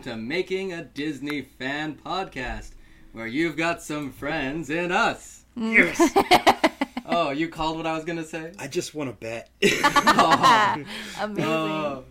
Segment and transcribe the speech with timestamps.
[0.00, 2.70] Welcome to Making a Disney Fan Podcast,
[3.12, 5.44] where you've got some friends and us.
[5.54, 6.00] Yes.
[7.04, 8.52] Oh, you called what I was gonna say?
[8.58, 9.50] I just want to bet.
[9.62, 10.84] Oh,
[11.20, 11.44] Amazing.
[11.44, 12.04] oh,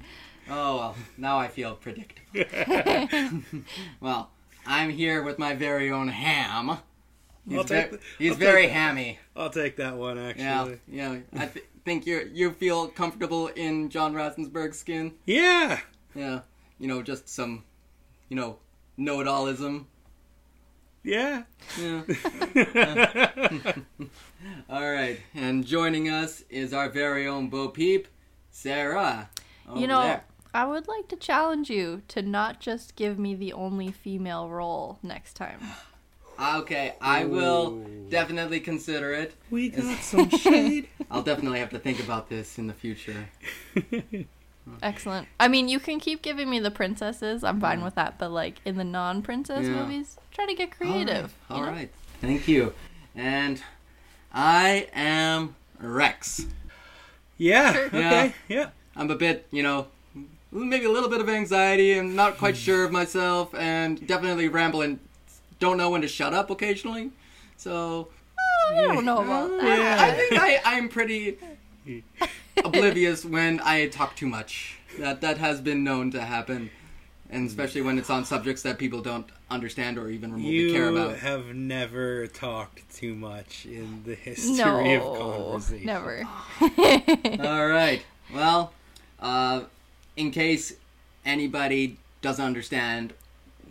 [0.52, 3.42] oh well, now I feel predictable.
[4.00, 4.30] well,
[4.68, 6.78] I'm here with my very own Ham.
[7.48, 9.18] He's, I'll take ve- the- he's I'll very take- hammy.
[9.36, 10.80] I'll take that one Yeah, actually.
[10.88, 11.18] yeah.
[11.38, 15.16] I th- think you you feel comfortable in John Ratzenberger's skin.
[15.26, 15.80] Yeah.
[16.14, 16.42] Yeah,
[16.78, 17.64] you know, just some,
[18.30, 18.58] you know,
[18.98, 19.88] know-it-allism.
[21.04, 21.44] Yeah.
[21.80, 22.04] Yeah.
[24.70, 28.08] All right, and joining us is our very own Bo Peep,
[28.52, 29.30] Sarah.
[29.76, 30.24] you know, there.
[30.54, 35.00] I would like to challenge you to not just give me the only female role
[35.04, 35.60] next time.
[36.42, 39.36] Okay, I will definitely consider it.
[39.52, 40.88] we got some shade.
[41.12, 43.28] I'll definitely have to think about this in the future.
[44.82, 45.28] Excellent.
[45.40, 47.44] I mean, you can keep giving me the princesses.
[47.44, 48.18] I'm fine with that.
[48.18, 49.74] But like in the non-princess Yeah.
[49.74, 51.34] movies, try to get creative.
[51.50, 51.70] All you right.
[51.70, 51.72] know?
[51.72, 51.92] All right.
[52.22, 52.74] Thank you.
[53.16, 53.62] And
[54.34, 56.46] I am Rex.
[57.38, 57.74] yeah.
[57.74, 57.86] Sure.
[57.88, 58.34] Okay.
[58.48, 58.70] Yeah.
[58.96, 59.88] I'm a bit, you know,
[60.52, 62.62] maybe a little bit of anxiety and not quite hmm.
[62.62, 65.00] sure of myself and definitely ramble and
[65.60, 67.12] don't know when to shut up occasionally.
[67.58, 68.08] So
[68.40, 70.00] oh, I don't know about that.
[70.00, 71.38] I think I, I'm pretty
[72.64, 74.78] oblivious when I talk too much.
[75.00, 76.70] That that has been known to happen.
[77.32, 80.90] And especially when it's on subjects that people don't understand or even remotely You care
[80.90, 81.18] about.
[81.20, 85.16] have never talked too much in the history of No,
[85.52, 85.86] conversation.
[85.86, 86.28] never.
[87.48, 88.02] All right.
[88.34, 88.74] Well,
[89.20, 89.62] uh,
[90.18, 90.74] in case
[91.24, 93.14] anybody doesn't understand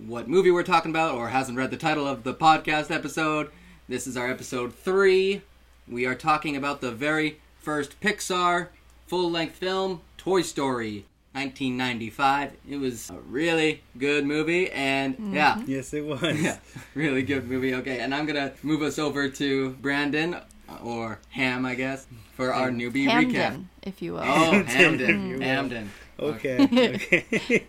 [0.07, 3.51] what movie we're talking about or hasn't read the title of the podcast episode,
[3.89, 5.43] this is our episode three.
[5.89, 8.69] We are talking about the very first Pixar
[9.07, 11.05] full length film, Toy Story.
[11.35, 12.53] 1995.
[12.67, 15.35] It was a really good movie, and mm-hmm.
[15.35, 16.41] yeah, Yes, it was.
[16.41, 16.57] yeah,
[16.95, 17.75] really good movie.
[17.75, 20.39] Okay, and I'm gonna move us over to Brandon
[20.83, 23.63] or Ham, I guess, for our newbie recap.
[23.83, 24.21] If you will.
[24.21, 25.43] Oh, Hamden, Hamden.
[25.43, 25.91] Hamden.
[26.19, 26.95] Okay.
[26.95, 27.67] Okay.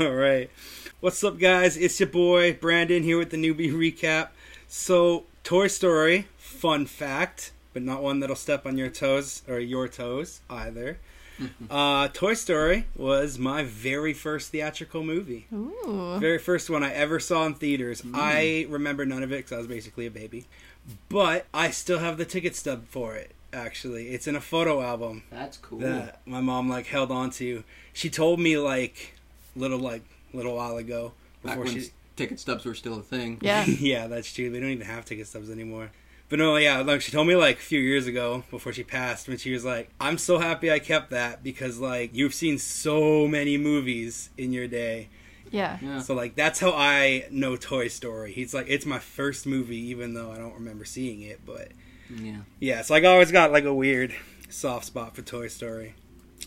[0.00, 0.50] All right.
[0.98, 1.76] What's up, guys?
[1.76, 4.30] It's your boy Brandon here with the newbie recap.
[4.66, 9.88] So, Toy Story, fun fact, but not one that'll step on your toes or your
[9.88, 10.98] toes either.
[11.70, 15.46] uh, Toy Story was my very first theatrical movie.
[15.52, 16.16] Ooh.
[16.18, 18.02] Very first one I ever saw in theaters.
[18.14, 20.46] I remember none of it because I was basically a baby.
[21.08, 24.08] But I still have the ticket stub for it, actually.
[24.08, 25.78] It's in a photo album That's cool.
[25.78, 27.64] that my mom like held on to.
[27.92, 29.14] She told me like
[29.54, 30.02] little like
[30.32, 31.12] little while ago
[31.42, 33.38] Back before when she ticket stubs were still a thing.
[33.40, 33.64] Yeah.
[33.66, 34.50] Yeah, that's true.
[34.50, 35.90] They don't even have ticket stubs anymore.
[36.32, 39.28] But no, yeah, like she told me like a few years ago before she passed
[39.28, 43.28] when she was like, "I'm so happy I kept that because like you've seen so
[43.28, 45.10] many movies in your day."
[45.50, 45.76] Yeah.
[45.82, 46.00] Yeah.
[46.00, 48.32] So like that's how I know Toy Story.
[48.32, 51.68] He's like it's my first movie even though I don't remember seeing it, but
[52.08, 52.38] Yeah.
[52.58, 54.14] yeah, so like I always got like a weird
[54.48, 55.96] soft spot for Toy Story.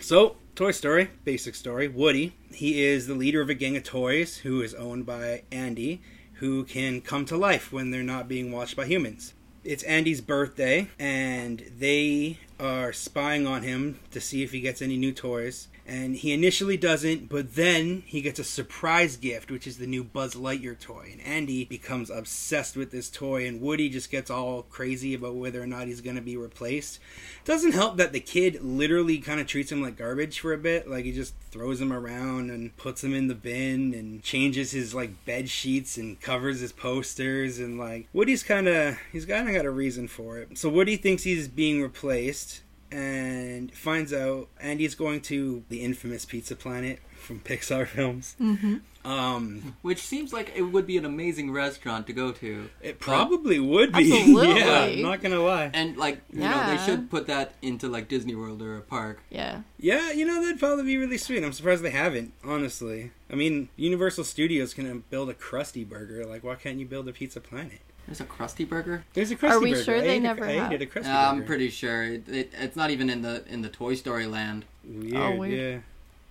[0.01, 1.87] So, Toy Story, basic story.
[1.87, 6.01] Woody, he is the leader of a gang of toys who is owned by Andy,
[6.41, 9.35] who can come to life when they're not being watched by humans.
[9.65, 14.95] It's Andy's birthday, and they are spying on him to see if he gets any
[14.95, 15.69] new toys.
[15.87, 20.03] And he initially doesn't, but then he gets a surprise gift, which is the new
[20.03, 21.09] Buzz Lightyear toy.
[21.11, 25.61] And Andy becomes obsessed with this toy, and Woody just gets all crazy about whether
[25.61, 26.99] or not he's going to be replaced.
[27.43, 30.89] Doesn't help that the kid literally kind of treats him like garbage for a bit.
[30.89, 34.95] Like he just throws him around and puts him in the bin and changes his
[34.95, 39.55] like bed sheets and covers his posters and like Woody's kind of he's kind of
[39.55, 40.57] got a reason for it.
[40.57, 42.61] So Woody thinks he's being replaced
[42.91, 48.35] and finds out Andy's going to the infamous Pizza Planet from Pixar films.
[48.39, 48.77] Mm-hmm.
[49.09, 52.69] Um, Which seems like it would be an amazing restaurant to go to.
[52.81, 54.11] it probably would be.
[54.17, 54.59] Absolutely.
[54.59, 55.69] yeah, I'm not gonna lie.
[55.75, 59.21] And like you know, they should put that into like Disney World or a park.
[59.29, 59.61] Yeah.
[59.77, 61.43] Yeah, you know that'd probably be really sweet.
[61.43, 62.33] I'm surprised they haven't.
[62.43, 66.25] Honestly, I mean, Universal Studios can build a Krusty Burger.
[66.25, 67.81] Like, why can't you build a Pizza Planet?
[68.07, 69.03] There's a Krusty Burger.
[69.13, 69.55] There's a Krusty Burger.
[69.55, 69.83] Are we Burger.
[69.83, 70.71] sure I they ate a- never I have?
[70.73, 73.61] ate a Krusty Uh, I'm pretty sure it, it, it's not even in the in
[73.61, 74.65] the Toy Story land.
[74.87, 75.15] weird.
[75.15, 75.53] Oh, weird.
[75.59, 75.79] Yeah.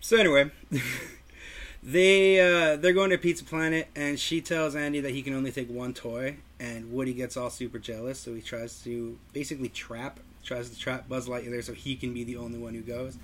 [0.01, 0.51] So anyway,
[1.83, 5.51] they uh, they're going to Pizza Planet, and she tells Andy that he can only
[5.53, 10.21] take one toy, and Woody gets all super jealous, so he tries to basically trap
[10.43, 13.17] tries to trap Buzz Lightyear there so he can be the only one who goes.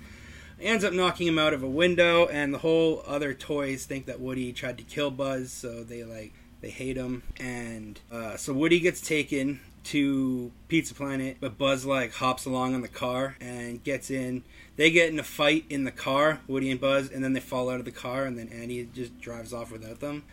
[0.59, 4.19] Ends up knocking him out of a window, and the whole other toys think that
[4.19, 8.79] Woody tried to kill Buzz, so they like they hate him, and uh, so Woody
[8.79, 14.11] gets taken to Pizza Planet, but Buzz like hops along on the car and gets
[14.11, 14.43] in.
[14.75, 17.69] They get in a fight in the car, Woody and Buzz, and then they fall
[17.69, 20.23] out of the car, and then Andy just drives off without them.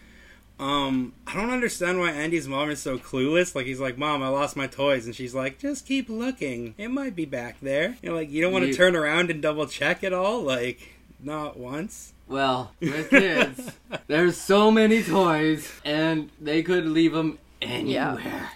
[0.60, 3.54] Um, I don't understand why Andy's mom is so clueless.
[3.54, 6.74] Like he's like, "Mom, I lost my toys," and she's like, "Just keep looking.
[6.76, 9.40] It might be back there." You know, like you don't want to turn around and
[9.40, 10.42] double check at all.
[10.42, 12.12] Like not once.
[12.28, 13.72] Well, with kids,
[14.06, 18.50] there's so many toys, and they could leave them anywhere.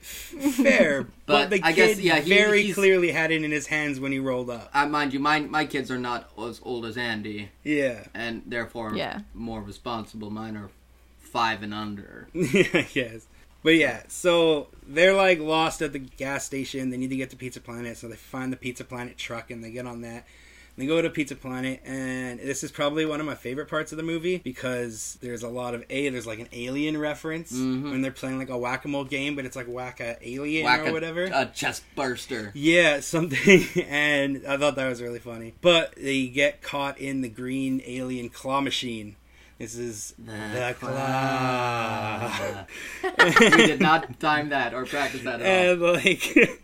[0.00, 3.66] Fair, but, But the I kid guess, yeah, he- very clearly had it in his
[3.66, 4.70] hands when he rolled up.
[4.74, 8.94] I mind you, my my kids are not as old as Andy, Yeah, and therefore
[8.94, 9.20] Yeah.
[9.34, 10.30] more responsible.
[10.30, 10.70] Mine are
[11.18, 12.28] five and under.
[12.34, 13.26] yes.
[13.62, 16.90] But yeah, so they're like lost at the gas station.
[16.90, 19.64] They need to get to Pizza Planet, so they find the Pizza Planet truck and
[19.64, 20.26] they get on that.
[20.76, 23.96] They go to Pizza Planet, and this is probably one of my favorite parts of
[23.96, 26.08] the movie because there's a lot of a.
[26.08, 27.92] There's like an alien reference Mhm.
[27.92, 30.64] when they're playing like a whack a mole game, but it's like whack a alien
[30.64, 31.24] Whack or a- whatever.
[31.32, 32.50] A chest burster.
[32.54, 35.54] Yeah, something, and I thought that was really funny.
[35.60, 39.14] But they get caught in the green alien claw machine.
[39.58, 42.66] This is the, claw.
[43.30, 45.94] we did not time that or practice that at all.
[45.94, 46.60] and like,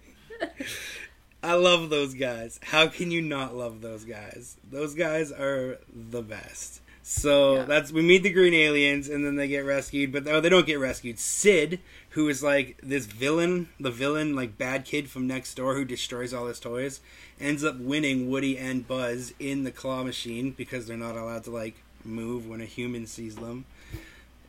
[1.42, 2.60] I love those guys.
[2.62, 4.56] How can you not love those guys?
[4.70, 6.81] Those guys are the best.
[7.02, 7.64] So Yeah.
[7.64, 10.12] that's we meet the green aliens, and then they get rescued.
[10.12, 11.19] But oh, they don't get rescued.
[11.19, 15.84] Sid, who is like this villain, the villain, like bad kid from next door who
[15.84, 17.00] destroys all his toys,
[17.40, 21.50] ends up winning Woody and Buzz in the claw machine because they're not allowed to
[21.50, 23.64] like move when a human sees them.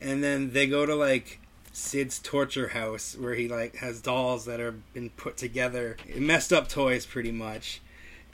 [0.02, 1.40] And then they go to like
[1.74, 6.68] Sid's torture house where he like has dolls that are been put together, messed up
[6.68, 7.82] toys pretty much.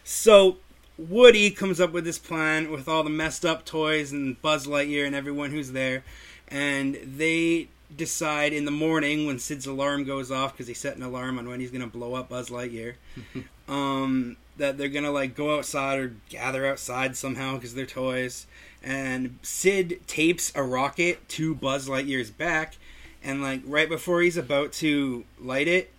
[0.04, 0.58] So
[0.98, 5.06] Woody comes up with this plan with all the messed up toys and Buzz Lightyear
[5.06, 6.04] and everyone who's there,
[6.48, 11.04] and they decide in the morning when Sid's alarm goes off because he set an
[11.04, 12.96] alarm on when he's gonna blow up Buzz Lightyear.
[13.68, 18.48] um, that they're gonna like go outside or gather outside somehow because they're toys.
[18.84, 22.78] And Sid tapes a rocket to Buzz Lightyear's back,
[23.28, 25.92] and like right before he's about to light it,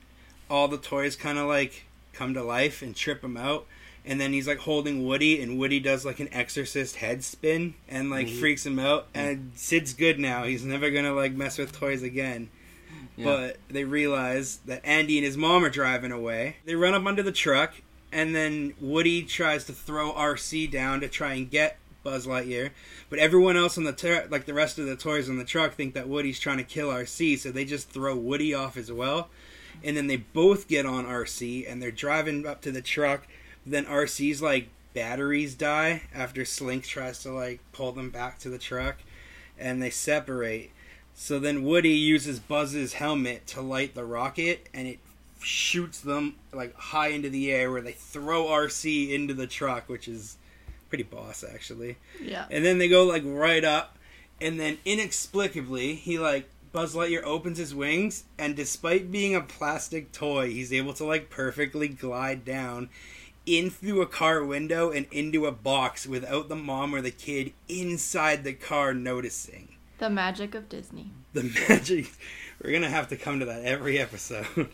[0.49, 1.85] all the toys kind of like
[2.15, 3.67] come to life and trip him out.
[4.07, 8.09] And then he's like holding Woody, and Woody does like an exorcist head spin and
[8.09, 8.41] like mm-hmm.
[8.41, 9.09] freaks him out.
[9.15, 10.45] And Sid's good now.
[10.45, 12.49] He's never gonna like mess with toys again.
[13.19, 13.25] Yeah.
[13.27, 16.57] But they realize that Andy and his mom are driving away.
[16.65, 17.75] They run up under the truck,
[18.11, 21.77] and then Woody tries to throw RC down to try and get
[22.09, 22.71] Buzz Lightyear.
[23.11, 25.75] But everyone else on the ter- like the rest of the toys on the truck
[25.75, 29.29] think that Woody's trying to kill RC, so they just throw Woody off as well.
[29.85, 33.27] And then they both get on RC, and they're driving up to the truck.
[33.67, 38.59] Then RC's like batteries die after Slink tries to like pull them back to the
[38.59, 38.97] truck,
[39.59, 40.71] and they separate.
[41.15, 44.99] So then Woody uses Buzz's helmet to light the rocket, and it
[45.41, 50.09] shoots them like high into the air, where they throw RC into the truck, which
[50.09, 50.38] is
[50.89, 51.97] pretty boss actually.
[52.21, 52.47] Yeah.
[52.51, 53.99] And then they go like right up,
[54.41, 60.13] and then inexplicably he like Buzz Lightyear opens his wings, and despite being a plastic
[60.13, 62.91] toy, he's able to like perfectly glide down
[63.47, 67.53] in through a car window and into a box without the mom or the kid
[67.69, 69.77] inside the car noticing.
[69.99, 71.13] The magic of Disney.
[71.33, 72.11] The magic.
[72.63, 74.47] We're gonna have to come to that every episode.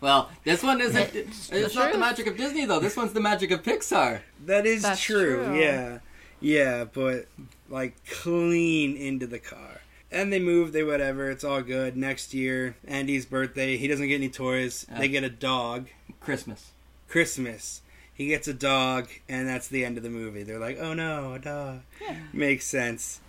[0.00, 1.14] Well, this one isn't.
[1.14, 2.80] It's It's, not the magic of Disney though.
[2.80, 4.20] This one's the magic of Pixar.
[4.46, 5.44] that is That's true.
[5.44, 5.60] true.
[5.60, 5.98] Yeah,
[6.40, 7.26] yeah, but
[7.68, 9.80] like clean into the car.
[10.12, 10.72] And they move.
[10.72, 11.30] They whatever.
[11.30, 11.96] It's all good.
[11.96, 13.76] Next year, Andy's birthday.
[13.76, 14.84] He doesn't get any toys.
[14.90, 14.98] Yeah.
[14.98, 15.86] They get a dog.
[16.18, 16.72] Christmas.
[17.08, 17.82] Christmas.
[18.12, 20.42] He gets a dog, and that's the end of the movie.
[20.42, 21.80] They're like, "Oh no, a dog."
[22.32, 23.20] Makes sense.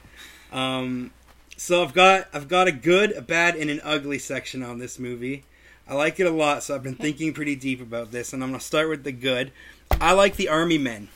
[0.51, 1.11] Um,
[1.55, 4.97] so I've got I've got a good, a bad, and an ugly section on this
[4.99, 5.43] movie.
[5.91, 8.51] I like it a lot, so I've been thinking pretty deep about this, and I'm
[8.51, 9.51] gonna start with the good.
[10.00, 11.10] I like the army men.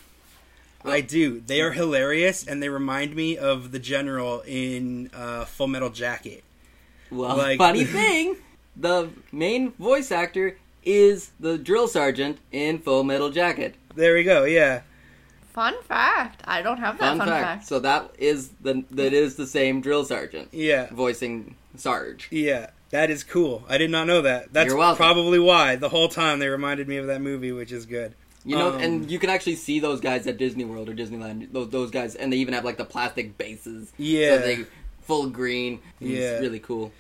[0.84, 1.39] I do.
[1.39, 6.44] They are hilarious, and they remind me of the general in uh, Full Metal Jacket.
[7.10, 8.36] Well, Like- funny thing,
[8.75, 13.75] the main voice actor is the drill sergeant in Full Metal Jacket.
[13.96, 14.44] There we go.
[14.44, 14.82] Yeah.
[15.53, 16.41] Fun fact.
[16.44, 17.46] I don't have that Fun, fun, fact.
[17.46, 17.65] fact.
[17.67, 20.89] So that is the that is the same drill sergeant Yeah.
[20.91, 22.27] voicing Sarge.
[22.29, 23.64] Yeah, that is cool.
[23.70, 24.52] I did not know that.
[24.54, 27.86] That's You're probably why the whole time they reminded me of that movie, which is
[27.86, 28.16] good.
[28.46, 31.52] You know, Um, and you can actually see those guys at Disney World or Disneyland.
[31.52, 33.92] Those those guys, and they even have like the plastic bases.
[33.98, 34.38] Yeah.
[34.38, 34.66] so they
[35.02, 35.80] full green.
[36.00, 36.40] It's Yeah.
[36.40, 36.92] really cool.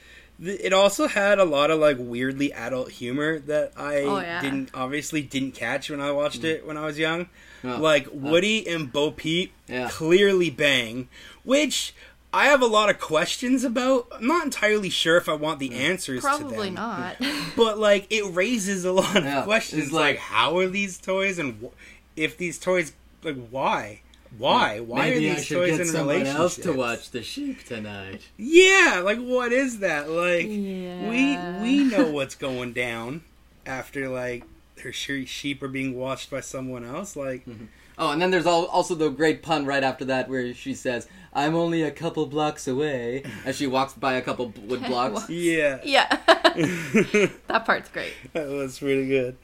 [0.43, 4.41] It also had a lot of like weirdly adult humor that I Oh, yeah.
[4.41, 7.29] didn't obviously didn't catch when I watched it when I was young.
[7.63, 9.87] Oh, Like Woody and Bo Peep Yeah.
[9.89, 11.07] clearly bang,
[11.43, 11.93] which
[12.35, 14.07] I have a lot of questions about.
[14.11, 15.75] I'm not entirely sure if I want the mm.
[15.77, 17.15] answers to Probably not.
[17.55, 20.97] But like it raises a lot of Yeah, questions it's like, like- how are these
[20.97, 21.73] toys and wh-
[22.19, 22.91] if these toys
[23.23, 24.01] like why?
[24.37, 24.81] Why?
[24.81, 27.63] Why Maybe are I these should toys get in someone else to watch the sheep
[27.63, 28.21] tonight.
[28.35, 30.09] Yeah, like what is that?
[30.09, 31.09] Like Yeah.
[31.09, 33.23] we we know what's going down
[33.65, 34.43] after like
[34.83, 37.15] her sheep are being watched by someone else.
[37.15, 37.65] Like mm-hmm.
[37.97, 41.07] Oh, and then there's al- also the great pun right after that where she says,
[41.35, 45.29] "I'm only a couple blocks away," as she walks by a couple wood blocks.
[45.29, 46.07] yeah, yeah.
[47.47, 48.13] that part's great.
[48.33, 49.37] that was pretty good.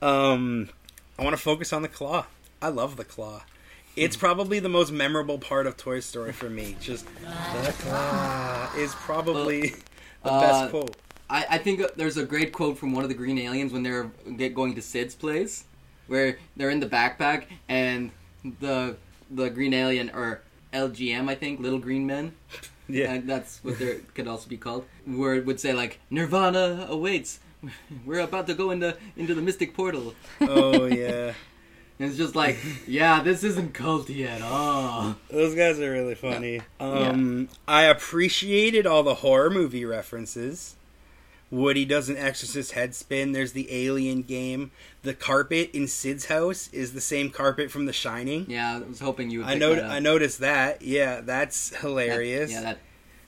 [0.00, 0.70] Um,
[1.18, 2.26] I want to focus on the claw.
[2.60, 3.42] I love the claw.
[3.94, 6.76] It's probably the most memorable part of Toy Story for me.
[6.80, 9.74] Just the claw is probably
[10.22, 10.96] the uh, best quote.
[11.28, 14.10] I, I think there's a great quote from one of the Green Aliens when they're
[14.36, 15.64] get going to Sid's place,
[16.06, 18.10] where they're in the backpack and
[18.60, 18.96] the
[19.30, 22.34] the Green Alien or LGM I think Little Green Men,
[22.88, 26.86] Yeah, and that's what they could also be called, where it would say like Nirvana
[26.88, 27.40] awaits.
[28.04, 30.14] We're about to go into into the Mystic Portal.
[30.40, 31.32] oh yeah.
[31.98, 35.14] And it's just like, yeah, this isn't culty at all.
[35.30, 36.60] Those guys are really funny.
[36.80, 40.74] Um, I appreciated all the horror movie references.
[41.50, 43.32] Woody does an exorcist head spin.
[43.32, 44.72] There's the alien game.
[45.02, 48.46] The carpet in Sid's house is the same carpet from The Shining.
[48.48, 49.48] Yeah, I was hoping you would.
[49.48, 49.72] I know.
[49.74, 50.82] I noticed that.
[50.82, 52.52] Yeah, that's That- hilarious.
[52.52, 52.78] yeah, that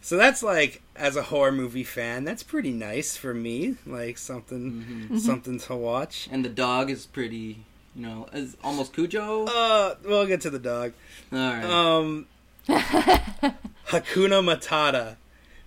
[0.00, 3.74] So that's like, as a horror movie fan, that's pretty nice for me.
[3.86, 4.70] Like something,
[5.08, 5.18] Mm-hmm.
[5.18, 6.28] something to watch.
[6.30, 7.64] and the dog is pretty,
[7.96, 9.46] you know, is almost Cujo.
[9.46, 10.92] Uh, we'll get to the dog.
[11.32, 11.64] All right.
[11.64, 12.26] Um,
[13.88, 15.16] Hakuna Matata.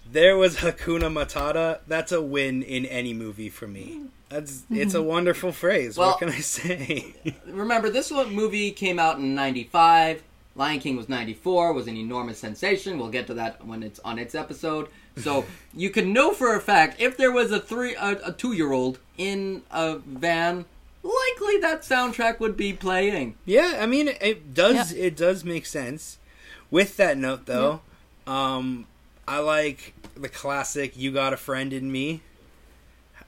[0.09, 1.79] There was Hakuna Matata.
[1.87, 4.03] That's a win in any movie for me.
[4.29, 5.97] That's it's a wonderful phrase.
[5.97, 7.13] Well- what can I say?
[7.47, 10.23] Remember, this movie came out in '95.
[10.55, 11.73] Lion King was '94.
[11.73, 12.97] Was an enormous sensation.
[12.97, 14.89] We'll get to that when it's on its episode.
[15.17, 18.99] So you can know for a fact if there was a three, a, a two-year-old
[19.17, 20.65] in a van,
[21.03, 23.35] likely that soundtrack would be playing.
[23.45, 26.17] yeah, I mean it does it does make sense.
[26.69, 27.81] With that note though,
[28.25, 28.87] um
[29.27, 32.21] I like the classic You Got a Friend in Me.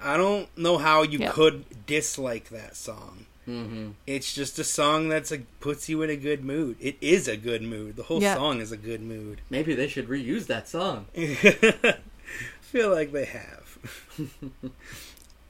[0.02, 1.32] I don't know how you Yeah.
[1.32, 3.26] could dislike that song.
[3.48, 3.90] Mm-hmm.
[4.06, 6.78] It's just a song that's a puts you in a good mood.
[6.80, 7.96] It is a good mood.
[7.96, 8.36] The whole Yeah.
[8.36, 9.42] song is a good mood.
[9.50, 11.06] Maybe they should reuse that song.
[12.62, 13.78] feel like they have.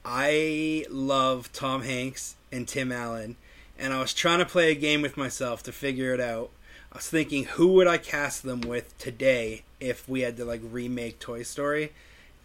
[0.04, 3.36] I love Tom Hanks and Tim Allen,
[3.78, 6.50] and I was trying to play a game with myself to figure it out.
[6.92, 10.60] I was thinking, who would I cast them with today if we had to like
[10.64, 11.92] remake Toy Story?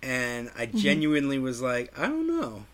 [0.05, 2.65] And I genuinely was like, I don't know.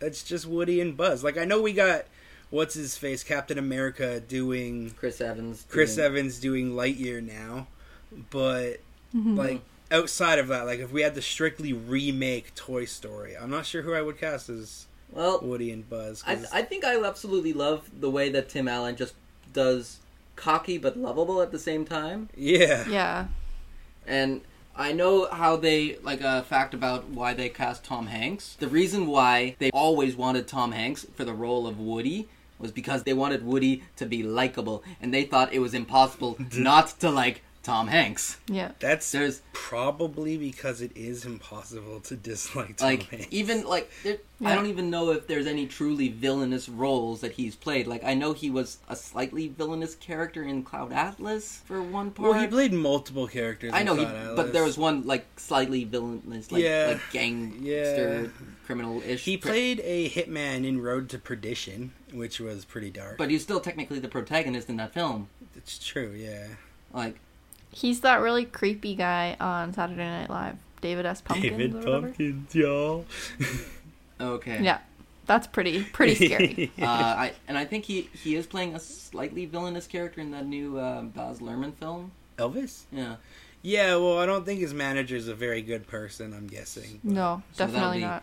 [0.00, 1.22] That's just Woody and Buzz.
[1.22, 2.06] Like I know we got
[2.50, 5.66] what's his face, Captain America doing Chris Evans.
[5.68, 7.66] Chris doing- Evans doing Lightyear now,
[8.30, 8.80] but
[9.14, 9.36] Mm-hmm.
[9.36, 9.60] like
[9.92, 13.82] outside of that, like if we had to strictly remake Toy Story, I'm not sure
[13.82, 16.24] who I would cast as Well, Woody and Buzz.
[16.26, 19.14] I, 'cause- I think I absolutely love the way that Tim Allen just
[19.52, 19.98] does
[20.34, 22.28] cocky but lovable at the same time.
[22.36, 23.26] yeah, Yeah.
[24.06, 24.40] And
[24.76, 28.56] I know how they like a fact about why they cast Tom Hanks.
[28.58, 32.28] The reason why they always wanted Tom Hanks for the role of Woody
[32.58, 36.98] was because they wanted Woody to be likable, and they thought it was impossible not
[37.00, 38.38] to like Tom Hanks.
[38.46, 38.72] Yeah.
[38.78, 43.26] that's There's probably because it is impossible to dislike Tom like Hanks.
[43.30, 47.56] even like there, I don't even know if there's any truly villainous roles that he's
[47.56, 47.86] played.
[47.86, 52.30] Like I know he was a slightly villainous character in Cloud Atlas for one part.
[52.30, 53.72] well, he played multiple characters.
[53.72, 56.84] I in know he, Cloud but there was one like slightly villainous, like Yeah.
[56.92, 58.28] like gangster, Yeah.
[58.66, 59.24] criminal-ish.
[59.24, 63.16] He pr- played a hitman in Road to Perdition, which was pretty dark.
[63.18, 65.28] but he's still technically the protagonist in that film.
[65.56, 66.46] it's true, yeah.
[66.92, 67.16] Like
[67.74, 70.56] He's that really creepy guy on Saturday Night Live.
[70.80, 71.20] David S.
[71.22, 72.14] Pumpkins or whatever.
[72.52, 73.04] y'all.
[74.20, 74.78] okay, Yeah.
[75.26, 76.70] That's pretty pretty scary.
[76.78, 80.44] Uh, I and I think he he is playing a slightly villainous character in that
[80.46, 82.12] new uh, Baz Luhrmann film.
[82.38, 82.82] Elvis?
[82.92, 83.16] Yeah.
[83.62, 86.34] Yeah, well, I don't think his manager is a very good person.
[86.34, 87.00] I'm guessing.
[87.02, 88.22] but- No, So definitely be- not.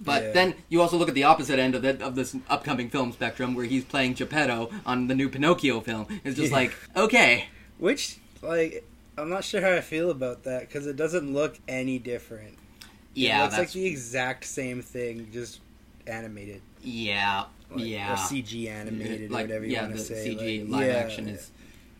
[0.00, 0.32] But Yeah.
[0.32, 3.54] then you also look at the opposite end of the, of this upcoming film spectrum,
[3.54, 6.06] where he's playing Geppetto on the new Pinocchio film.
[6.24, 6.56] It's just Yeah.
[6.56, 8.84] like, okay, Which, like,
[9.16, 12.56] I'm not sure how I feel about that because it doesn't look any different.
[13.14, 15.60] yeah, it's like the exact same thing, just
[16.06, 16.62] animated.
[16.82, 17.44] yeah.
[17.70, 18.12] like, Yeah.
[18.12, 20.34] or CG animated, like or whatever you yeah, want to say.
[20.36, 21.50] CG like, live yeah, action is,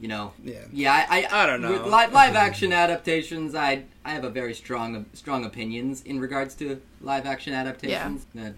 [0.01, 0.61] you know, Yeah.
[0.73, 0.93] yeah.
[1.11, 1.73] I I, I don't know.
[1.73, 6.55] With live, live action adaptations, I I have a very strong strong opinions in regards
[6.57, 8.55] to live action adaptations that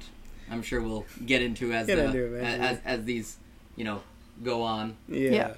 [0.51, 2.61] I'm sure we'll get into as Get the, into it, man.
[2.61, 3.39] as as these
[3.77, 4.03] you know
[4.45, 4.97] go on.
[5.09, 5.55] Yeah.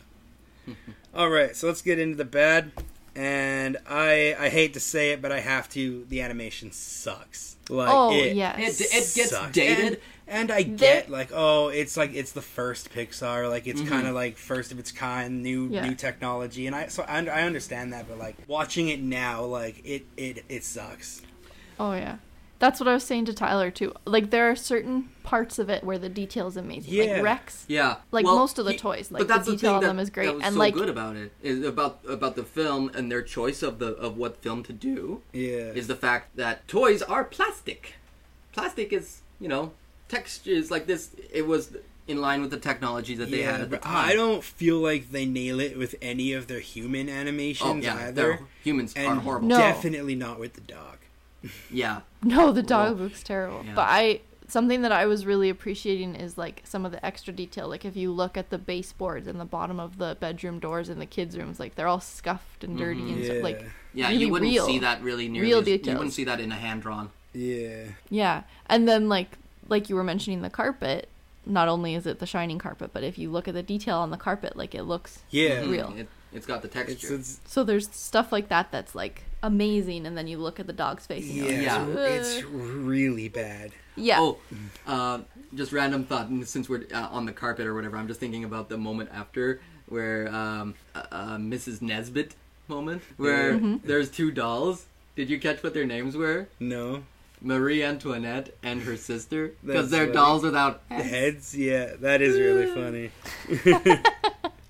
[1.14, 1.20] Yeah.
[1.20, 2.72] All right, so let's get into the bad.
[3.14, 6.06] And I I hate to say it, but I have to.
[6.08, 7.56] The animation sucks.
[7.68, 8.80] Like Oh, it, yes.
[8.80, 9.52] It it gets sucks.
[9.52, 9.84] dated.
[9.84, 9.96] And,
[10.28, 13.88] and I get like, oh, it's like it's the first Pixar, like it's Mhm.
[13.88, 15.86] kind of like first of its kind, new Yeah.
[15.86, 19.82] new technology, and I so I, I understand that, but like watching it now, like
[19.84, 21.20] it it it sucks.
[21.78, 22.16] Oh yeah.
[22.62, 23.92] That's what I was saying to Tyler too.
[24.04, 26.94] Like there are certain parts of it where the detail is amazing.
[26.94, 27.14] Yeah.
[27.14, 27.64] Like Rex.
[27.66, 29.80] Yeah, Like Well, most of the he- toys, like, but the that's detail thing on
[29.80, 32.36] that- them is great, That was and, so like- good about it is about about
[32.36, 35.96] the film and their choice of the of what film to do Yeah, is the
[35.96, 37.94] fact that toys are plastic.
[38.52, 39.72] Plastic is you know
[40.08, 41.10] textures like this.
[41.32, 41.76] It was
[42.06, 44.08] in line with the technology that they yeah, had at the time.
[44.08, 47.96] I don't feel like they nail it with any of their human Oh animations yeah,
[47.96, 49.48] either, they're- humans and are horrible.
[49.48, 49.58] No.
[49.58, 50.98] definitely not with the dog.
[51.70, 53.62] Yeah, No, the dog Well, looks terrible.
[53.64, 53.74] yeah.
[53.74, 57.68] But I something that I was really appreciating is like some of the extra detail.
[57.68, 60.98] Like if you look at the baseboards and the bottom of the bedroom doors in
[60.98, 63.24] the kids' rooms, like they're all scuffed and dirty and Yeah, mm-hmm.
[63.24, 63.42] stuff.
[63.42, 64.08] Like yeah.
[64.08, 64.66] Really you wouldn't real.
[64.66, 65.48] see that really nearly.
[65.48, 67.10] Real as- You wouldn't see that in a hand drawn.
[67.32, 71.08] yeah, yeah, and then like like you were mentioning the carpet.
[71.44, 74.10] Not only is it the shining carpet, but if you look at the detail on
[74.10, 75.62] the carpet, like it looks yeah.
[75.62, 75.70] Mm-hmm.
[75.72, 75.94] Real.
[75.96, 77.14] It, it's got the It's, texture.
[77.16, 80.72] it's So there's stuff like that that's like amazing, and then you look at the
[80.72, 81.24] dog's face.
[81.28, 81.44] And yeah,
[81.84, 82.04] you're like, Yeah.
[82.20, 83.72] it's, it's really bad.
[83.96, 84.16] yeah.
[84.20, 84.38] Oh,
[84.86, 85.20] uh,
[85.54, 86.28] just random thought.
[86.28, 89.10] and Since we're uh, on the carpet or whatever, I'm just thinking about the moment
[89.12, 91.82] after where um, uh, uh, Mrs.
[91.82, 92.34] Nesbit
[92.68, 93.86] moment where Mm-hmm.
[93.86, 94.86] there's two dolls.
[95.16, 96.48] Did you catch what their names were?
[96.58, 97.02] No,
[97.42, 100.12] Marie Antoinette and her sister, because they're funny.
[100.14, 101.10] dolls without heads.
[101.10, 101.56] heads.
[101.58, 103.10] Yeah, that is really funny.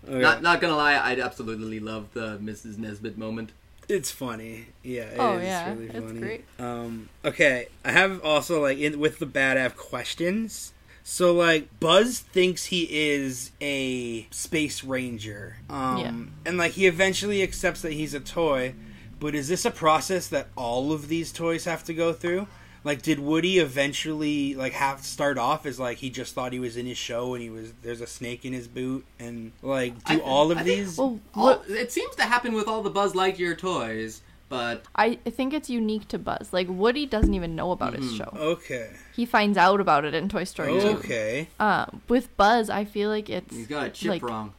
[0.05, 0.21] Okay.
[0.21, 2.76] Not, not gonna lie, I absolutely love the Mrs.
[2.76, 3.52] Nesbit moment.
[3.92, 4.66] It's funny.
[4.82, 6.20] Yeah, it is Oh, yeah, really it's funny.
[6.20, 6.44] great.
[6.59, 10.72] Um, okay, I have also like in with the bad have questions.
[11.05, 15.57] So like Buzz thinks he is a space ranger.
[15.68, 16.14] Um Yeah.
[16.46, 18.74] and like he eventually accepts that he's a toy,
[19.20, 22.46] but is this a process that all of these toys have to go through?
[22.85, 26.59] Like did Woody eventually like have to start off as like he just thought he
[26.59, 30.03] was in his show and he was there's a snake in his boot and like
[30.05, 32.66] do I- all of I think- these Well, All, what, it seems to happen with
[32.66, 36.53] all the Buzz Lightyear toys, but I I think it's unique to Buzz.
[36.53, 38.16] Like Woody doesn't even know about his Mhm.
[38.18, 38.37] show.
[38.37, 38.90] Okay.
[39.14, 40.88] He finds out about it in Toy Story 2.
[40.88, 41.49] Okay.
[41.61, 44.55] Uh, with Buzz, I feel like it's he's got a chip like wrong.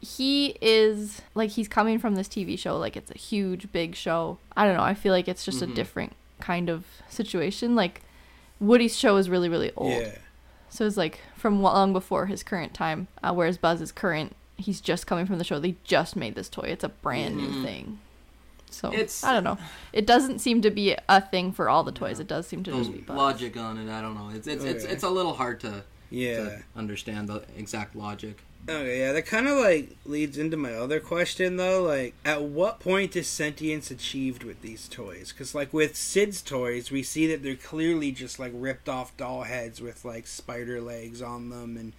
[0.00, 2.78] he is like he's coming from this TV show.
[2.78, 4.38] Like it's a huge, big show.
[4.56, 4.82] I don't know.
[4.82, 5.72] I feel like it's just Mhm.
[5.72, 7.74] a different kind of situation.
[7.74, 8.02] Like
[8.60, 9.92] Woody's show is really, really old.
[9.92, 10.16] Yeah.
[10.70, 13.08] So it's like from long before his current time.
[13.22, 14.34] Uh, whereas Buzz is current.
[14.56, 15.58] He's just coming from the show.
[15.58, 16.64] They just made this toy.
[16.68, 17.40] It's a brand Mhm.
[17.40, 17.98] new thing.
[18.70, 19.56] So It's- I don't know.
[19.94, 22.20] It doesn't seem to be a thing for all the toys.
[22.20, 23.16] It does seem to just be Buzz.
[23.16, 24.28] logic on it, I don't know.
[24.34, 24.92] It's it's it's, Okay.
[24.92, 26.36] it's a little hard to Yeah.
[26.36, 28.42] to understand the exact logic.
[28.68, 31.82] Okay, yeah, that kind of like leads into my other question though.
[31.82, 35.32] Like, at what point is sentience achieved with these toys?
[35.32, 39.44] Because, like, with Sid's toys, we see that they're clearly just like ripped off doll
[39.44, 41.94] heads with like spider legs on them and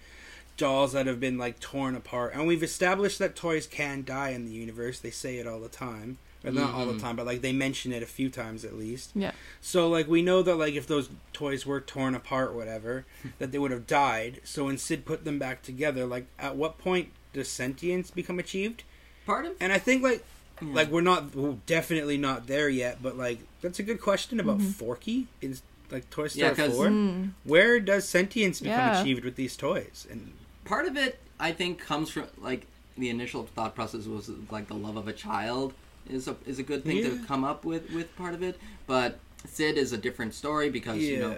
[0.56, 2.34] dolls that have been like torn apart.
[2.34, 5.00] And we've established that toys can die in the universe.
[5.00, 6.18] They say it all the time.
[6.42, 7.00] Or not all the Mhm.
[7.00, 9.10] time, but like they mention it a few times at least.
[9.14, 9.32] Yeah.
[9.60, 13.04] So like we know that like if those toys were torn apart, whatever,
[13.38, 14.40] that they would have died.
[14.44, 18.84] So when Sid put them back together, like at what point does sentience become achieved?
[19.26, 20.24] Part of And I think like
[20.62, 20.68] Yeah.
[20.72, 24.58] like we're not we're definitely not there yet, but like that's a good question about
[24.58, 24.70] Mm-hmm.
[24.70, 25.58] Forky in
[25.90, 26.86] like Toy Yeah, Four.
[26.86, 27.32] Mm.
[27.44, 29.00] Where does sentience become Yeah.
[29.02, 30.06] achieved with these toys?
[30.10, 30.32] And
[30.64, 34.74] part of it I think comes from like the initial thought process was like the
[34.74, 35.74] love of a child
[36.12, 39.18] is a is a good thing to come up with with part of it, but
[39.46, 41.36] Sid is a different story because you know,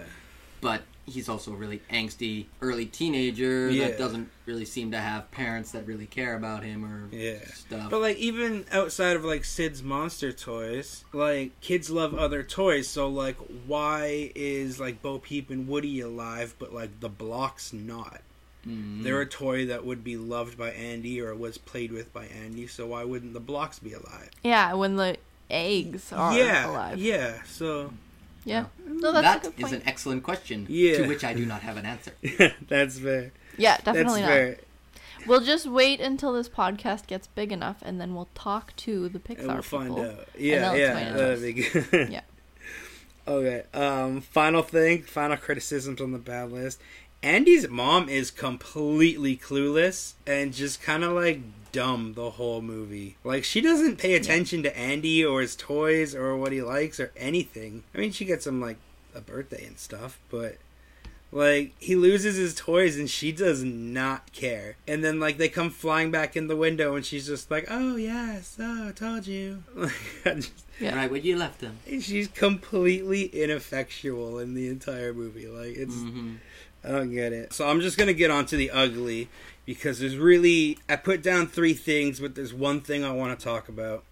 [0.61, 3.89] but he's also a really angsty early teenager Yeah.
[3.89, 7.43] that doesn't really seem to have parents that really care about him or Yeah.
[7.53, 7.89] stuff.
[7.91, 12.87] But like even outside of like Sid's monster toys, like kids love other toys.
[12.87, 13.35] So like,
[13.67, 18.21] why is like Bo Peep and Woody alive, but like the blocks not?
[18.67, 19.03] Mm.
[19.03, 22.67] They're a toy that would be loved by Andy or was played with by Andy.
[22.67, 24.29] So why wouldn't the blocks be alive?
[24.43, 25.17] Yeah, when the
[25.49, 26.97] eggs are yeah, alive.
[26.97, 27.43] yeah.
[27.45, 27.91] So
[28.45, 28.65] Yeah.
[28.85, 30.97] No, that's That a good is an excellent question Yeah.
[30.97, 32.13] to which I do not have an answer.
[32.67, 33.31] that's fair.
[33.57, 34.27] yeah, That's definitely not.
[34.29, 34.57] fair.
[35.27, 39.19] We'll just wait until this podcast gets big enough, and then we'll talk to the
[39.19, 40.27] Pixar And we'll find out.
[40.37, 42.09] Yeah, yeah, explain that'd be good.
[42.11, 42.21] Yeah.
[43.25, 43.63] Okay.
[43.73, 44.19] Um.
[44.19, 45.03] Final thing.
[45.03, 46.81] Final criticisms on the bad list.
[47.23, 51.39] Andy's mom is completely clueless and just kind of like
[51.71, 53.15] dumb the whole movie.
[53.23, 57.11] Like she doesn't pay attention to Andy or his toys or what he likes or
[57.15, 57.83] anything.
[57.95, 58.77] I mean, she gets him like
[59.15, 60.57] a birthday and stuff, but
[61.31, 64.75] like he loses his toys and she does not care.
[64.87, 67.95] And then like they come flying back in the window and she's just like, "Oh
[67.95, 69.93] yes, oh I told you." Like,
[70.25, 70.95] I just, Yeah.
[70.95, 71.77] Right where you left him.
[72.01, 75.47] she's completely ineffectual in the entire movie.
[75.47, 76.33] Like it's hmm
[76.83, 77.53] I don't get it.
[77.53, 79.29] So I'm just gonna get onto the ugly
[79.65, 83.43] because there's really I put down three things, but there's one thing I want to
[83.43, 84.03] talk about.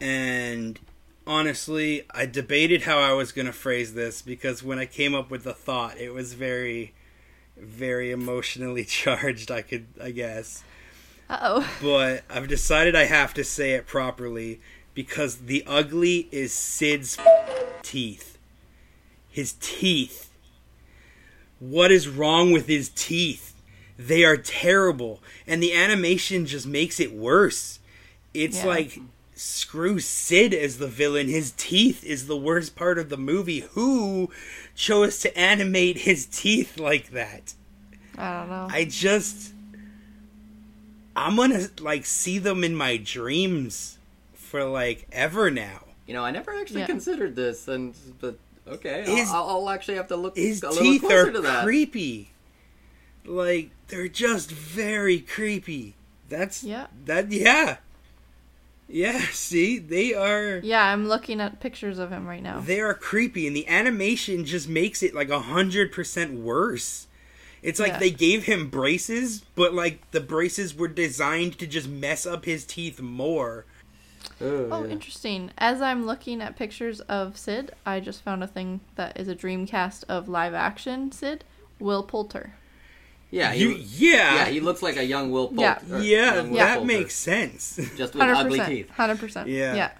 [0.00, 0.78] And
[1.26, 5.44] honestly, I debated how I was gonna phrase this because when I came up with
[5.44, 6.92] the thought, it was very,
[7.56, 9.50] very emotionally charged.
[9.50, 10.62] I could, I guess,
[11.28, 11.70] Uh oh.
[11.82, 14.60] but I've decided I have to say it properly
[14.94, 17.18] because the ugly is Sid's
[17.82, 18.38] teeth.
[19.30, 20.27] His teeth.
[21.60, 23.54] What is wrong with his teeth?
[23.98, 27.80] They are terrible, and the animation just makes it worse.
[28.32, 28.66] It's Yeah.
[28.66, 29.00] like
[29.34, 31.28] screw Sid as the villain.
[31.28, 33.60] His teeth is the worst part of the movie.
[33.72, 34.30] Who
[34.74, 37.54] chose to animate his teeth like that?
[38.16, 38.68] I don't know.
[38.70, 39.52] I just
[41.16, 43.98] I'm gonna like see them in my dreams
[44.34, 45.80] for like ever now.
[46.06, 46.86] You know, I never actually Yeah.
[46.86, 48.38] considered this, and but
[48.72, 51.40] okay, His- I'll, I'll actually have to look His a little teeth closer are to
[51.42, 51.64] that.
[51.64, 52.30] creepy.
[53.24, 55.94] Like they're just very creepy.
[56.28, 56.86] That's Yeah.
[57.04, 57.78] That yeah.
[58.90, 62.60] Yeah, see, they are yeah, I'm looking at pictures of him right now.
[62.60, 67.06] they are creepy and the animation just makes it like a hundred percent worse.
[67.60, 67.98] It's like Yeah.
[67.98, 72.64] they gave him braces, but like the braces were designed to just mess up his
[72.64, 73.66] teeth more.
[74.40, 74.90] Oh, yeah.
[74.90, 75.50] interesting.
[75.58, 79.34] As I'm looking at pictures of Sid, I just found a thing that is a
[79.34, 81.44] Dreamcast of live action Sid,
[81.80, 82.54] Will Poulter.
[83.30, 85.62] yeah, he, You, yeah, yeah, he looks like a young Will Poulter.
[85.62, 85.98] Yeah.
[86.00, 87.76] yeah, Will that Poulter, makes sense.
[87.96, 88.90] just with Hundred ugly teeth.
[88.90, 89.48] Hundred percent.
[89.48, 89.74] Yeah.
[89.74, 89.90] Yeah.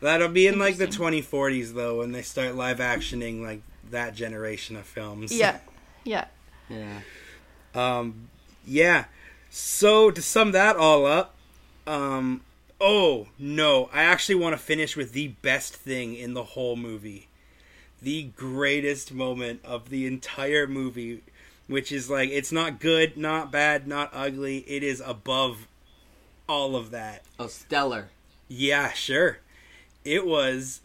[0.00, 4.76] That'll be in like the 2040s though, when they start live actioning like that generation
[4.76, 5.30] of films.
[5.32, 5.58] Yeah.
[6.04, 6.26] Yeah.
[6.70, 7.00] Yeah,
[7.74, 8.28] Um,
[8.64, 9.06] yeah.
[9.50, 11.34] So to sum that all up,
[11.86, 12.42] um,
[12.80, 17.28] oh no, I actually want to finish with the best thing in the whole movie,
[18.00, 21.22] the greatest moment of the entire movie,
[21.66, 24.58] which is like it's not good, not bad, not ugly.
[24.68, 25.66] It is above
[26.48, 27.22] all of that.
[27.38, 28.08] oh stellar.
[28.48, 29.38] Yeah, sure.
[30.04, 30.80] It was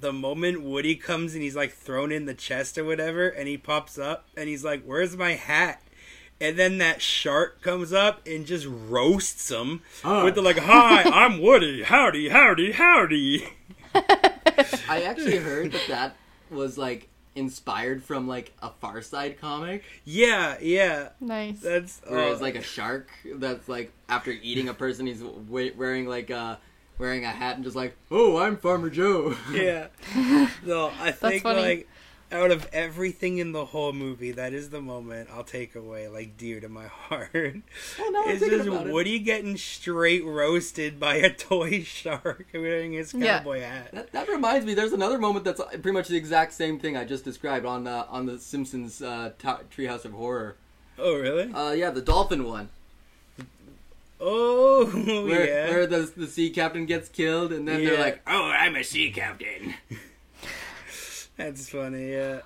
[0.00, 3.56] the moment Woody comes and he's like thrown in the chest or whatever, and he
[3.56, 5.82] pops up and he's like, "Where's my hat?"
[6.40, 10.22] And then that shark comes up and just roasts him Hi.
[10.24, 11.82] with the like, "Hi, I'm Woody.
[11.82, 13.48] Howdy, howdy, howdy."
[13.94, 16.16] I actually heard that that
[16.50, 21.10] was like inspired from like a Far Side comic, Yeah, yeah.
[21.20, 21.60] Nice.
[21.60, 26.06] That's where it's uh, like a shark that's like after eating a person, he's wearing
[26.08, 26.56] like uh
[26.98, 29.36] wearing a hat and just like, oh, I'm Farmer Joe.
[29.52, 29.88] yeah.
[30.64, 31.60] No, I think funny.
[31.62, 31.88] like
[32.30, 36.36] out of everything in the whole movie, that is the moment I'll take away like
[36.36, 37.30] dear to my heart.
[37.34, 37.52] Now
[38.24, 38.92] I'm it's just about it.
[38.92, 43.38] Woody getting straight roasted by a toy shark wearing his Yeah.
[43.38, 43.90] cowboy hat.
[43.92, 44.74] That, that reminds me.
[44.74, 48.04] There's another moment that's pretty much the exact same thing I just described on uh,
[48.08, 50.56] on the Simpsons uh, ta- Treehouse of Horror.
[50.98, 51.52] Oh really?
[51.52, 52.68] Uh, yeah, the dolphin one,
[54.20, 54.86] oh
[55.26, 55.70] where yeah.
[55.70, 59.10] where the the sea captain gets killed, and then they're like, "Oh, I'm a sea
[59.12, 59.74] captain."
[61.38, 62.12] That's funny.
[62.12, 62.40] Yeah.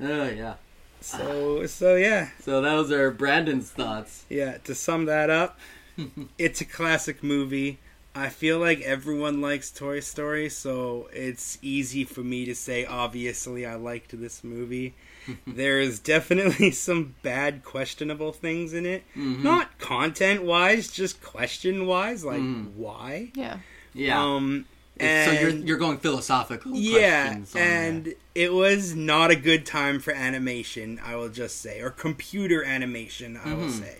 [0.00, 0.54] Oh yeah.
[1.00, 4.24] So so yeah So those are Brandon's thoughts.
[4.28, 4.58] yeah.
[4.64, 5.58] To sum that up,
[6.38, 7.78] it's a classic movie.
[8.14, 12.84] I feel like everyone likes Toy Story, so it's easy for me to say.
[12.84, 14.92] Obviously, I liked this movie.
[15.46, 19.04] there is definitely some bad, questionable things in it.
[19.16, 19.42] Mhm.
[19.42, 22.22] Not content wise, just question wise.
[22.24, 22.72] Like Mhm.
[22.74, 23.30] why?
[23.34, 23.58] Yeah.
[23.94, 24.22] Yeah.
[24.22, 24.66] Um.
[25.02, 26.72] It's- so you're you're going philosophical.
[26.74, 28.14] yeah, questions and there.
[28.34, 31.00] it was not a good time for animation.
[31.04, 33.38] I will just say, or computer animation.
[33.44, 33.80] I will Mhm.
[33.80, 33.96] say.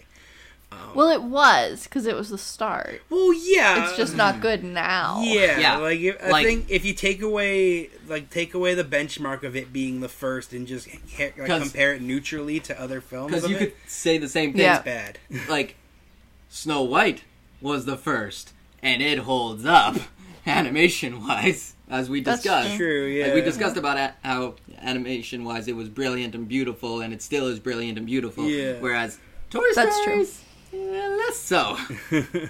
[0.95, 3.03] Well, it was because it was the start.
[3.11, 5.21] Well, yeah, It's just not good now.
[5.23, 8.83] Yeah, Yeah, like if, I like- think if you take away like take away the
[8.85, 12.81] benchmark of it being the first and just ca- like, 'Cause- compare it neutrally to
[12.81, 14.63] other films, because you it, could say the same thing.
[14.63, 14.77] Yeah.
[14.77, 15.19] it's bad.
[15.47, 15.75] Like
[16.49, 17.25] Snow White
[17.61, 19.97] was the first, and it holds up
[20.47, 22.45] animation wise, as we discussed.
[22.45, 22.77] That's discussed.
[22.79, 23.27] True, yeah.
[23.27, 27.23] Like we discussed about a- how animation wise it was brilliant and beautiful, and it
[27.23, 28.45] still is brilliant and beautiful.
[28.49, 28.75] Yeah.
[28.81, 29.19] Whereas
[29.51, 30.25] Toy Story, That's true.
[30.25, 31.77] Story's eh, less so.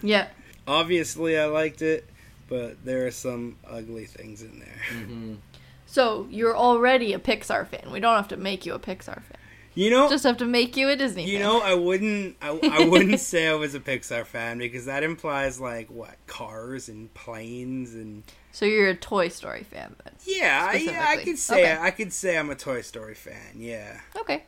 [0.02, 0.28] Yeah.
[0.66, 2.08] Obviously, I liked it,
[2.48, 4.80] but there are some ugly things in there.
[4.96, 5.34] Mm-hmm.
[5.86, 7.90] So you're already a Pixar fan.
[7.92, 9.38] We don't have to make you a Pixar fan.
[9.74, 11.24] You know, Just have to make you a Disney.
[11.24, 11.46] you fan.
[11.46, 15.58] know, I wouldn't, I, I wouldn't say I was a Pixar fan because that implies
[15.60, 20.12] like what cars and planes and So you're a Toy Story fan then?
[20.26, 21.78] yeah, I, yeah, I could say Okay.
[21.82, 23.54] I could say I'm a Toy Story fan.
[23.56, 23.98] Yeah.
[24.16, 24.42] Okay.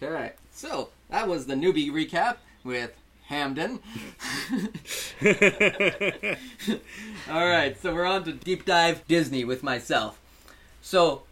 [0.00, 3.80] Okay, so that was the newbie recap with Hamden.
[7.30, 10.18] All right, so we're on to deep dive Disney with myself.
[10.80, 11.22] So,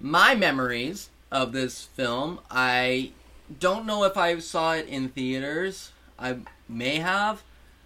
[0.00, 3.12] my memories of this film, I
[3.58, 5.92] don't know if I saw it in theaters.
[6.18, 6.38] I
[6.68, 7.42] may have.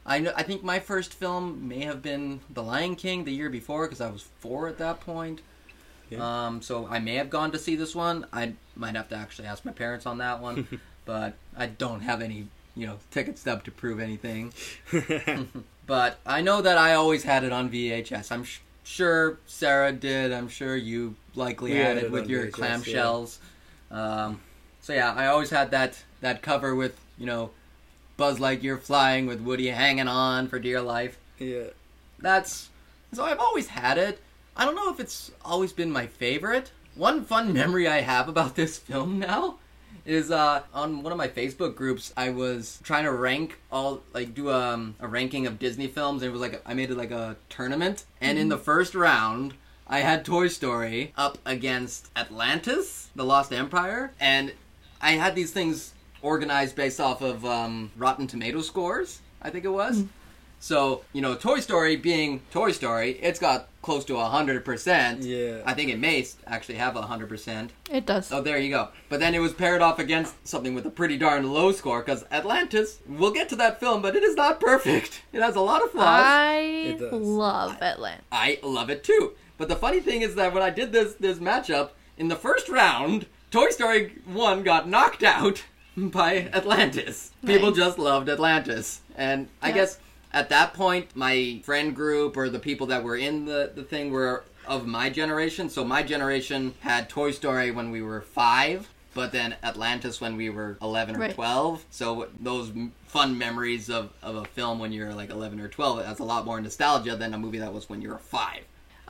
[0.06, 0.32] I know.
[0.36, 4.00] I think my first film may have been The Lion King the year before because
[4.00, 5.40] I was four at that point.
[6.10, 6.46] Yeah.
[6.46, 8.26] Um, so I may have gone to see this one.
[8.32, 12.20] I might have to actually ask my parents on that one, but I don't have
[12.20, 14.52] any, you know, ticket stub to prove anything.
[15.86, 18.32] But I know that I always had it on VHS.
[18.32, 20.32] I'm sh- sure Sarah did.
[20.32, 23.38] I'm sure you likely We had it it with your VHS, clamshells.
[23.90, 24.40] Um,
[24.80, 27.50] so yeah, I always had that that cover with you know
[28.16, 31.18] Buzz Lightyear flying with Woody hanging on for dear life.
[31.38, 31.64] yeah.
[32.20, 32.68] That's
[33.12, 34.20] so I've always had it.
[34.56, 36.70] I don't know if it's always been my favorite.
[36.94, 39.58] One fun memory I have about this film now
[40.04, 42.12] is uh, on one of my Facebook groups.
[42.16, 46.28] I was trying to rank all like do um, a ranking of Disney films, and
[46.28, 48.04] it was like I made it like a tournament.
[48.20, 49.54] And in the first round,
[49.86, 54.52] I had Toy Story up against Atlantis, The Lost Empire, and
[55.00, 59.20] I had these things organized based off of um, Rotten Tomato scores.
[59.42, 60.04] I think it was.
[60.64, 65.18] So, you know, Toy Story being Toy Story, it's got close to 100%.
[65.20, 65.60] Yeah.
[65.66, 67.68] I think it may actually have 100%.
[67.90, 68.32] It does.
[68.32, 68.88] Oh, there you go.
[69.10, 72.24] But then it was paired off against something with a pretty darn low score because
[72.32, 75.20] Atlantis, we'll get to that film, but it is not perfect.
[75.34, 76.24] It has a lot of flaws.
[76.24, 76.56] I
[76.94, 77.12] It does.
[77.12, 78.22] love Atlanta.
[78.32, 79.32] I love it too.
[79.58, 82.70] But the funny thing is that when I did this this matchup in the first
[82.70, 87.32] round, Toy Story 1 got knocked out by Atlantis.
[87.44, 89.02] People just loved Atlantis.
[89.14, 89.74] And I Yeah.
[89.74, 89.98] guess
[90.34, 94.10] at that point my friend group or the people that were in the the thing
[94.10, 95.68] were of my generation.
[95.68, 98.90] So my generation had Toy Story when we were 5.
[99.14, 101.34] But then Atlantis when we were 11 or Right.
[101.34, 101.84] 12.
[101.90, 102.72] So those
[103.06, 106.44] fun memories of, of a film when you're like 11 or 12, that's a lot
[106.44, 108.60] more nostalgia than a movie that was when you were 5.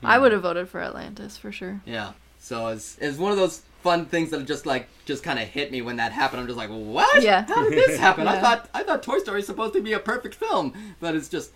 [0.03, 0.21] I hmm.
[0.21, 1.81] would have voted for Atlantis for sure.
[1.85, 2.11] Yeah.
[2.37, 5.71] So it's it's one of those fun things that just like just kind of hit
[5.71, 6.41] me when that happened.
[6.41, 7.21] I'm just like, what?
[7.21, 7.45] Yeah.
[7.45, 8.27] How did this happen?
[8.27, 11.29] I thought I thought Toy Story is supposed to be a perfect film, but it's
[11.29, 11.51] just.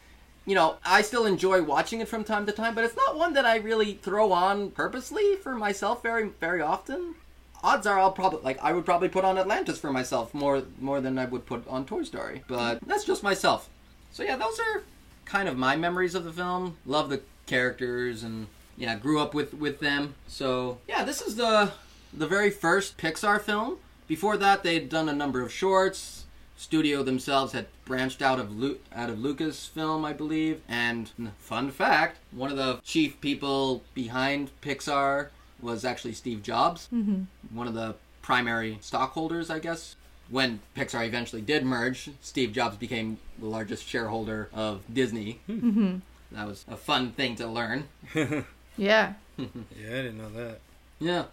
[0.46, 3.34] You know, I still enjoy watching it from time to time, but it's not one
[3.34, 7.14] that I really throw on purposely for myself very, very often.
[7.62, 11.02] Odds are, I'll probably like I would probably put on Atlantis for myself more, more
[11.02, 12.44] than I would put on Toy Story.
[12.48, 13.70] But that's just myself.
[14.12, 14.82] So yeah, those are
[15.26, 16.78] kind of my memories of the film.
[16.86, 20.16] Love the characters and yeah, grew up with with them.
[20.28, 21.72] So yeah, this is the
[22.14, 23.78] the very first Pixar film.
[24.08, 26.26] Before that, they'd done a number of shorts.
[26.58, 30.62] Studio themselves had branched out of Lu- out of Lucasfilm, I believe.
[30.68, 35.30] And fun fact, one of the chief people behind Pixar
[35.62, 37.24] was actually Steve Jobs, mm-hmm.
[37.56, 39.96] one of the primary stockholders, I guess.
[40.30, 45.40] When Pixar eventually did merge, Steve Jobs became the largest shareholder of Disney.
[45.50, 45.98] Mm-hmm.
[46.34, 47.88] That was a fun thing to learn.
[48.78, 49.14] Yeah.
[49.38, 50.60] Yeah, I didn't know that.
[51.00, 51.26] Yeah.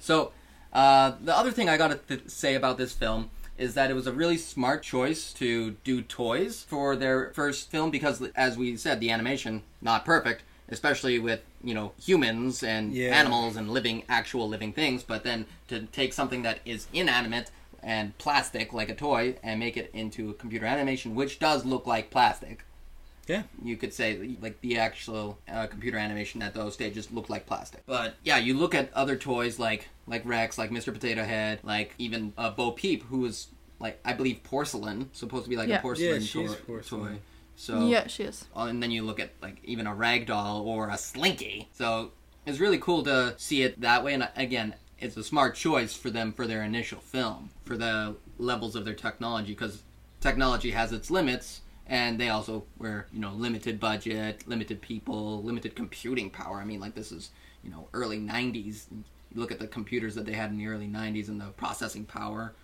[0.00, 0.32] So,
[0.72, 4.06] uh, the other thing I gotta th- say about this film is that it was
[4.06, 9.00] a really smart choice to do toys for their first film because, as we said,
[9.00, 13.10] the animation not perfect, especially with you know humans and Yeah.
[13.10, 15.02] animals and living actual living things.
[15.02, 17.50] But then to take something that is inanimate
[17.82, 21.86] and plastic like a toy and make it into a computer animation, which does look
[21.86, 22.64] like plastic
[23.26, 23.42] Yeah.
[23.62, 27.82] you could say like the actual uh, computer animation at those stages looked like plastic.
[27.86, 30.92] But yeah, you look at other toys like like Rex, like Mr.
[30.92, 35.50] Potato Head, like even uh, Bo Peep, who was like I believe porcelain, supposed to
[35.50, 35.78] be like Yeah.
[35.78, 37.14] a porcelain Yeah, she's to- porcelain.
[37.14, 37.20] toy.
[37.56, 38.46] So yeah, she is.
[38.56, 41.68] uh, and then you look at like even a rag doll or a slinky.
[41.72, 42.12] So
[42.46, 44.14] it's really cool to see it that way.
[44.14, 48.16] And uh, again, it's a smart choice for them for their initial film for the
[48.38, 49.82] levels of their technology because
[50.20, 51.60] technology has its limits.
[51.90, 56.58] And they also were, you know, limited budget, limited people, limited computing power.
[56.58, 57.30] I mean, like this is,
[57.62, 58.84] you know, early '90s.
[58.90, 62.04] You look at the computers that they had in the early '90s and the processing
[62.04, 62.54] power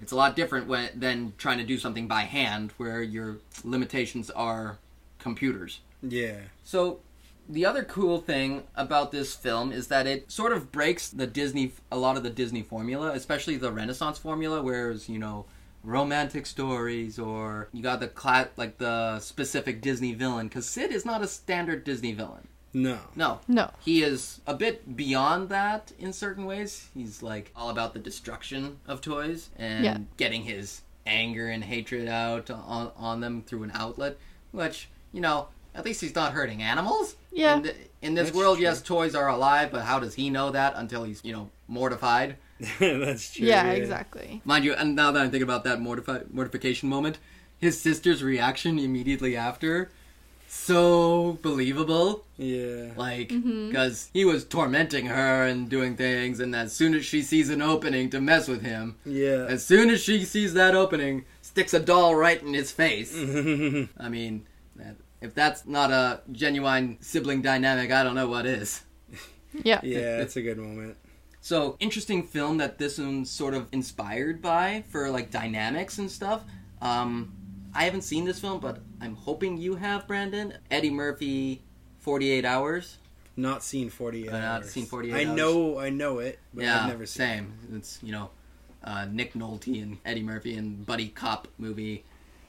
[0.00, 4.30] it's a lot different when, than trying to do something by hand where your limitations
[4.30, 4.78] are
[5.18, 5.80] computers.
[6.02, 6.38] Yeah.
[6.64, 7.00] So
[7.48, 11.72] the other cool thing about this film is that it sort of breaks the Disney
[11.90, 15.46] a lot of the Disney formula, especially the Renaissance formula whereas, you know,
[15.86, 21.04] romantic stories or you got the cla- like the specific Disney villain cuz Sid is
[21.06, 22.48] not a standard Disney villain.
[22.74, 22.98] No.
[23.14, 23.40] No.
[23.48, 23.70] No.
[23.80, 26.88] He is a bit beyond that in certain ways.
[26.92, 29.98] He's like all about the destruction of toys and Yeah.
[30.16, 34.18] getting his anger and hatred out on, on them through an outlet,
[34.50, 37.14] which, you know, at least he's not hurting animals.
[37.32, 37.56] Yeah.
[37.56, 38.64] In, th- in this That's world, true.
[38.64, 42.36] yes, toys are alive, but how does he know that until he's, you know, mortified?
[42.80, 43.46] That's true.
[43.46, 44.40] Yeah, exactly.
[44.44, 47.18] Mind you, and now that I'm thinking about that mortifi- mortification moment,
[47.58, 49.90] his sister's reaction immediately after,
[50.48, 52.24] so believable.
[52.38, 52.92] Yeah.
[52.96, 53.68] Like, Mm-hmm.
[53.68, 57.60] because he was tormenting her and doing things, and as soon as she sees an
[57.62, 59.46] opening to mess with him, Yeah.
[59.48, 63.14] as soon as she sees that opening, sticks a doll right in his face.
[63.98, 68.82] I mean, that, if that's not a genuine sibling dynamic, I don't know what is.
[69.64, 69.80] Yeah.
[69.82, 70.96] yeah, that's a good moment.
[71.46, 76.42] So interesting film that this one's sort of inspired by for like dynamics and stuff.
[76.82, 77.32] Um,
[77.72, 80.54] I haven't seen this film, but I'm hoping you have, Brandon.
[80.72, 81.62] Eddie Murphy,
[82.00, 82.98] Forty Eight Hours.
[83.36, 84.72] Not seen 48 Uh, not hours.
[84.72, 85.36] seen 48 I hours.
[85.36, 87.28] know I know it, but yeah, I've never seen it.
[87.28, 87.52] same.
[87.76, 88.30] It's you know,
[88.82, 92.04] uh, Nick Nolte and Eddie Murphy and buddy cop movie.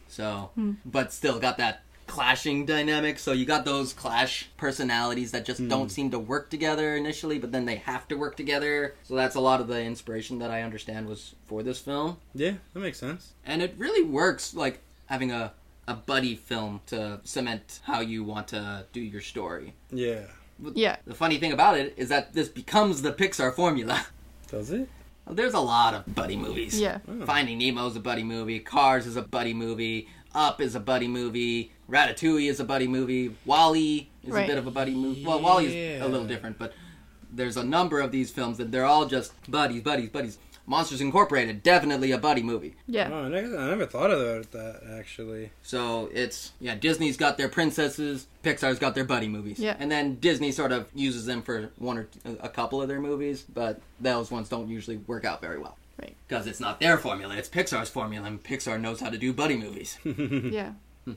[0.07, 0.49] So,
[0.83, 3.19] but still got that clashing dynamic.
[3.19, 5.89] So you got those clash personalities that just don't hmm.
[5.89, 8.95] seem to work together initially, but then they have to work together.
[9.03, 12.17] So that's a lot of the inspiration that I understand was for this film.
[12.33, 13.33] Yeah, that makes sense.
[13.45, 14.53] and it really works.
[14.53, 15.53] Like having a
[15.87, 19.73] a buddy film to cement how you want to do your story.
[19.91, 20.25] Yeah.
[20.73, 20.97] Yeah.
[21.05, 24.05] The funny thing about it is that this becomes the Pixar formula.
[24.51, 24.89] Does it?
[25.29, 26.79] There's a lot of buddy movies.
[26.79, 26.99] Yeah.
[27.07, 27.25] Oh.
[27.25, 28.59] Finding Nemo's a buddy movie.
[28.59, 30.07] Cars is a buddy movie.
[30.37, 31.71] Up is a buddy movie.
[31.89, 33.35] Ratatouille is a buddy movie.
[33.45, 34.43] WALL-E is Right.
[34.45, 35.25] a bit of a buddy movie.
[35.25, 36.05] Well, WALL-E's Yeah.
[36.05, 36.73] a little different, but
[37.33, 40.37] there's a number of these films that they're all just buddies, buddies, buddies.
[40.69, 42.75] Monsters Incorporated, definitely a buddy movie.
[42.87, 43.09] Yeah.
[43.11, 45.51] Oh, I never, I never thought about that actually.
[45.63, 49.77] So it's yeah, Disney's got their princesses, Pixar's got their buddy movies, Yeah.
[49.79, 52.99] and then Disney sort of uses them for one or t- a couple of their
[52.99, 55.77] movies, but those ones don't usually work out very well.
[55.99, 56.15] Right.
[56.27, 59.57] Because it's not their formula, it's Pixar's formula, and Pixar knows how to do buddy
[59.57, 59.97] movies.
[60.05, 60.73] Yeah.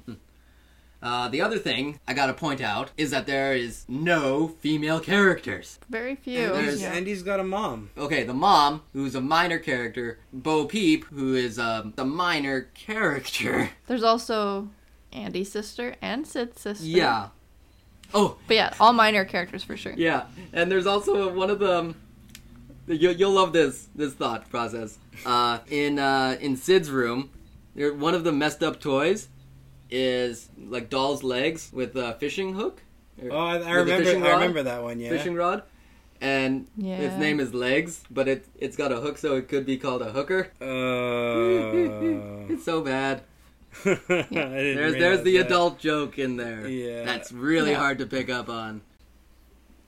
[1.03, 5.79] uh, the other thing I gotta point out is that there is no female characters.
[5.89, 6.39] Very few.
[6.49, 6.93] there's- Yeah.
[6.93, 7.91] Andy's got a mom.
[7.97, 13.71] Okay, the mom, who's a minor character, Bo Peep, who is um, the minor character.
[13.87, 14.69] There's also
[15.13, 16.85] Andy's sister and Sid's sister.
[16.87, 17.29] Yeah.
[18.13, 19.95] Oh, But yeah, all minor characters for sure.
[19.97, 21.95] Yeah, and there's also one of them.
[22.93, 24.99] You, you'll love this this thought process.
[25.25, 27.31] Uh, in uh, in Sid's room,
[27.75, 29.29] there, one of the messed up toys
[29.91, 32.83] is like doll's legs with a fishing hook.
[33.31, 34.27] Oh, I, I remember.
[34.27, 34.99] I remember that one.
[34.99, 35.11] Yeah.
[35.11, 35.63] Fishing rod,
[36.21, 39.77] and its name is Legs, but it it's got a hook, so it could be
[39.77, 40.51] called a hooker.
[40.61, 42.47] Oh.
[42.51, 43.23] It's so bad.
[43.85, 45.47] I There's there's the that.
[45.47, 46.67] adult joke in there.
[46.67, 47.05] Yeah.
[47.05, 47.79] That's really Yeah.
[47.79, 48.81] hard to pick up on.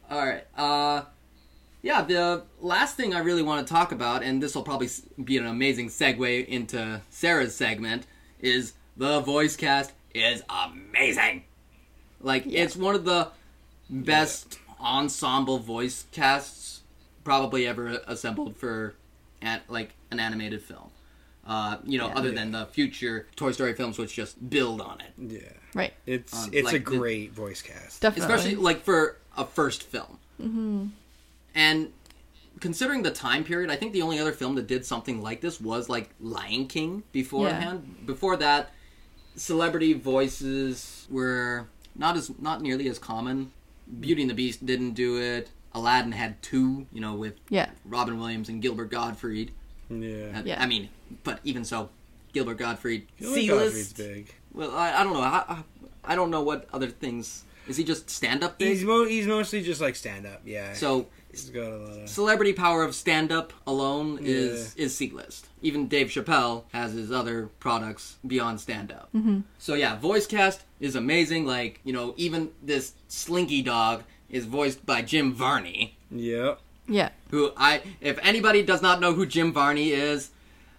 [0.09, 0.45] All right.
[0.57, 1.03] Uh
[1.83, 4.89] yeah, the last thing I really want to talk about and this will probably
[5.23, 8.07] be an amazing segue into Sarah's segment
[8.41, 11.45] is the voice cast is amazing.
[12.21, 13.29] Like it's one of the
[13.91, 16.81] best ensemble voice casts
[17.25, 18.95] probably ever assembled for
[19.41, 20.91] at like an animated film.
[21.45, 22.15] Uh, you know, Yeah.
[22.15, 22.35] other Yeah.
[22.37, 25.13] than the future Toy Story films, which just build on it.
[25.19, 25.53] Yeah.
[25.75, 25.93] Right.
[26.07, 28.01] It's Um, it's like a the- great voice cast.
[28.01, 28.33] Definitely.
[28.35, 30.19] especially like for a first film.
[30.41, 30.87] Mm-hmm.
[31.55, 31.93] And
[32.61, 35.61] considering the time period, I think the only other film that did something like this
[35.61, 38.07] was like Lion King beforehand.
[38.07, 38.71] Before that,
[39.37, 43.53] celebrity voices were not as not nearly as common.
[44.01, 45.51] Beauty and the Beast didn't do it.
[45.75, 47.71] Aladdin had two, you know, with yeah.
[47.85, 49.51] Robin Williams and Gilbert Gottfried.
[49.89, 50.39] Yeah.
[50.39, 50.63] Uh, Yeah.
[50.63, 50.89] I mean,
[51.25, 51.89] but even so,
[52.33, 53.61] Gilbert Gottfried, Gilbert C-list.
[53.65, 54.35] Gottfried's big.
[54.53, 55.21] Well, I, I don't know.
[55.21, 55.63] I, I,
[56.05, 57.45] I don't know what other things.
[57.69, 58.69] Is he just stand up big?
[58.69, 60.43] He's mo- he's mostly just like stand up.
[60.45, 60.73] Yeah.
[60.75, 62.09] So he's got a lot of.
[62.09, 65.49] celebrity power of stand up alone is is C list.
[65.61, 69.09] Even Dave Chappelle has his other products beyond stand up.
[69.15, 69.41] Mm-hmm.
[69.59, 71.45] So yeah, voice cast is amazing.
[71.47, 76.61] Like you know, even this Slinky Dog is voiced by Jim Varney, Yep.
[76.89, 77.11] Yeah.
[77.31, 80.31] who I if anybody does not know who Jim Varney is,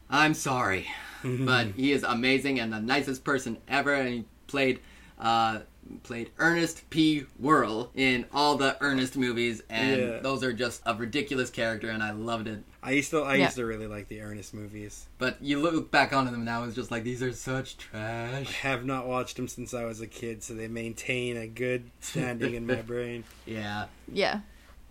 [0.09, 0.88] I'm sorry,
[1.23, 4.80] but he is amazing and the nicest person ever, and he played.
[5.19, 5.59] Uh,
[6.01, 7.25] played Ernest P.
[7.39, 10.19] Worrell in all the Ernest movies, and Yeah.
[10.19, 12.63] those are just a ridiculous character, and I loved it.
[12.81, 13.45] I used to I Yeah.
[13.45, 15.05] used to really like the Ernest movies.
[15.17, 18.47] But you look back on them now, it's just like these are such trash.
[18.47, 21.89] I have not watched them since I was a kid, so they maintain a good
[22.01, 23.23] standing in my brain.
[23.45, 24.41] Yeah, Yeah.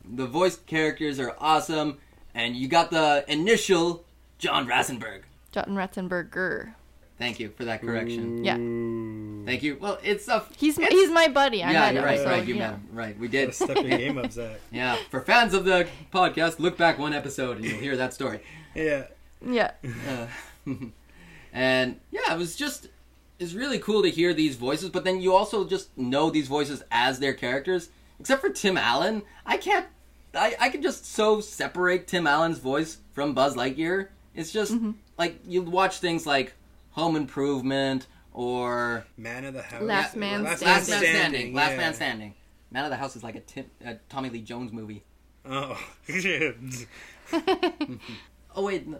[0.04, 1.98] the voice characters are awesome,
[2.34, 4.04] and you got the initial
[4.38, 5.22] John Rassenberg.
[5.52, 6.74] John Ratzenberger.
[7.22, 8.42] Thank you for that correction.
[8.44, 8.56] Yeah.
[9.46, 9.76] Thank you.
[9.80, 11.62] Well, it's a He's it's- he's my buddy.
[11.62, 12.44] I yeah, met you're him, right, so, right.
[12.44, 12.60] You yeah.
[12.60, 13.18] met him, right?
[13.18, 13.54] We did.
[13.54, 14.56] step your game up, Zach.
[14.72, 18.40] Yeah, for fans of the podcast, look back one episode and you'll hear that story.
[18.74, 19.04] Yeah.
[19.40, 19.70] Yeah.
[20.08, 20.26] Uh,
[21.52, 22.88] and yeah, it was just
[23.38, 26.82] it's really cool to hear these voices, but then you also just know these voices
[26.90, 27.90] as their characters.
[28.18, 29.86] Except for Tim Allen, I can't.
[30.34, 34.08] I I can just so separate Tim Allen's voice from Buzz Lightyear.
[34.34, 34.74] It's just
[35.18, 36.54] like you watch things like
[36.92, 39.82] Home Improvement or Man of the house.
[39.82, 40.90] Last Man Last Standing.
[40.90, 41.54] Man Standing.
[41.54, 41.76] Last yeah.
[41.76, 42.34] Man Standing.
[42.70, 45.04] Man of the House is like a, Tim, a Tommy Lee Jones movie.
[45.44, 45.78] Oh.
[48.54, 48.98] Oh wait, no,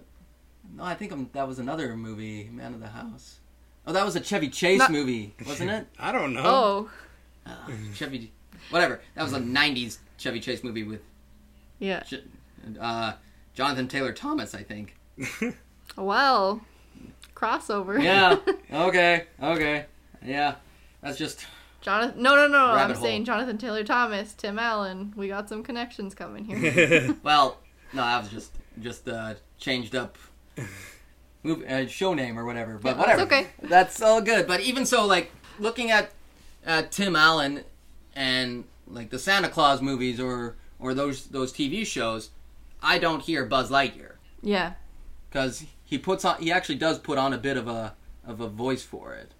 [0.76, 3.40] no I think I'm, that was another movie, Man of the House.
[3.86, 5.86] Oh, that was a Chevy Chase Not- movie, wasn't it?
[5.98, 6.42] I don't know.
[6.44, 6.90] Oh.
[7.44, 7.56] Uh,
[7.94, 8.32] Chevy,
[8.70, 9.00] whatever.
[9.14, 11.00] That was a '90s Chevy Chase movie with
[11.80, 12.02] Yeah.
[12.80, 13.14] Uh,
[13.54, 14.96] Jonathan Taylor Thomas, I think.
[15.96, 16.62] Well.
[17.42, 18.02] Crossover.
[18.02, 18.36] Yeah.
[18.72, 19.24] okay.
[19.42, 19.86] Okay.
[20.24, 20.54] Yeah.
[21.00, 21.46] That's just
[21.80, 22.22] Jonathan.
[22.22, 22.66] No, no, no.
[22.66, 23.04] I'm Rabbit hole.
[23.04, 25.12] saying Jonathan Taylor Thomas, Tim Allen.
[25.16, 27.16] We got some connections coming here.
[27.22, 27.58] well.
[27.92, 30.16] No, that was just just uh, changed up
[31.42, 32.78] movie uh, show name or whatever.
[32.78, 33.24] But Yeah, whatever.
[33.24, 33.46] that's okay.
[33.62, 34.46] That's all good.
[34.46, 36.12] But even so, like looking at
[36.64, 37.64] at Tim Allen
[38.14, 42.30] and like the Santa Claus movies or or those those TV shows,
[42.82, 44.12] I don't hear Buzz Lightyear
[44.42, 44.74] yeah.
[45.28, 47.94] because he puts on he actually does put on a bit of a
[48.26, 49.32] of a voice for it.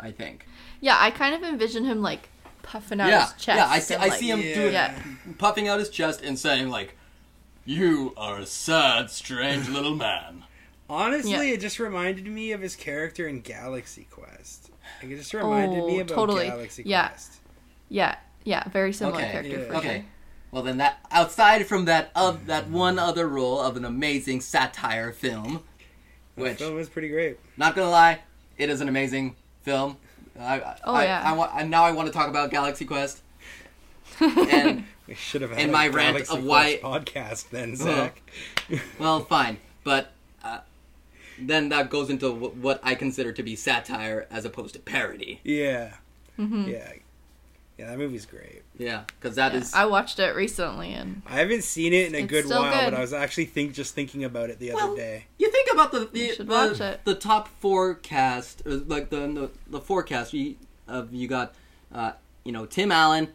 [0.00, 0.44] I think.
[0.80, 2.28] Yeah, I kind of envision him like
[2.62, 3.56] puffing out Yeah, his chest.
[3.58, 4.54] yeah, I see- and, I like- see him Yeah.
[4.54, 5.02] do- Yeah.
[5.38, 6.96] puffing out his chest and saying like,
[7.64, 10.44] "You are a sad, strange little man."
[10.88, 11.54] Honestly, Yeah.
[11.54, 14.70] it just reminded me of his character in Galaxy Quest.
[15.00, 16.46] Like, it just reminded oh, me Oh, about totally.
[16.48, 17.08] Galaxy Yeah.
[17.08, 17.34] Quest.
[17.88, 18.16] Yeah.
[18.44, 18.68] Yeah.
[18.70, 19.66] Very similar Okay, character yeah.
[19.66, 19.96] for Okay.
[19.98, 20.04] sure.
[20.50, 25.12] Well, then that outside from that of that one other role of an amazing satire
[25.12, 25.62] film,
[26.36, 27.38] That which film was pretty great.
[27.56, 28.20] not gonna lie,
[28.58, 29.96] it is an amazing film.
[30.38, 31.22] I, I, Oh, I, yeah.
[31.24, 33.20] I, want, and now I want to talk about Galaxy Quest.
[34.20, 37.76] and We should have had In a my rant Galaxy of Quest why- podcast then,
[37.76, 38.22] Zach.
[38.98, 40.12] well, fine, but
[40.42, 40.60] uh,
[41.38, 45.40] then that goes into w- what I consider to be satire as opposed to parody.
[45.44, 45.94] yeah.
[46.38, 46.68] Mm-hmm.
[46.70, 46.92] Yeah.
[47.76, 48.62] Yeah, that movie's great.
[48.80, 52.26] Yeah, because that is I watched it recently and I haven't seen it in a
[52.26, 52.90] good while, good.
[52.90, 55.26] but I was actually think just thinking about it the other Well, day.
[55.38, 57.00] You think about the the, You should the, it.
[57.04, 60.56] the top forecast, uh, like the the, the forecast you,
[60.88, 61.54] of you got,
[61.94, 62.12] uh,
[62.42, 63.28] you know, Tim Allen,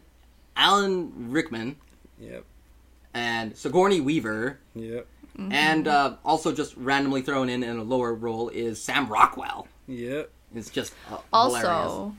[0.56, 1.76] Alan Rickman,
[2.18, 2.44] Yep.
[3.14, 5.06] and Sigourney Weaver, Yep.
[5.38, 5.52] Mm-hmm.
[5.52, 9.68] and uh, also just randomly thrown in in a lower role is Sam Rockwell.
[9.86, 10.28] Yep.
[10.56, 12.16] It's just uh, also hilarious.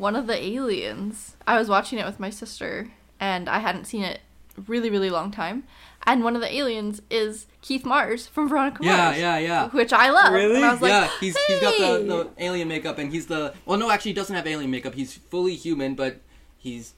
[0.00, 1.36] One of the aliens.
[1.46, 2.90] I was watching it with my sister
[3.20, 4.20] and I hadn't seen it
[4.66, 5.64] really really long time.
[6.06, 9.18] And one of the aliens is Keith Mars from Veronica Yeah, Mars.
[9.18, 9.46] yeah, yeah.
[9.46, 9.68] yeah.
[9.68, 10.32] Which I love.
[10.32, 10.56] Really?
[10.56, 13.52] And I was like, yeah, he's he's got the, the alien makeup, and he's the
[13.66, 14.94] well, no, actually, he doesn't have alien makeup.
[14.94, 16.20] He's fully human, but
[16.56, 16.94] he's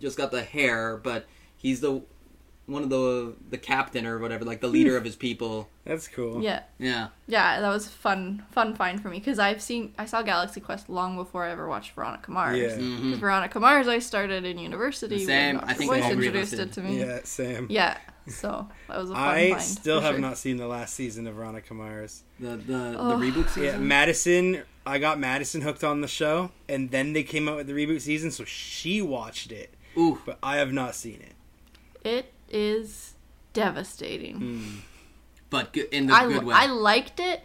[0.00, 0.96] just got the hair.
[0.96, 2.02] But he's the
[2.66, 4.96] one of the the captain or whatever, like the leader hmm.
[4.96, 5.68] of his people.
[5.88, 6.42] That's cool.
[6.42, 6.62] Yeah.
[6.78, 10.60] Yeah, Yeah, that was fun fun find for me because I've seen I saw Galaxy
[10.60, 12.58] Quest long before I ever watched Veronica Mars.
[12.58, 12.76] Yeah.
[12.76, 13.10] Mhm.
[13.12, 15.56] 'Cause Veronica Mars I started in university Same.
[15.56, 15.74] when I Dr.
[15.78, 16.60] think Boyce all three of us introduced did.
[16.68, 16.98] it to me.
[17.00, 17.66] Yeah, Sam.
[17.70, 17.96] Yeah,
[18.28, 19.38] so that was a fun find.
[19.38, 19.62] I find.
[19.62, 20.20] still have sure.
[20.20, 22.22] not seen the last season of Veronica Mars.
[22.38, 23.18] the the, Oh.
[23.18, 23.62] the reboot season.
[23.64, 23.78] Yeah.
[23.78, 24.62] Madison.
[24.86, 28.00] I got Madison hooked on the show, and then they came out with the reboot
[28.02, 31.34] season, so she watched it, Ooh, but I have not seen it.
[32.08, 33.12] It is
[33.52, 34.36] devastating.
[34.36, 34.76] Hmm.
[35.50, 36.54] But in the I, good way.
[36.54, 37.42] I liked it.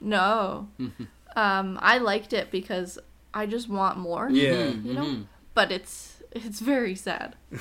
[0.00, 0.68] No.
[1.36, 2.98] um, I liked it because
[3.32, 4.28] I just want more.
[4.30, 4.52] Yeah.
[4.72, 5.04] Mhm, You know?
[5.04, 7.36] mhm, But it's it's very sad.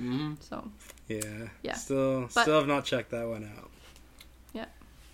[0.00, 0.36] mhm.
[0.40, 0.70] So
[1.08, 1.48] Yeah.
[1.62, 1.74] Yeah.
[1.74, 3.70] Still, But- still have not checked that one out.
[4.52, 4.66] Yeah.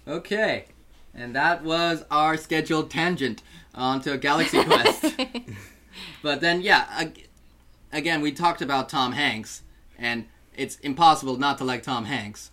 [0.06, 0.66] Okay,
[1.14, 3.42] and that was our scheduled tangent
[3.74, 5.14] onto Galaxy Quest.
[6.22, 7.08] But then, yeah,
[7.92, 9.62] again, we talked about Tom Hanks,
[9.98, 10.26] and
[10.56, 12.50] it's impossible not to like Tom Hanks.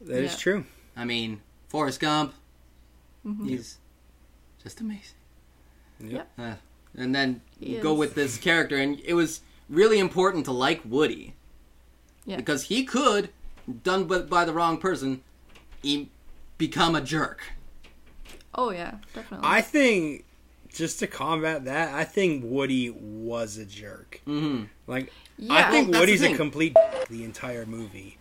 [0.00, 0.38] That is Yeah.
[0.38, 0.64] true.
[0.96, 2.34] I mean, Forrest Gump,
[3.26, 3.48] Mm-hmm.
[3.48, 3.78] he's
[4.62, 5.16] just amazing.
[6.00, 6.28] Yep.
[6.38, 6.54] Uh,
[6.96, 11.34] and then you go with this character, and it was really important to like Woody.
[12.24, 12.36] Yeah.
[12.36, 13.30] Because he could,
[13.82, 15.22] done by, by the wrong person,
[15.82, 16.10] he
[16.58, 17.42] become a jerk.
[18.54, 19.46] oh yeah, definitely.
[19.48, 20.24] I think,
[20.72, 24.20] just to combat that, I think Woody was a jerk.
[24.24, 26.36] hmm Like, yeah, I think Well, Woody's a thing.
[26.36, 26.76] complete
[27.10, 28.17] the entire movie.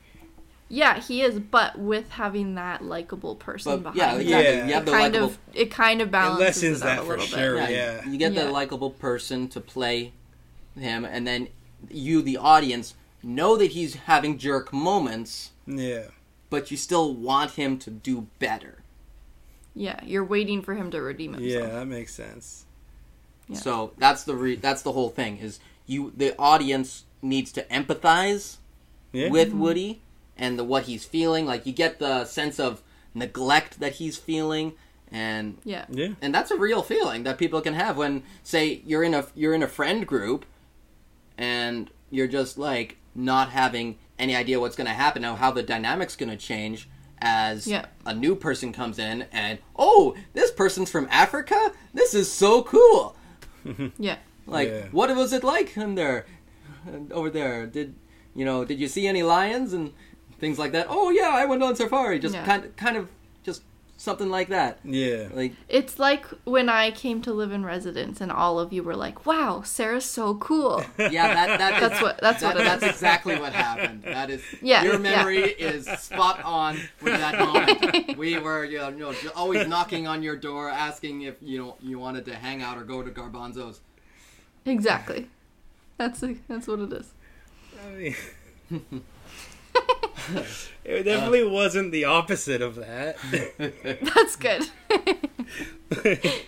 [0.70, 4.54] Yeah, he is, but with having that likable person But behind yeah, him, exactly.
[4.58, 4.66] Yeah.
[4.68, 7.04] You have the kind likable of it kind of It balances lessens it, that out
[7.04, 7.56] a for little sure.
[7.56, 7.70] bit.
[7.72, 8.10] Yeah, Yeah.
[8.10, 8.44] you get Yeah.
[8.46, 10.14] the likable person to play
[10.78, 11.48] him, and then
[11.90, 16.06] you, the audience, know that he's having jerk moments, Yeah.
[16.50, 18.80] but you still want him to do better.
[19.74, 21.64] Yeah, you're waiting for him to redeem himself.
[21.70, 22.66] Yeah, that makes sense.
[23.48, 23.58] Yeah.
[23.58, 28.58] So that's the re- that's the whole thing is you the audience needs to empathize
[29.14, 29.30] Yeah.
[29.30, 30.02] with Woody
[30.38, 31.46] and the what he's feeling.
[31.46, 32.82] Like you get the sense of
[33.14, 34.74] neglect that he's feeling,
[35.12, 35.86] and Yeah.
[35.90, 36.10] yeah.
[36.22, 39.54] and that's a real feeling that people can have when say you're in a you're
[39.54, 40.46] in a friend group,
[41.38, 45.64] and you're just like not having any idea what's going to happen now, how the
[45.64, 46.88] dynamics going to change
[47.20, 47.86] as Yeah.
[48.06, 53.16] a new person comes in and oh this person's from Africa this is so cool
[53.98, 54.18] Yeah.
[54.46, 54.86] like, Yeah.
[54.92, 56.26] what was it like in there,
[57.12, 57.66] over there?
[57.66, 57.96] Did
[58.36, 58.64] you know?
[58.64, 59.92] Did you see any lions and
[60.40, 60.88] things like that?
[60.90, 62.20] Oh yeah, I went on safari.
[62.20, 62.46] Just Yeah.
[62.46, 63.10] kind, kind of,
[63.44, 63.62] just
[64.00, 64.78] something like that.
[64.84, 65.30] Yeah.
[65.34, 68.96] Like, It's like when I came to live in residence and all of you were
[68.96, 72.84] like, "Wow, Sarah's so cool." yeah, that, that That's is- what- that's that- what that's
[72.84, 72.90] is.
[72.92, 74.04] exactly what happened.
[74.04, 75.00] That is, Yeah, your yeah.
[75.00, 78.18] memory is spot on with that moment.
[78.18, 81.58] we were, you know, you know, just always knocking on your door, asking if you
[81.58, 83.80] know you wanted to hang out or go to Garbanzo's.
[84.66, 85.28] exactly.
[85.98, 87.12] That's that's what it is.
[87.84, 88.16] I mean,
[90.84, 93.18] it definitely wasn't the opposite of that.
[94.16, 94.70] That's good.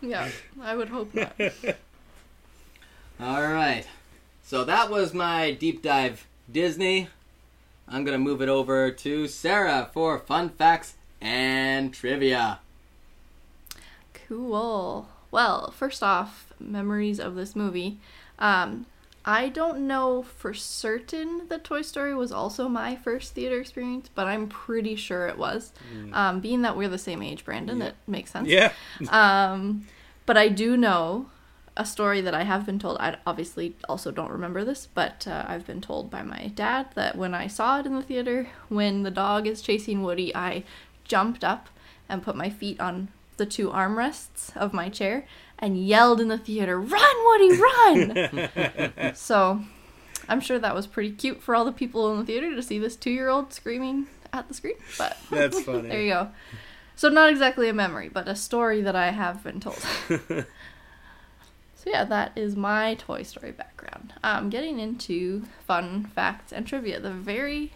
[0.00, 0.28] yeah,
[0.60, 1.34] I would hope not.
[3.20, 3.86] All right.
[4.42, 7.08] So that was my deep dive Disney.
[7.88, 12.60] I'm going to move it over to Sarah for fun facts and trivia.
[14.12, 15.08] Cool.
[15.30, 17.98] Well, first off, memories of this movie.
[18.38, 18.86] Um,
[19.28, 24.28] I don't know for certain that Toy Story was also my first theater experience, but
[24.28, 25.72] I'm pretty sure it was.
[26.12, 28.48] Um, being that we're the same age, Brandon, it makes sense.
[28.48, 28.72] yeah.
[29.10, 29.86] Um,
[30.26, 31.26] but I do know
[31.76, 32.98] a story that I have been told.
[33.00, 37.16] I obviously also don't remember this, but uh, I've been told by my dad that
[37.16, 40.62] when I saw it in the theater, when the dog is chasing Woody, I
[41.04, 41.68] jumped up
[42.08, 45.26] and put my feet on the two armrests of my chair
[45.58, 49.62] and yelled in the theater, "Run, Woody, run!" so
[50.28, 52.78] I'm sure that was pretty cute for all the people in the theater to see
[52.78, 54.74] this two-year-old screaming at the screen.
[54.98, 55.88] But That's funny.
[55.88, 56.28] there you go.
[56.94, 59.76] So not exactly a memory, but a story that I have been told.
[60.08, 60.44] so
[61.84, 64.14] yeah, that is my Toy Story background.
[64.24, 66.98] Um, getting into fun facts and trivia.
[66.98, 67.72] The very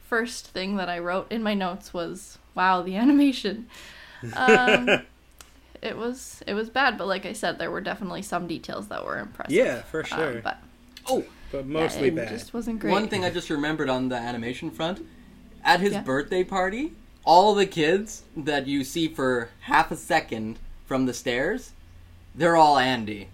[0.00, 3.68] first thing that I wrote in my notes was, "Wow, the animation."
[4.34, 5.02] Um,
[5.82, 9.04] it was it was bad, but like I said, there were definitely some details that
[9.04, 9.52] were impressive.
[9.52, 10.40] Yeah, for Um, sure.
[10.42, 10.58] but
[11.08, 12.28] Oh, but yeah, mostly it bad.
[12.28, 12.90] just wasn't great.
[12.92, 15.04] one thing I just remembered on the animation front
[15.64, 16.02] at his Yeah.
[16.02, 16.92] birthday party,
[17.24, 21.72] all the kids that you see for half a second from the stairs,
[22.34, 23.28] they're all Andy.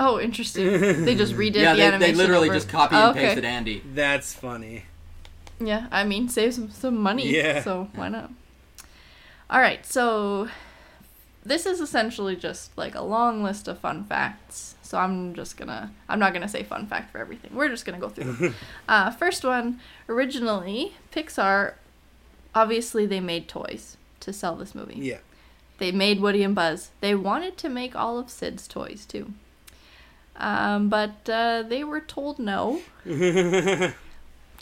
[0.00, 1.04] Oh, interesting.
[1.04, 1.90] They just redid yeah, the they, animation.
[1.92, 3.26] Yeah, they literally over- just copy Oh, and okay.
[3.28, 3.82] pasted Andy.
[3.94, 4.84] That's funny.
[5.60, 7.28] Yeah, I mean, save some, some money.
[7.32, 7.62] Yeah.
[7.62, 8.32] So why not?
[9.48, 10.48] All right, so
[11.44, 14.74] this is essentially just like a long list of fun facts.
[14.82, 17.54] So I'm just gonna, I'm not gonna say fun fact for everything.
[17.54, 18.54] We're just gonna go through
[18.88, 21.74] uh, first one, originally, Pixar,
[22.54, 24.96] obviously they made toys to sell this movie.
[24.96, 25.18] Yeah.
[25.78, 26.90] They made Woody and Buzz.
[27.00, 29.32] They wanted to make all of Sid's toys too.
[30.36, 32.80] Um, but uh, they were told no.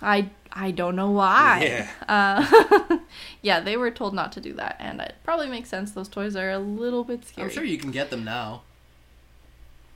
[0.03, 1.87] I I don't know why.
[2.09, 2.89] Yeah.
[2.89, 2.99] Uh,
[3.43, 5.93] yeah, they were told not to do that, and it probably makes sense.
[5.93, 7.49] Those toys are a little bit scary.
[7.49, 8.63] I'm sure you can get them now.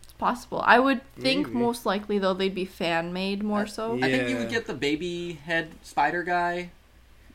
[0.02, 0.62] It's possible.
[0.64, 1.58] I would think Maybe.
[1.58, 3.96] most likely though they'd be fan made more so.
[3.96, 6.70] I think you would get the baby head spider guy.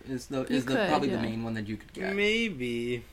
[0.10, 1.18] Is the is the could, probably yeah.
[1.18, 2.16] the main one that you could get.
[2.16, 3.04] Maybe.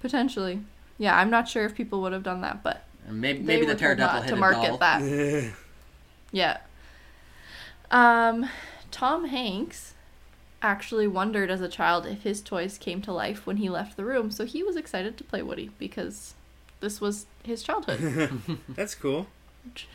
[0.00, 0.60] Potentially.
[0.98, 3.66] Yeah, I'm not sure if people would have done that, but And maybe they maybe
[3.66, 4.78] were the told pterodactyl not to market doll.
[4.78, 5.52] that.
[6.32, 6.58] Yeah.
[7.90, 8.48] Um,
[8.90, 9.94] Tom Hanks
[10.62, 14.04] actually wondered as a child if his toys came to life when he left the
[14.04, 16.34] room, so he was excited to play Woody because
[16.80, 18.40] this was his childhood.
[18.68, 19.26] That's cool.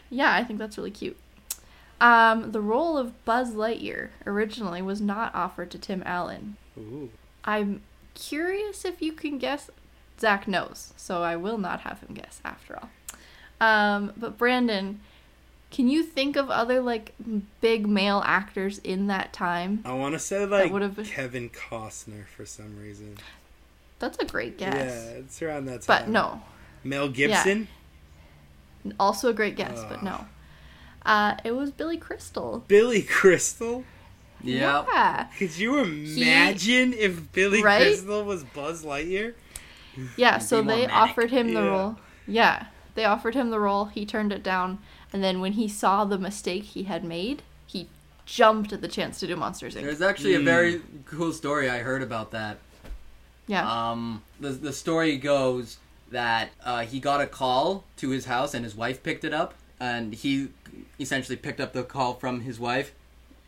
[0.09, 1.17] yeah, I think that's really cute.
[2.01, 6.57] Um, the role of Buzz Lightyear originally was not offered to Tim Allen.
[6.77, 7.09] Ooh.
[7.45, 7.81] I'm
[8.15, 9.69] curious if you can guess.
[10.19, 12.89] Zach knows, so I will not have him guess after all.
[13.59, 14.99] Um, but Brandon,
[15.71, 17.13] can you think of other like
[17.61, 19.81] big male actors in that time?
[19.85, 23.17] I want to say like been- Kevin Costner for some reason.
[23.99, 24.73] That's a great guess.
[24.75, 26.03] Yeah, it's around that time.
[26.05, 26.41] but no,
[26.83, 27.67] Mel Gibson.
[28.99, 30.25] also a great guess, but no.
[31.05, 32.63] Uh, it was Billy Crystal.
[32.67, 33.83] Billy Crystal.
[34.43, 34.85] Yeah.
[34.91, 35.27] Yeah.
[35.37, 37.81] Could you imagine if Billy Right?
[37.83, 39.33] Crystal was Buzz Lightyear?
[40.17, 40.95] Yeah, so they manic.
[40.95, 41.67] offered him the Yeah.
[41.67, 41.97] role.
[42.27, 42.65] Yeah,
[42.95, 43.85] they offered him the role.
[43.85, 44.79] He turned it down,
[45.13, 47.87] and then when he saw the mistake he had made, he
[48.25, 49.81] jumped at the chance to do Monsters Inc.
[49.81, 50.45] There's actually a Hmm.
[50.45, 52.57] very cool story I heard about that.
[53.47, 53.89] Yeah.
[53.91, 55.77] Um, the the story goes
[56.11, 59.53] that uh, he got a call to his house and his wife picked it up,
[59.79, 60.49] and he
[60.99, 62.93] essentially picked up the call from his wife,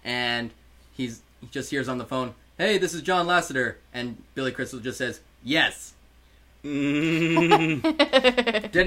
[0.03, 0.51] and
[0.93, 4.79] he's he just hears on the phone, "Hey, this is John Lasseter," and Billy Crystal
[4.79, 5.93] just says, "Yes."
[6.63, 7.83] Didn't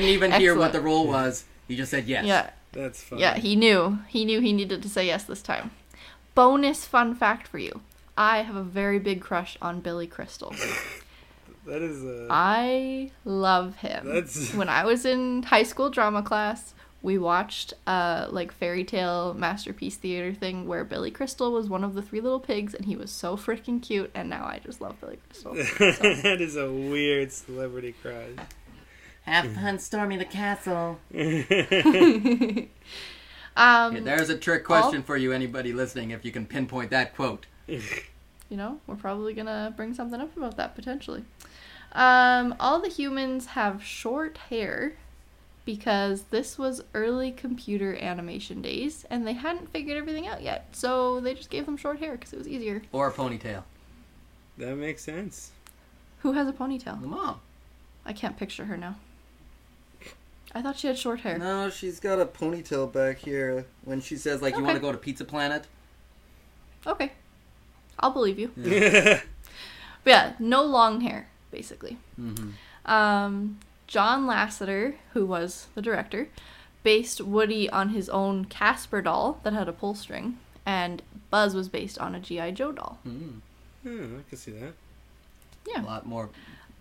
[0.03, 1.45] even hear what the role was.
[1.69, 2.25] He just said yes.
[2.25, 2.51] yeah.
[2.77, 3.19] That's fun.
[3.19, 3.99] Yeah, he knew.
[4.09, 5.71] He knew he needed to say yes this time.
[6.35, 7.81] Bonus fun fact for you.
[8.17, 10.55] I have a very big crush on Billy Crystal.
[11.67, 12.29] that is a.
[12.31, 14.07] I love him.
[14.07, 19.33] That's- When I was in high school drama class, we watched uh like fairy tale
[19.35, 22.97] masterpiece theater thing where Billy Crystal was one of the three little pigs and he
[22.97, 25.55] was so freaking cute and now I just love Billy Crystal.
[26.25, 28.31] that is a weird celebrity crush.
[29.27, 30.99] Have fun storming the castle.
[33.57, 37.17] Um Yeah, there's a trick question for you, anybody listening, if you can pinpoint that
[37.17, 37.47] quote.
[37.67, 37.81] you
[38.51, 41.25] know, we're probably gonna bring something up about that potentially.
[41.93, 44.93] Um, all the humans have short hair
[45.65, 50.69] because this was early computer animation days and they hadn't figured everything out yet.
[50.73, 52.83] So they just gave them short hair because it was easier.
[52.93, 53.63] Or a ponytail.
[54.59, 55.53] That makes sense.
[56.21, 57.01] Who has a ponytail?
[57.01, 57.41] The mom.
[58.05, 58.97] I can't picture her now.
[60.57, 61.37] I thought she had short hair.
[61.39, 63.67] No, she's got a ponytail back here.
[63.85, 64.67] When she says, like, you Okay.
[64.67, 65.67] want to go to Pizza Planet?
[66.87, 67.13] Okay.
[67.99, 68.51] I'll believe you.
[70.05, 71.99] But yeah, no long hair, basically.
[72.21, 72.51] Mm-hmm.
[72.91, 76.29] Um, John Lasseter, who was the director,
[76.85, 81.69] based Woody on his own Casper doll that had a pull string, and Buzz was
[81.69, 82.53] based on a G.I.
[82.53, 82.99] Joe doll.
[83.07, 83.41] Mm.
[83.85, 84.75] Yeah, I can see that.
[85.69, 85.83] Yeah.
[85.83, 86.31] A lot more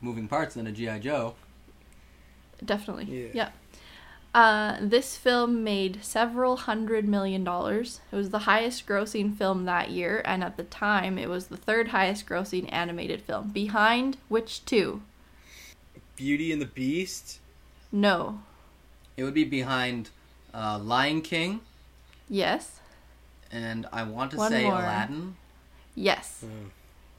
[0.01, 0.99] moving parts than a G.I.
[0.99, 1.33] Joe.
[2.63, 3.05] definitely.
[3.05, 3.29] Yeah.
[3.33, 3.49] Yeah.
[4.35, 8.01] Uh, this film made several hundred million dollars.
[8.11, 11.55] It was the highest grossing film that year, and at the time, it was the
[11.55, 13.51] third highest grossing animated film.
[13.51, 15.01] Behind which two?
[16.17, 17.39] Beauty and the Beast.
[17.93, 18.41] No.
[19.15, 20.09] It would be behind
[20.53, 21.61] uh, Lion King,
[22.29, 22.81] Yes.
[23.53, 24.73] and I want to One say more.
[24.73, 25.37] Aladdin.
[25.95, 26.43] Yes.
[26.43, 26.49] Oh.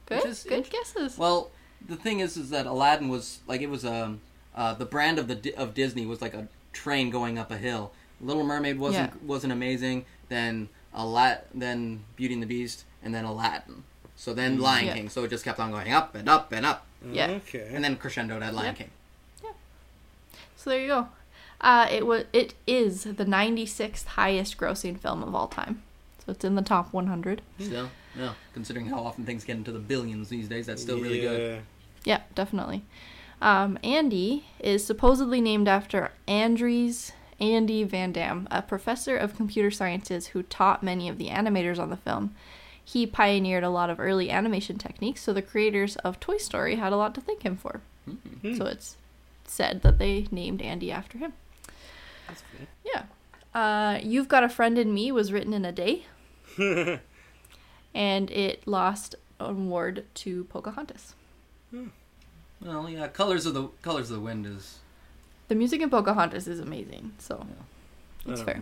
[0.05, 0.23] Good.
[0.25, 1.17] is Good int- guesses.
[1.17, 1.49] Well,
[1.83, 4.21] the thing is, is that Aladdin was like it was um
[4.55, 6.47] uh, the brand of the of Disney was like a
[6.77, 7.91] train going up a hill.
[8.21, 9.27] Little Mermaid wasn't Yeah.
[9.27, 10.05] wasn't amazing.
[10.29, 13.83] Then Alat then Beauty and the Beast, and then Aladdin.
[14.15, 14.93] So then Lion Yeah.
[14.95, 15.09] King.
[15.09, 17.27] So it just kept on going up and up and up, Yeah.
[17.41, 17.69] Okay.
[17.73, 18.75] and then crescendoed at Lion Yep.
[18.77, 18.91] King.
[20.55, 21.07] So there you go.
[21.61, 22.25] Uh, it was.
[22.33, 25.81] It is the 96th highest grossing film of all time.
[26.25, 27.41] So it's in the top 100.
[27.59, 28.33] Still, yeah.
[28.53, 31.61] Considering how often things get into the billions these days, that's still really good.
[32.03, 32.83] Yeah, definitely.
[33.41, 40.27] Um, Andy is supposedly named after Andries Andy Van Dam, a professor of computer sciences
[40.27, 42.33] who taught many of the animators on the film.
[42.83, 46.93] He pioneered a lot of early animation techniques, so the creators of Toy Story had
[46.93, 47.81] a lot to thank him for.
[48.55, 48.95] So it's
[49.45, 51.33] said that they named Andy after him.
[52.27, 52.67] That's cool.
[52.85, 53.03] Yeah.
[53.53, 56.05] Uh, You've Got a Friend in Me was written in a day,
[57.93, 61.13] and it lost an award to Pocahontas.
[62.61, 63.07] Well, yeah.
[63.07, 64.79] Colors of the Colors of the Wind is
[65.47, 67.45] The music in Pocahontas is amazing, so
[68.25, 68.61] I That's don't fair.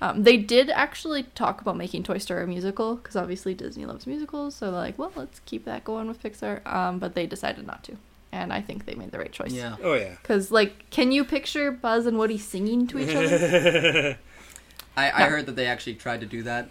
[0.00, 4.06] um, they did actually talk about making Toy Story a musical because obviously Disney loves
[4.06, 6.64] musicals, so they're like, well, let's keep that going with Pixar.
[6.66, 7.96] Um, but they decided not to,
[8.32, 9.52] and I think they made the right choice.
[9.52, 9.76] yeah.
[9.82, 10.16] Oh yeah.
[10.20, 14.18] Because like, can you picture Buzz and Woody singing to each other?
[14.96, 15.28] I, I Yeah.
[15.30, 16.68] heard that they actually tried to do that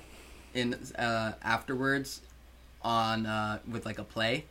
[0.54, 2.22] in uh, afterwards
[2.84, 4.46] on uh, with like a play,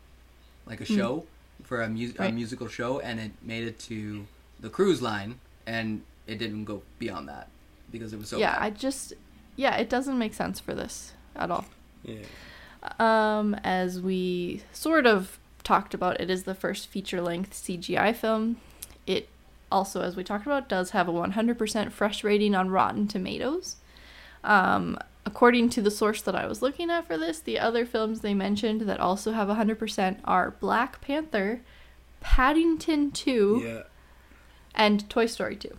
[0.66, 1.24] like a show
[1.70, 2.34] for a, mu- a Hmm.
[2.34, 4.26] Musical show, and it made it to
[4.58, 7.46] the cruise line, and it didn't go beyond that
[7.92, 8.62] because it was so yeah, bad.
[8.64, 9.12] I just,
[9.54, 11.64] yeah, it doesn't make sense for this at all.
[12.02, 12.24] yeah.
[12.98, 18.56] Um, as we sort of talked about, it is the first feature length CGI film.
[19.06, 19.28] It
[19.70, 23.76] also, as we talked about, does have a 100% fresh rating on Rotten Tomatoes.
[24.42, 28.20] Um, according to the source that I was looking at for this, the other films
[28.20, 31.60] they mentioned that also have 100% are Black Panther,
[32.20, 33.82] Paddington 2, Yeah.
[34.74, 35.76] and Toy Story 2.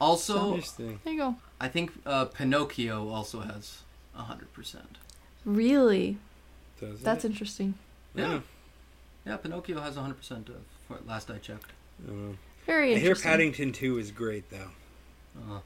[0.00, 1.00] also, Interesting.
[1.04, 1.36] There you go.
[1.60, 3.82] I think uh, Pinocchio also has
[4.14, 4.96] hundred percent.
[5.44, 6.18] Really?
[6.80, 7.30] Does That's it?
[7.32, 7.74] interesting.
[8.14, 8.40] Yeah,
[9.26, 9.36] yeah.
[9.38, 10.48] Pinocchio has hundred percent.
[10.50, 11.72] Of for last I checked.
[12.08, 12.34] Uh,
[12.64, 13.16] Very I hear.
[13.16, 14.70] Paddington 2 is great though.
[15.36, 15.58] Uh,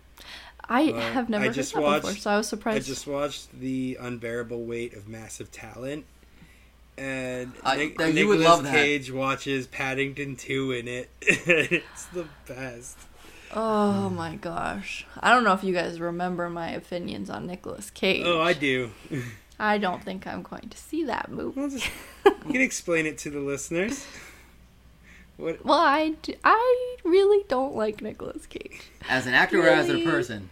[0.69, 2.87] I Uh, have never I heard just that before, watched- so I was surprised.
[2.87, 6.05] I just watched the unbearable weight of massive talent,
[6.97, 8.73] and I- Nic- that- you would love that.
[8.75, 11.11] Cage watches Paddington 2 in it.
[11.21, 12.97] it's the best.
[13.55, 15.05] Oh my gosh.
[15.21, 18.23] I don't know if you guys remember my opinions on Nicolas Cage.
[18.25, 18.93] Oh, I do.
[19.59, 21.61] I don't think I'm going to see that movie.
[21.61, 21.89] Well, just,
[22.25, 24.07] you can explain it to the listeners.
[25.37, 25.65] What?
[25.65, 26.15] Well, I
[27.05, 28.83] really don't like Nicolas Cage.
[29.09, 30.51] As an actor or as a person?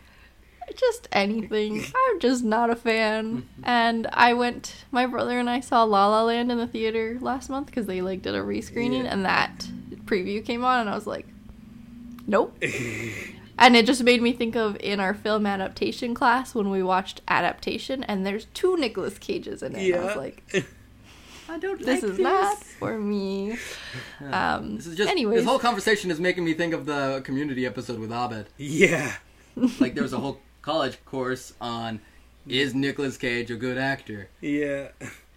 [0.77, 1.85] Just anything.
[2.09, 3.39] I'm just not a fan.
[3.39, 3.63] Mm-hmm.
[3.65, 7.51] And I went, my brother and I saw La La Land in the theater last
[7.51, 9.11] month because they like did a rescreening Yeah.
[9.13, 9.67] and that
[10.05, 11.27] preview came on and I was like,
[12.27, 12.57] nope.
[13.59, 17.21] and it just made me think of in our film adaptation class when we watched
[17.29, 19.91] Adaptation and there's two Nicolas Cages in it.
[19.93, 20.21] And I was Yeah.
[20.21, 20.67] like,
[21.51, 23.57] I don't this is not for me.
[24.33, 27.67] Um, This is just anyways, this whole conversation is making me think of the community
[27.67, 28.47] episode with Abed.
[28.57, 29.15] yeah.
[29.81, 32.01] Like there was a whole college course on
[32.47, 34.29] is Nicolas Cage a good actor?
[34.41, 34.89] Yeah.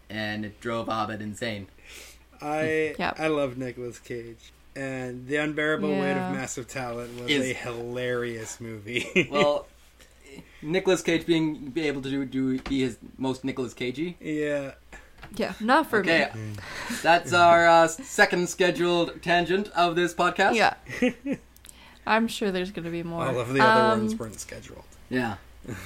[0.10, 1.68] And it drove Abed insane.
[2.42, 3.20] I Yep.
[3.20, 4.52] I love Nicolas Cage.
[4.76, 9.28] And The Unbearable Weight of Massive Talent was Is- a hilarious movie.
[9.32, 9.68] Well,
[10.62, 14.18] Nicolas Cage being be able to do, do be his most Nicolas Cagey.
[14.22, 14.74] yeah.
[15.36, 16.42] Yeah, not for Okay, me.
[17.02, 20.56] that's our uh, second scheduled tangent of this podcast.
[20.56, 20.74] Yeah.
[22.06, 23.26] I'm sure there's going to be more.
[23.28, 24.84] All of the other Um, ones weren't scheduled.
[25.10, 25.36] Yeah.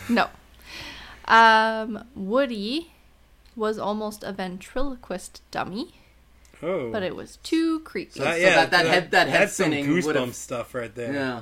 [0.09, 0.29] No.
[1.25, 2.93] Um, Woody
[3.55, 5.93] was almost a ventriloquist dummy,
[6.63, 6.91] Oh.
[6.91, 8.19] but it was too creepy.
[8.19, 11.13] So- so that- that head- that head that's some spinning goosebump would've- stuff right there.
[11.13, 11.41] Yeah.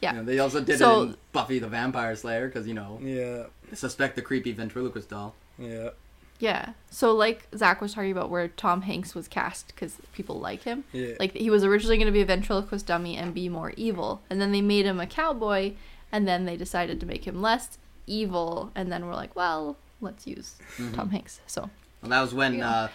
[0.00, 0.12] Yeah.
[0.12, 2.98] You know, they also did So- it in Buffy the Vampire Slayer because you know
[3.02, 3.44] Yeah.
[3.74, 5.34] suspect the creepy ventriloquist doll.
[5.58, 5.90] Yeah.
[6.40, 6.72] Yeah.
[6.90, 10.84] So, like Zach was talking about, where Tom Hanks was cast because people like him.
[10.92, 11.14] Yeah.
[11.20, 14.40] Like he was originally going to be a ventriloquist dummy and be more evil, and
[14.40, 15.74] then they made him a cowboy,
[16.10, 20.26] and then they decided to make him less evil, and then we're like, well, let's
[20.26, 20.94] use Mm-hmm.
[20.94, 21.40] Tom Hanks.
[21.46, 21.70] So
[22.02, 22.70] Well, that was when Yeah.
[22.70, 22.88] uh,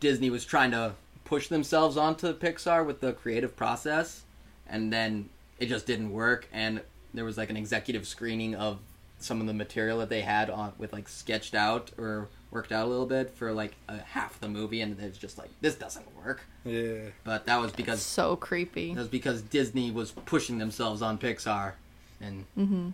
[0.00, 4.22] Disney was trying to push themselves onto Pixar with the creative process,
[4.68, 5.28] and then
[5.58, 6.48] it just didn't work.
[6.52, 6.80] And
[7.12, 8.78] there was like an executive screening of
[9.18, 12.86] some of the material that they had on with like sketched out or worked out
[12.86, 16.06] a little bit for like a, half the movie, and it's just like this doesn't
[16.24, 16.42] work.
[16.64, 17.08] Yeah.
[17.24, 18.94] But that was because so creepy.
[18.94, 21.72] that was because Disney was pushing themselves on Pixar,
[22.20, 22.90] and Mm-hmm.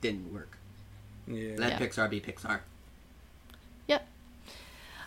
[0.00, 0.58] didn't work.
[1.26, 1.54] Yeah.
[1.56, 1.78] Let Yeah.
[1.78, 2.60] Pixar be Pixar.
[3.86, 4.06] Yep.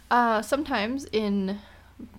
[0.10, 1.60] Uh, sometimes in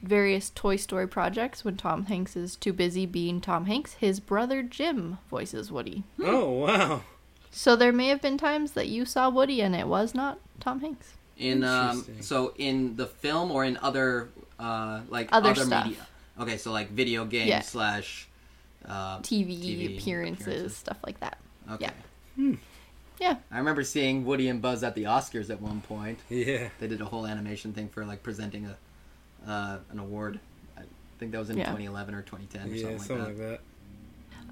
[0.03, 4.63] various Toy Story projects, when Tom Hanks is too busy being Tom Hanks, his brother
[4.63, 6.05] Jim voices Woody.
[6.23, 7.03] Oh wow.
[7.51, 10.81] So there may have been times that you saw Woody and it was not Tom
[10.81, 11.15] Hanks.
[11.39, 14.29] In um, so in the film or in other
[14.59, 15.87] uh like Other other, stuff.
[15.87, 16.07] media.
[16.41, 17.61] Okay, so like video games Yeah.
[17.61, 18.29] slash
[18.85, 20.77] uh, TV, TV appearances, appearances.
[20.77, 21.39] stuff like that.
[21.73, 21.91] okay.
[22.37, 22.53] Yeah.
[23.21, 23.37] Yeah.
[23.51, 26.21] I remember seeing Woody and Buzz at the Oscars at one point.
[26.29, 26.69] Yeah.
[26.79, 30.39] They did a whole animation thing for like presenting a uh, an award.
[30.77, 30.83] I
[31.19, 31.65] think that was in Yeah.
[31.67, 32.83] 2011 or 2010 or Yeah.
[32.83, 33.51] something, Something like that.
[33.51, 33.61] like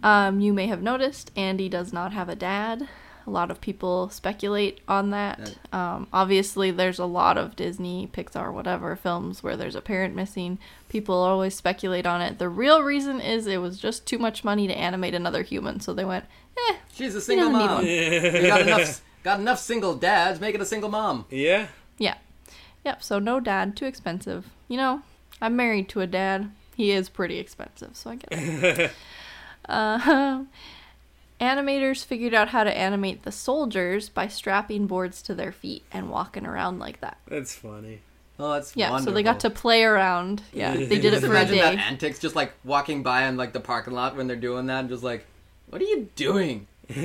[0.03, 0.07] that.
[0.29, 2.89] Um, you may have noticed Andy does not have a dad.
[3.27, 5.57] A lot of people speculate on that.
[5.73, 10.59] Um, obviously, there's a lot of Disney, Pixar, whatever films where there's a parent missing.
[10.89, 12.39] People always speculate on it.
[12.39, 15.93] The real reason is it was just too much money to animate another human, so
[15.93, 16.25] they went,
[16.69, 17.75] eh, She's a single doesn't mom.
[17.79, 17.87] one.
[17.87, 20.41] You got enough got enough single dads.
[20.41, 21.25] Make it a single mom.
[21.31, 21.67] Yeah.
[21.99, 22.15] yeah.
[22.85, 24.47] Yep, so no dad, too expensive.
[24.69, 25.03] You know,
[25.43, 26.53] I'm married to a dad.
[26.77, 28.93] He is pretty expensive, so I get it.
[29.69, 30.45] Uh,
[31.41, 36.11] animators figured out how to animate the soldiers by strapping boards to their feet and
[36.11, 37.19] walking around like that.
[37.29, 38.01] That's funny.
[38.39, 39.13] Oh, that's Yeah, wonderful.
[39.13, 40.43] so they got to play around.
[40.53, 43.37] Yeah, they did it Just for a imagine that antics, just like walking by in
[43.37, 45.25] like the parking lot when they're doing that, and just like,
[45.71, 46.67] what are you doing?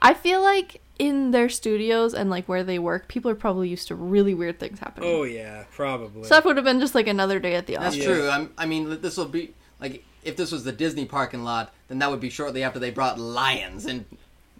[0.00, 3.88] I feel like in their studios and like where they work, people are probably used
[3.88, 5.08] to really weird things happening.
[5.12, 6.24] Oh yeah, probably.
[6.24, 7.98] So that would have been just like another day at the That's office.
[7.98, 8.04] Yeah.
[8.06, 8.28] true.
[8.28, 11.98] I'm, I mean, this will be like if this was the Disney parking lot, then
[11.98, 14.04] that would be shortly after they brought lions in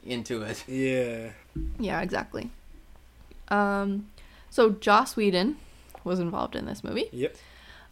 [0.04, 0.64] into it.
[0.66, 1.30] yeah.
[1.78, 2.50] Yeah, exactly.
[3.48, 4.06] Um,
[4.50, 5.56] so Joss Whedon
[6.04, 7.08] was involved in this movie.
[7.12, 7.36] Yep.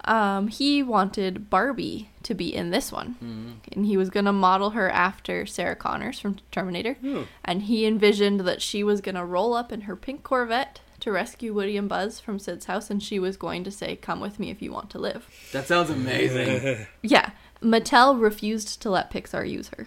[0.04, 4.88] Um, he wanted Barbie to be in this one, and he was gonna model her
[4.88, 6.94] after Sarah Connors from Terminator.
[6.94, 7.22] Hmm.
[7.44, 11.52] And he envisioned that she was gonna roll up in her pink Corvette to rescue
[11.52, 14.50] Woody and Buzz from Sid's house, and she was going to say, "Come with me
[14.50, 16.86] if you want to live." That sounds amazing.
[17.02, 17.30] Yeah,
[17.62, 19.86] Mattel refused to let Pixar use her,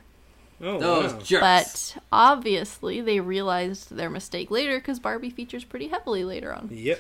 [0.62, 1.20] Oh Those wow.
[1.22, 1.94] jerks.
[1.96, 6.70] but obviously they realized their mistake later because Barbie features pretty heavily later on.
[6.72, 7.00] Yep.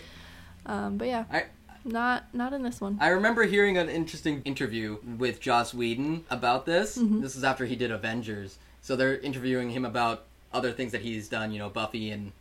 [0.66, 1.46] Um, but yeah, I
[1.86, 2.98] not not in this one.
[3.02, 6.98] I remember hearing an interesting interview with Joss Whedon about this.
[6.98, 7.22] Mm-hmm.
[7.22, 11.28] This is after he did Avengers, so they're interviewing him about other things that he's
[11.30, 11.52] done.
[11.52, 12.32] You know, Buffy and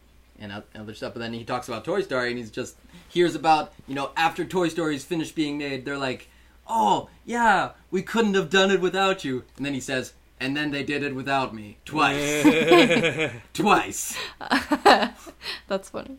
[0.41, 1.15] and other stuff.
[1.15, 2.77] But then he talks about Toy Story, and he's just
[3.09, 6.29] hears about you know after Toy Story's finished being made, they're like,
[6.69, 9.45] oh yeah, we couldn't have done it without you.
[9.57, 14.17] And then he says, and then they did it without me twice, twice.
[15.69, 16.19] That's funny.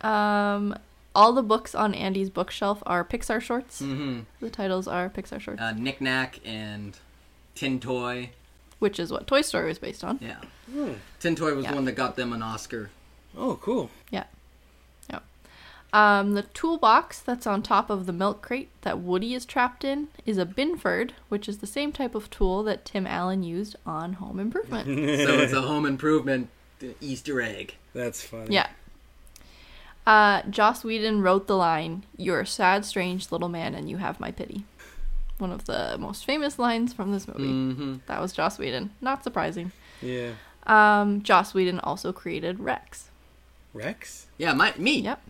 [0.00, 0.76] Um,
[1.14, 3.82] all the books on Andy's bookshelf are Pixar shorts.
[3.82, 4.20] Mm-hmm.
[4.40, 6.96] The titles are Pixar shorts, Uh, Knick Knack and
[7.54, 8.30] Tin Toy.
[8.78, 10.18] which is what Toy Story was based on.
[10.22, 10.36] Yeah.
[10.72, 10.92] Hmm.
[11.18, 11.70] Tin Toy was Yeah.
[11.70, 12.90] the one that got them an Oscar.
[13.36, 13.90] Oh, cool.
[14.10, 14.18] Yeah.
[14.20, 14.24] Yeah.
[15.92, 20.08] Um, the toolbox that's on top of the milk crate that Woody is trapped in
[20.26, 24.14] is a Binford, which is the same type of tool that Tim Allen used on
[24.14, 24.86] Home Improvement.
[25.26, 26.50] so it's a home improvement
[27.00, 27.76] Easter egg.
[27.94, 28.54] That's funny.
[28.54, 28.68] yeah.
[30.06, 34.20] Uh, Joss Whedon wrote the line, You're a sad, strange little man, and you have
[34.20, 34.64] my pity.
[35.38, 37.44] One of the most famous lines from this movie.
[37.44, 37.96] Mm-hmm.
[38.06, 38.90] That was Joss Whedon.
[39.00, 39.72] Not surprising.
[40.00, 40.32] Yeah.
[40.66, 43.08] Um, Joss Whedon also created Rex.
[43.74, 44.26] Rex?
[44.38, 45.00] Yeah, my me.
[45.00, 45.20] Yep.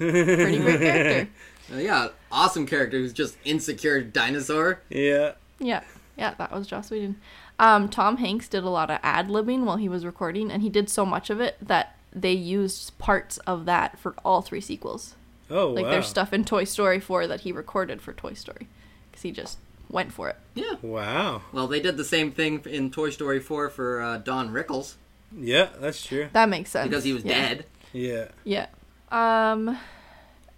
[0.00, 1.28] Pretty great character.
[1.72, 4.80] Uh, yeah, awesome character who's just insecure dinosaur.
[4.88, 5.34] Yeah.
[5.60, 5.84] Yeah,
[6.18, 7.14] yeah, that was Joss Whedon.
[7.60, 10.68] Um, Tom Hanks did a lot of ad libbing while he was recording, and he
[10.68, 15.14] did so much of it that they used parts of that for all three sequels.
[15.48, 15.90] Oh, Like wow.
[15.92, 18.66] there's stuff in Toy Story 4 that he recorded for Toy Story
[19.10, 20.36] because he just went for it.
[20.54, 20.74] Yeah.
[20.82, 21.42] Wow.
[21.52, 24.94] Well, they did the same thing in Toy Story 4 for uh, Don Rickles
[25.36, 26.28] Yeah, that's true.
[26.32, 27.34] That makes sense because he was yeah.
[27.48, 27.66] dead.
[27.92, 28.28] Yeah.
[28.44, 28.66] Yeah.
[29.10, 29.78] Um,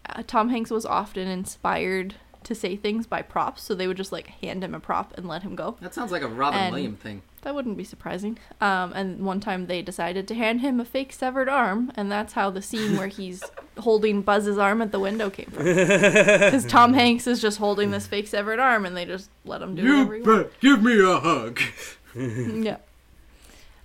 [0.09, 4.11] uh, Tom Hanks was often inspired to say things by props, so they would just
[4.13, 5.77] like hand him a prop and let him go.
[5.81, 7.23] That sounds like a Robin And- Williams thing.
[7.43, 8.39] That wouldn't be surprising.
[8.61, 12.35] Um, and one time they decided to hand him a fake severed arm, and that's
[12.35, 13.43] how the scene where he's
[13.79, 15.65] holding Buzz's arm at the window came from.
[15.67, 19.75] Because Tom Hanks is just holding this fake severed arm, and they just let him
[19.75, 20.55] do whatever he wants.
[20.61, 21.61] give me a hug.
[22.15, 22.77] Yeah.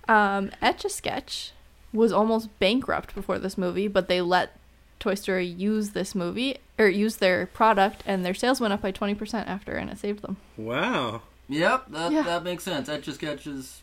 [0.06, 1.52] Um, Etch a Sketch
[1.92, 4.54] was almost bankrupt before this movie, but they let
[5.00, 8.90] Toy Story use this movie or use their product, and their sales went up by
[8.90, 10.36] twenty percent after, and it saved them.
[10.56, 11.22] Wow.
[11.48, 12.22] Yep, that, Yeah.
[12.22, 12.88] that makes sense.
[12.88, 13.80] Etch a Sketch is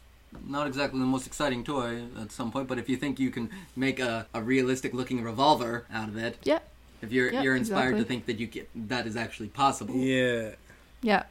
[0.48, 3.50] not exactly the most exciting toy at some point, but if you think you can
[3.76, 6.60] make a, a realistic looking revolver out of it, Yeah,
[7.02, 9.96] if you're Yep, you're inspired to think that you get that is actually possible.
[9.96, 10.52] Yeah.
[11.02, 11.24] yeah.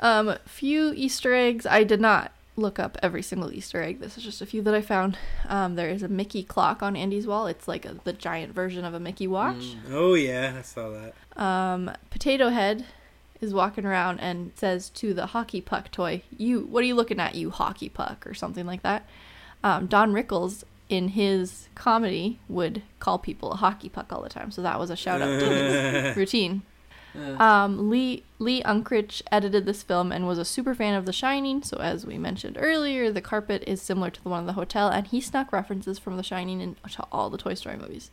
[0.00, 1.66] Um, few Easter eggs.
[1.66, 4.00] I did not look up every single Easter egg.
[4.00, 5.18] This is just a few that I found.
[5.48, 7.46] Um, there is a Mickey clock on Andy's wall.
[7.48, 9.74] It's like a, the giant version of a Mickey watch.
[9.90, 10.54] Oh, yeah.
[10.58, 11.14] I saw that.
[11.42, 12.84] um, Potato Head
[13.40, 17.18] is walking around and says to the hockey puck toy, "You, what are you looking
[17.18, 19.06] at, you hockey puck?" or something like that.
[19.64, 24.50] Um, Don Rickles in his comedy would call people a hockey puck all the time,
[24.50, 26.62] so that was a shout out to his routine.
[27.14, 31.62] Um, Lee Lee Unkrich edited this film and was a super fan of The Shining.
[31.62, 34.88] So as we mentioned earlier, the carpet is similar to the one in the hotel,
[34.88, 38.10] and he snuck references from The Shining into all the Toy Story movies.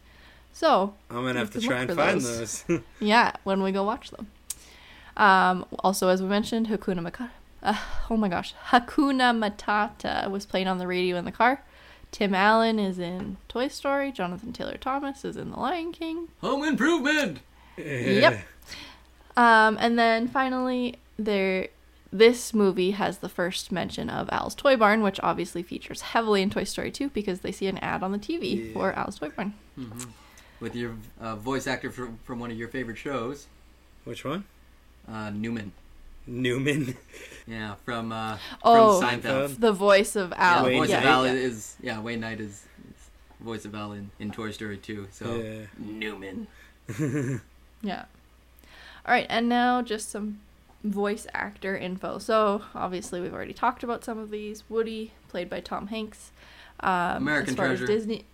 [0.51, 2.63] So I'm going to have to try and find those.
[2.63, 2.81] those.
[2.99, 4.27] yeah, when we go watch them.
[5.15, 7.29] Um, also, as we mentioned, Hakuna Matata.
[7.61, 7.77] Uh,
[8.09, 11.63] oh my gosh, Hakuna Matata was playing on the radio in the car.
[12.11, 14.11] Tim Allen is in Toy Story.
[14.11, 16.29] Jonathan Taylor Thomas is in The Lion King.
[16.41, 17.39] Home improvement.
[17.77, 18.39] Yep.
[19.37, 21.67] Um, and then finally, there.
[22.11, 26.49] This movie has the first mention of Al's Toy Barn, which obviously features heavily in
[26.49, 29.53] Toy Story 2 because they see an ad on the TV for Al's Toy Barn.
[30.59, 33.45] With your uh, voice actor from, from one of your favorite shows,
[34.05, 34.45] Which one?
[35.07, 35.71] uh, Newman.
[36.25, 36.95] Newman.
[37.45, 39.21] Yeah, from uh, Oh, from Seinfeld.
[39.49, 39.59] Seinfeld.
[39.59, 40.63] The voice of Yeah, Al.
[40.65, 41.33] the voice yeah, of Al yeah.
[41.33, 42.49] is yeah Wayne Knight is,
[42.89, 43.09] is
[43.39, 45.07] voice of Al in, in Toy Story 2.
[45.11, 45.65] So Yeah.
[45.77, 46.47] Newman.
[47.81, 48.05] Yeah.
[49.05, 50.39] All right, and now just some
[50.83, 52.17] voice actor info.
[52.17, 54.63] So obviously we've already talked about some of these.
[54.69, 56.31] Woody, played by Tom Hanks.
[56.81, 57.83] Um, American as far Treasure.
[57.85, 58.25] As Disney.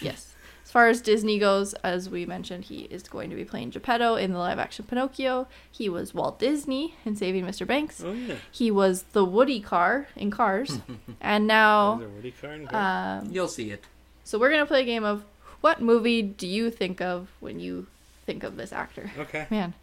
[0.00, 0.34] Yes.
[0.64, 4.14] As far as Disney goes, as we mentioned, he is going to be playing Geppetto
[4.14, 5.48] in the live-action Pinocchio.
[5.68, 7.66] He was Walt Disney in Saving Mr.
[7.66, 8.00] Banks.
[8.04, 8.36] Oh, yeah.
[8.52, 10.78] He was the Woody car in Cars,
[11.20, 12.68] and now Is there Woody Carn?
[12.74, 13.84] um, You'll see it.
[14.22, 15.24] so we're gonna play a game of
[15.60, 17.88] what movie do you think of when you
[18.30, 19.10] think of this actor?
[19.18, 19.46] okay.
[19.50, 19.74] Man.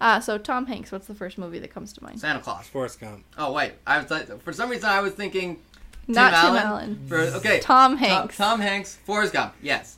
[0.00, 2.20] Uh, so Tom Hanks, what's the first movie that comes to mind?
[2.20, 2.66] Santa Claus.
[2.68, 3.24] Forrest Gump.
[3.38, 5.56] Oh wait, I was like, for some reason I was thinking
[6.06, 6.54] Tim Not Allen.
[6.60, 7.06] Tim Allen.
[7.08, 8.36] For, okay, Tom Tom- Hanks.
[8.36, 8.96] Tom Hanks.
[9.06, 9.54] Forrest Gump.
[9.62, 9.96] Yes.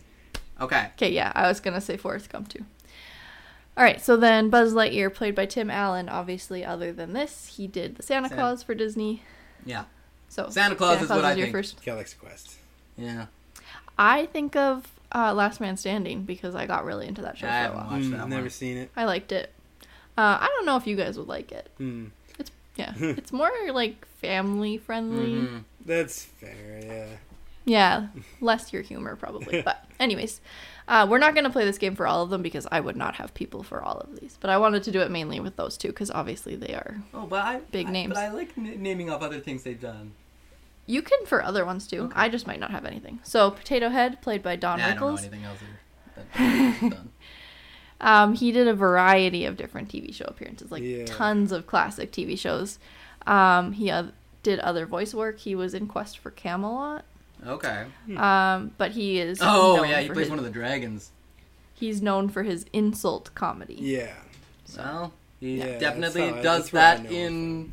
[0.60, 0.90] Okay.
[0.96, 2.64] Okay, yeah, I was gonna say Forrest Gump too.
[3.76, 6.08] All right, so then Buzz Lightyear, played by Tim Allen.
[6.08, 9.22] Obviously, other than this, he did the Santa Santa- Claus for Disney.
[9.64, 9.84] Yeah.
[10.28, 11.52] So Santa Claus is what I your think.
[11.56, 11.82] first.
[11.84, 12.56] Galaxy Quest.
[12.96, 13.26] Yeah.
[13.98, 17.50] I think of uh, Last Man Standing because I got really into that show I
[17.50, 17.90] for a haven't while.
[17.90, 18.50] watched Mm, that never one.
[18.50, 18.90] seen it.
[18.96, 19.52] I liked it.
[20.16, 21.70] Uh, I don't know if you guys would like it.
[21.78, 22.06] Hmm.
[22.38, 25.32] It's yeah, it's more like family friendly.
[25.34, 25.64] Mhm.
[25.84, 27.06] That's fair, yeah.
[27.64, 28.06] Yeah,
[28.40, 29.62] less your humor probably.
[29.64, 30.40] But anyways,
[30.88, 33.16] uh, we're not gonna play this game for all of them because I would not
[33.16, 34.38] have people for all of these.
[34.40, 36.96] But I wanted to do it mainly with those two because obviously they are.
[37.14, 38.14] Oh, but I Big I- names.
[38.14, 40.12] But I like n- naming off other things they've done.
[40.88, 42.02] You can for other ones too.
[42.04, 42.12] Okay.
[42.16, 43.20] I just might not have anything.
[43.22, 45.18] So Potato Head, played by Don Yeah, I don't know Rickles.
[45.20, 46.24] anything else either.
[46.32, 47.10] That- that's done.
[48.00, 51.04] Um, he did a variety of different TV show appearances, like Yeah.
[51.04, 52.78] tons of classic TV shows.
[53.26, 54.04] Um, he uh,
[54.42, 55.38] did other voice work.
[55.40, 57.04] He was in Quest for Camelot.
[57.46, 57.86] Okay.
[58.16, 61.12] Um, but he is Oh yeah, he plays his- one of the dragons.
[61.74, 63.76] He's known for his insult comedy.
[63.78, 64.14] Yeah.
[64.76, 67.72] Well, he Yeah, definitely how- does I that know in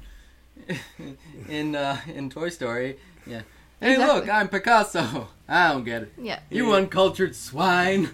[1.49, 2.97] in uh, in Toy Story.
[3.26, 3.41] Yeah.
[3.80, 4.20] Hey, Exactly.
[4.22, 5.28] look, I'm Picasso.
[5.47, 6.14] I don't get it.
[6.18, 6.76] Yeah, You Yeah.
[6.78, 8.10] uncultured swine.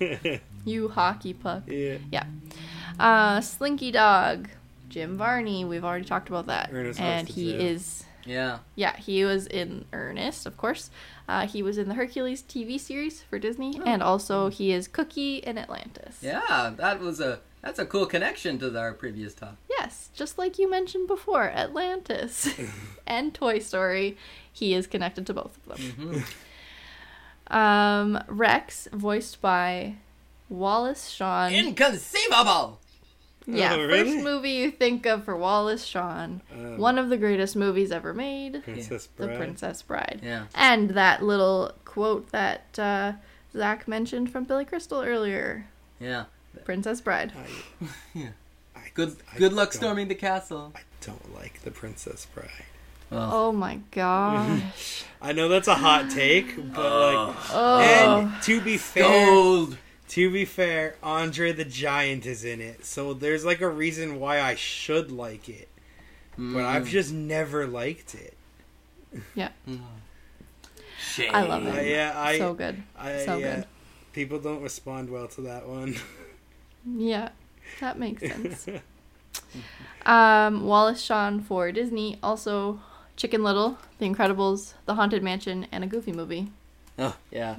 [0.65, 1.63] you hockey puck.
[1.67, 1.97] yeah.
[2.11, 2.25] Yeah.
[2.99, 4.49] Uh, Slinky Dog,
[4.89, 5.63] Jim Varney.
[5.65, 7.59] We've already talked about that, Ernest and Hostess, he yeah.
[7.59, 8.57] is yeah.
[8.75, 10.89] yeah he was in Ernest, of course.
[11.27, 15.37] Uh, he was in the Hercules TV series for Disney, and also he is Cookie
[15.37, 16.17] in Atlantis.
[16.21, 19.55] Yeah, that was a that's a cool connection to our previous talk.
[19.69, 22.49] Yes, just like you mentioned before, Atlantis
[23.07, 24.17] and Toy Story.
[24.51, 26.23] He is connected to both of them.
[27.47, 29.95] Um, Rex, voiced by
[30.49, 31.51] Wallace Shawn.
[31.53, 32.79] Inconceivable.
[33.45, 34.11] yeah, Oh, really?
[34.13, 36.41] first movie you think of for Wallace Shawn.
[36.53, 39.37] Um, One of the greatest movies ever made, Princess The Bride.
[39.37, 40.21] Princess Bride.
[40.23, 40.45] Yeah.
[40.55, 43.13] And that little quote that uh,
[43.53, 45.67] Zach mentioned from Billy Crystal earlier
[45.99, 46.25] Yeah.
[46.59, 47.31] Princess Bride.
[47.35, 48.19] I,
[48.75, 50.73] I, Good I good luck storming the castle.
[50.75, 52.49] I don't like the Princess Bride.
[53.11, 55.03] Oh my gosh.
[55.21, 57.79] I know that's a hot take, but like, Oh.
[57.79, 59.77] and to be fair, Gold.
[60.09, 64.39] to be fair, Andre the Giant is in it, so there's like a reason why
[64.41, 65.67] I should like it,
[66.37, 66.89] but I've Mm.
[66.89, 68.35] just never liked it.
[69.35, 69.49] Yeah,
[70.99, 71.31] Shame.
[71.35, 71.87] I love Uh, it.
[71.89, 72.81] yeah, I, so good.
[72.97, 73.65] I, so yeah, good.
[74.13, 75.95] people don't respond well to that one.
[76.85, 77.29] Yeah,
[77.79, 78.67] that makes sense.
[80.05, 82.79] um, Wallace Shawn for Disney, also
[83.15, 86.51] Chicken Little, The Incredibles, The Haunted Mansion, and a Goofy movie.
[86.97, 87.55] Oh yeah.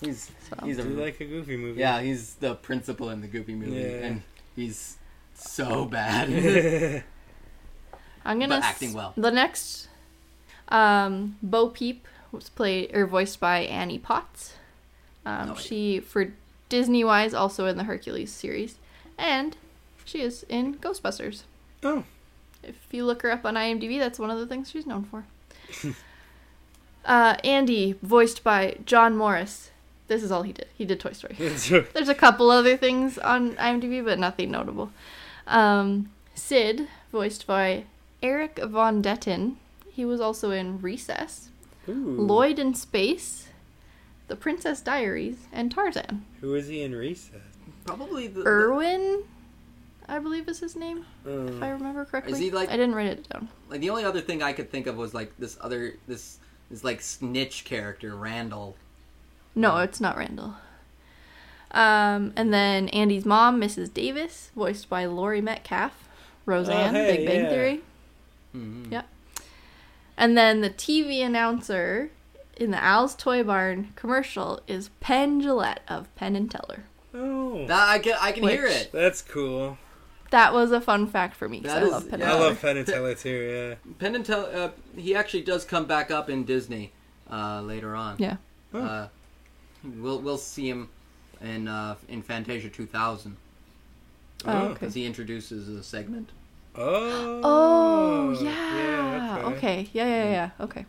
[0.00, 0.64] He's So.
[0.66, 1.78] he's a Do like a Goofy movie?
[1.80, 4.06] yeah he's the principal in the Goofy movie Yeah.
[4.06, 4.22] and
[4.56, 4.96] he's
[5.34, 6.28] so bad.
[8.24, 9.12] I'm gonna But acting well.
[9.16, 9.88] The next,
[10.68, 14.54] um, Bo Peep was played or voiced by Annie Potts.
[15.26, 16.32] Um, No she for
[16.72, 18.76] Disney wise also in the Hercules series,
[19.18, 19.58] and
[20.06, 21.42] she is in Ghostbusters.
[21.82, 22.04] oh,
[22.62, 25.26] If you look her up on IMDb, that's one of the things she's known for.
[27.04, 29.70] uh, Andy, voiced by John Morris.
[30.08, 30.68] This is all he did.
[30.74, 31.34] He did Toy Story.
[31.38, 34.92] There's a couple other things on IMDb, but nothing notable.
[35.46, 37.84] Um, Sid, voiced by
[38.22, 39.56] Erik von Detten.
[39.92, 41.50] He was also in Recess,
[41.86, 41.92] Ooh.
[41.92, 43.48] Lloyd in Space,
[44.32, 46.24] The Princess Diaries, and Tarzan.
[46.40, 47.42] Who is he in Recess?
[47.84, 49.24] Probably the, Irwin,
[50.08, 52.32] I believe is his name, Uh, if I remember correctly.
[52.32, 53.50] Is he like- I didn't write it down.
[53.68, 56.38] like the only other thing I could think of was like this other this
[56.70, 58.74] this like snitch character Randall.
[59.54, 60.54] No, it's not Randall.
[61.72, 63.92] Um, and then Andy's mom, Mrs.
[63.92, 66.08] Davis, voiced by Laurie Metcalf,
[66.46, 67.48] Roseanne, Oh, hey, Big Bang yeah.
[67.50, 67.80] Theory.
[68.56, 68.90] Mhm.
[68.92, 69.06] Yep.
[70.16, 72.10] And then the TV announcer
[72.56, 76.84] in the Al's Toy Barn commercial is Penn Jillette of Penn and Teller.
[77.14, 78.90] oh, That I can I can hear it.
[78.92, 79.78] that's cool.
[80.30, 82.24] That was a fun fact for me That I is- love Penn yeah.
[82.26, 82.48] and I Teller.
[82.48, 83.76] love Penn and Teller too.
[83.84, 83.92] Yeah.
[83.98, 86.92] Penn and Tel- uh, he actually does come back up in Disney
[87.30, 88.16] uh, later on.
[88.18, 88.36] Yeah.
[88.74, 88.80] Oh.
[88.80, 89.08] Uh,
[89.98, 90.88] we'll we'll see him
[91.42, 93.36] in uh, in Fantasia 2000
[94.44, 94.58] Oh, Oh.
[94.64, 94.72] okay.
[94.74, 96.30] because he introduces a segment.
[96.76, 96.82] yeah.
[96.84, 97.40] Oh.
[97.44, 99.42] Oh, yeah.
[99.46, 99.56] okay.
[99.56, 99.88] okay.
[99.92, 100.50] Yeah, yeah, yeah.
[100.60, 100.86] Okay.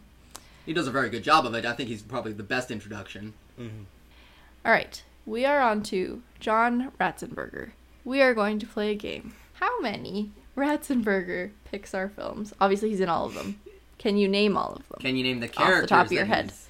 [0.65, 1.65] He does a very good job of it.
[1.65, 3.33] I think he's probably the best introduction.
[3.59, 3.83] Mm-hmm.
[4.65, 5.03] All right.
[5.25, 7.71] We are on to John Ratzenberger.
[8.05, 9.33] We are going to play a game.
[9.53, 12.53] How many Ratzenberger Pixar films?
[12.59, 13.59] Obviously, he's in all of them.
[13.97, 14.99] Can you name all of them?
[15.01, 16.45] Can you name the characters off the top of your head.
[16.45, 16.67] he's-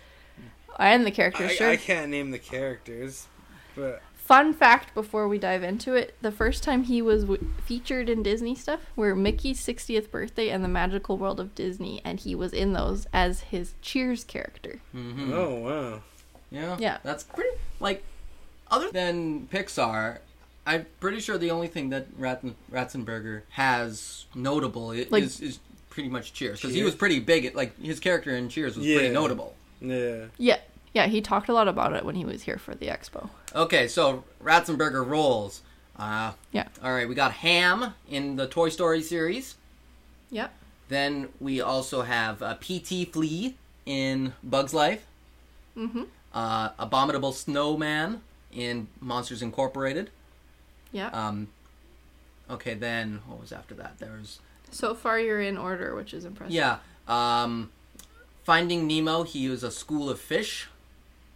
[0.80, 1.70] and the characters, I, sure.
[1.70, 3.28] I can't name the characters,
[3.76, 4.02] but
[4.34, 8.23] Fun fact before we dive into it the first time he was w- featured in
[8.23, 12.51] Disney stuff were Mickey's 60th birthday and the Magical World of Disney, and he was
[12.51, 14.79] in those as his Cheers character.
[14.95, 15.31] Mhm.
[15.34, 16.01] oh wow.
[16.49, 16.77] Yeah.
[16.79, 16.97] Yeah.
[17.03, 18.03] That's pretty like
[18.71, 20.17] other than Pixar,
[20.65, 25.59] I'm pretty sure the only thing that Ratten, Ratzenberger has notable i- Like- is is
[25.91, 27.45] pretty much Cheers because he was pretty big.
[27.45, 28.97] At, like his character in Cheers was Yeah.
[28.97, 29.53] pretty notable.
[29.79, 30.25] Yeah.
[30.39, 30.57] Yeah.
[30.94, 33.30] Yeah, he talked a lot about it when he was here for the expo.
[33.56, 35.62] Okay, so Ratzenberger rolls.
[35.98, 36.68] Uh, Yeah.
[36.84, 39.56] all right, we got Ham in the Toy Story series.
[40.30, 40.54] Yep.
[40.89, 43.06] Then we also have uh, P.T.
[43.06, 45.06] Flea in Bug's Life.
[45.78, 46.04] Mm-hmm.
[46.34, 48.22] Uh, Abominable Snowman
[48.52, 50.10] in Monsters Incorporated.
[50.91, 51.08] Yeah.
[51.10, 51.48] Um,
[52.50, 53.98] okay, then what was after that?
[54.00, 54.39] There was
[54.72, 56.54] so far you're in order, which is impressive.
[56.54, 56.78] yeah.
[57.08, 57.72] Um,
[58.44, 60.68] Finding Nemo, he was a school of fish.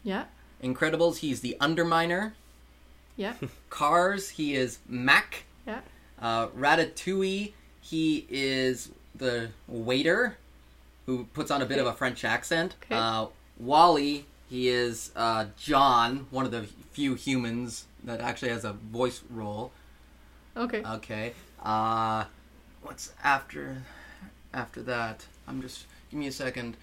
[0.07, 0.23] Yeah.
[0.63, 2.31] Incredibles, he's the Underminer.
[3.17, 3.33] Yeah.
[3.69, 5.43] Cars, he is Mac.
[5.67, 5.81] Yeah.
[6.21, 7.51] Uh, Ratatouille,
[7.81, 10.37] he is the waiter
[11.05, 12.75] who puts on a bit of a French accent.
[12.83, 12.95] Okay.
[12.95, 13.27] Uh,
[13.59, 19.21] WALL-E, he is uh, John, one of the few humans that actually has a voice
[19.29, 19.71] role.
[20.55, 20.81] Okay.
[20.83, 21.33] Okay.
[21.61, 22.23] Uh,
[22.81, 23.83] what's after
[24.53, 25.25] after that?
[25.47, 26.77] I'm just give me a second.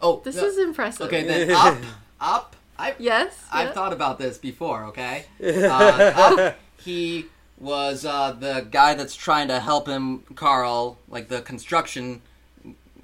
[0.00, 1.06] Oh, this the- is impressive.
[1.06, 1.22] okay.
[1.24, 1.78] Then up,
[2.20, 2.56] up.
[2.78, 3.44] I Yes.
[3.52, 3.72] I've yeah.
[3.72, 5.24] thought about this before, okay?
[5.42, 7.26] Uh, he
[7.58, 12.20] was uh, the guy that's trying to help him, Carl, like the construction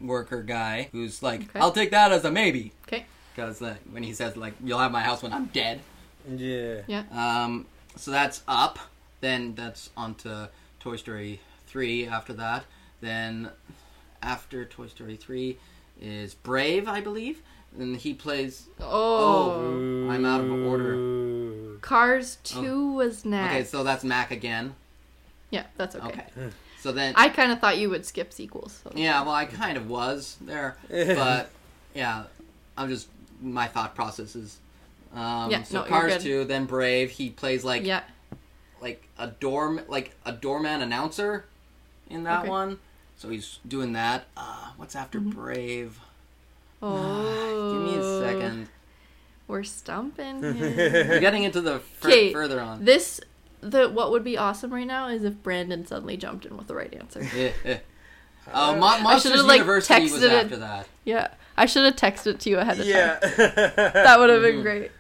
[0.01, 1.59] worker guy, who's like, Okay.
[1.61, 2.73] I'll take that as a maybe.
[2.87, 3.07] Okay.
[3.35, 5.81] Because uh, when he says, like, you'll have my house when I'm dead.
[6.29, 6.83] Yeah.
[6.87, 7.05] Yeah.
[7.11, 7.67] Um,
[7.97, 8.79] so that's up.
[9.21, 10.51] Then that's on to
[10.81, 12.65] Toy Story 3 after that.
[13.01, 13.51] Then
[14.23, 15.57] after Toy Story 3
[16.01, 17.41] is Brave, I believe.
[17.79, 18.67] And he plays.
[18.81, 19.53] Oh.
[20.11, 21.79] I'm out of order.
[21.81, 23.53] Cars 2 was next.
[23.55, 24.75] Okay, so that's Mac again.
[25.51, 26.07] Yeah, that's okay.
[26.37, 26.51] Okay.
[26.81, 28.81] So then, I kind of thought you would skip sequels.
[28.83, 28.93] So.
[28.95, 31.51] yeah, well, I kind of was there, but
[31.95, 32.25] yeah,
[32.77, 33.09] I'm just
[33.41, 34.59] my thought process is.
[35.15, 37.11] Um, Yeah, so no, you're Cars two, then Brave.
[37.11, 38.03] He plays like Yeah.
[38.81, 41.45] like a dorm like a doorman announcer
[42.09, 42.49] in that Okay.
[42.49, 42.79] one.
[43.17, 44.25] So he's doing that.
[44.37, 46.01] Uh, what's after Brave?
[46.83, 47.73] Oh.
[47.73, 48.69] Give me a second.
[49.49, 51.07] We're stumping here.
[51.09, 52.85] We're getting into the fur- further on.
[52.85, 53.21] this,
[53.61, 56.75] the what would be awesome right now is if Brandon suddenly jumped in with the
[56.75, 57.23] right answer.
[57.37, 57.79] Yeah, yeah.
[58.53, 60.33] Uh, Mon- Monsters should've, like, University was texted it.
[60.33, 60.89] after that.
[61.05, 63.19] Yeah, I should have texted it to you ahead of Yeah.
[63.21, 63.33] time.
[63.95, 64.91] That would have been great.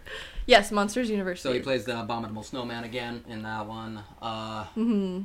[0.46, 1.48] Yes, Monsters University.
[1.48, 4.02] So he plays the abominable snowman again in that one.
[4.20, 5.22] Uh, hmm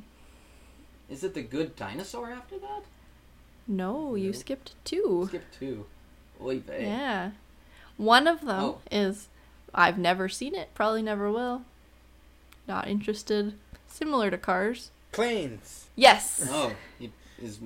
[1.09, 2.81] is it the good dinosaur after that?
[3.67, 5.25] No, you skipped two.
[5.29, 5.85] Skip two.
[6.41, 6.83] Oy vey.
[6.85, 7.31] Yeah,
[7.97, 8.81] one of them Oh.
[8.91, 9.27] is
[9.73, 10.69] I've never seen it.
[10.73, 11.63] Probably never will.
[12.67, 13.53] Not interested.
[13.87, 14.91] Similar to Cars.
[15.11, 15.87] Planes.
[15.95, 16.47] Yes.
[16.51, 17.11] Oh, he
[17.41, 17.59] is.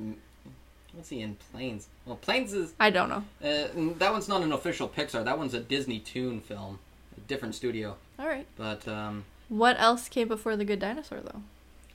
[0.94, 1.38] What's he in?
[1.52, 1.88] Planes.
[2.06, 2.74] Well, Planes is.
[2.80, 3.24] I don't know.
[3.42, 5.24] Uh, that one's not an official Pixar.
[5.24, 6.80] That one's a Disney Toon film,
[7.18, 7.96] a different studio.
[8.20, 8.46] All right.
[8.58, 11.42] But um, What else came before the Good Dinosaur though?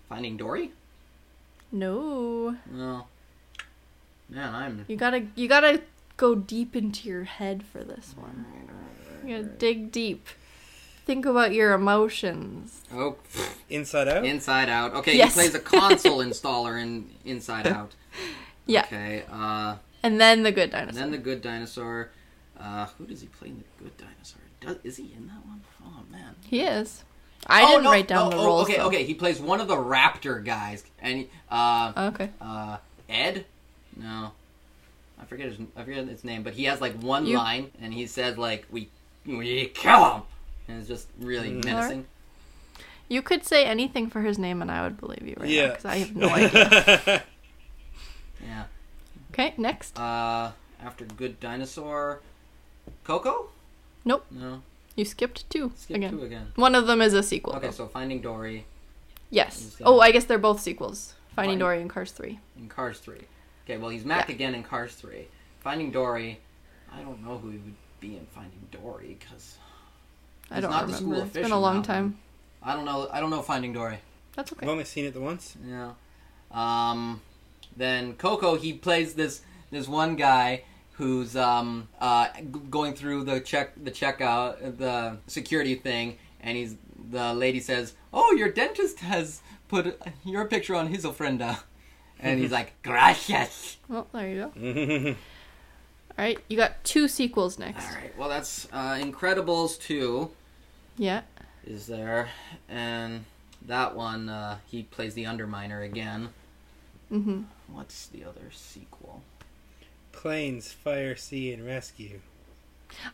[0.09, 0.73] Finding Dory.
[1.73, 2.57] No.
[2.71, 3.07] No.
[4.29, 4.85] Man, I'm.
[4.89, 5.83] You gotta you gotta
[6.17, 8.47] go deep into your head for this one.
[9.25, 10.27] You gotta dig deep.
[11.05, 12.83] Think about your emotions.
[12.93, 13.17] Oh,
[13.71, 14.25] Inside Out.
[14.25, 14.95] Inside Out.
[14.95, 15.35] Okay, Yes.
[15.35, 17.95] he plays a console installer in Inside Out.
[18.69, 18.81] Yeah.
[18.87, 19.23] Okay.
[19.31, 21.01] Uh, And then the Good and Dinosaur.
[21.01, 22.11] then the Good Dinosaur.
[22.59, 24.41] Uh, who does he play in the Good Dinosaur?
[24.61, 25.61] Does, is he in that one?
[25.85, 26.35] Oh man.
[26.49, 27.05] he is.
[27.47, 28.63] I Oh, didn't no, write down oh, the oh, roles.
[28.65, 28.87] Okay, though.
[28.89, 29.05] okay.
[29.05, 32.31] He plays one of the Raptor guys, and he- uh, Okay.
[32.41, 33.45] uh, Ed.
[33.97, 34.33] No,
[35.21, 37.93] I forget his I forget his name, but he has like one You- line, and
[37.95, 38.89] he says like we
[39.25, 40.23] we kill him,
[40.69, 41.65] and it's just really Mm.
[41.65, 42.07] menacing.
[43.09, 45.67] You could say anything for his name and I would believe you right now Yeah.
[45.69, 47.23] because I have no idea.
[48.45, 48.65] Yeah.
[49.33, 49.99] Okay, next.
[49.99, 50.53] Uh,
[50.83, 52.21] after Good Dinosaur,
[53.05, 53.49] Coco.
[54.05, 54.27] Nope.
[54.31, 54.63] No,
[54.95, 56.13] You skipped two skip again.
[56.13, 56.53] two again.
[56.55, 57.55] One of them is a sequel.
[57.57, 57.73] Okay, though.
[57.73, 58.67] so Finding Dory
[59.31, 59.77] yes.
[59.81, 61.15] Uh, Oh, I guess they're both sequels.
[61.35, 61.59] Finding Fine.
[61.61, 62.39] Dory and Cars 3.
[62.59, 63.23] in Cars Three.
[63.67, 64.35] Okay, well he's Mac Yeah.
[64.37, 65.27] again in Cars Three.
[65.61, 66.39] Finding Dory.
[66.93, 69.59] I don't know who he would be in Finding Dory because
[70.51, 71.23] I don't not the school remember.
[71.23, 72.19] of It's fish been a long that time.
[72.63, 73.09] I don't know.
[73.13, 73.99] I don't know Finding Dory.
[74.35, 74.65] That's okay.
[74.67, 75.57] I've only seen it the once.
[75.67, 75.93] Yeah.
[76.53, 77.21] Um,
[77.77, 79.43] then Coco, he plays this
[79.73, 80.63] this one guy
[80.93, 82.29] who's um uh
[82.71, 86.77] going through the check the checkout the security thing, and he's
[87.11, 91.59] the lady says, "Oh, your dentist has put your picture on his ofrenda,"
[92.21, 95.11] and he's like, "Gracias." Well, there you go.
[96.19, 97.87] All right, you got two sequels next.
[97.89, 98.17] All right.
[98.19, 100.31] Well, that's uh, Incredibles two
[100.97, 101.23] Yeah.
[101.67, 102.31] is there,
[102.69, 103.25] and
[103.67, 106.31] that one uh, he plays the Underminer again.
[107.13, 107.43] Mm-hmm.
[107.73, 109.23] What's the other sequel?
[110.13, 112.21] Planes, Fire, Sea, and Rescue.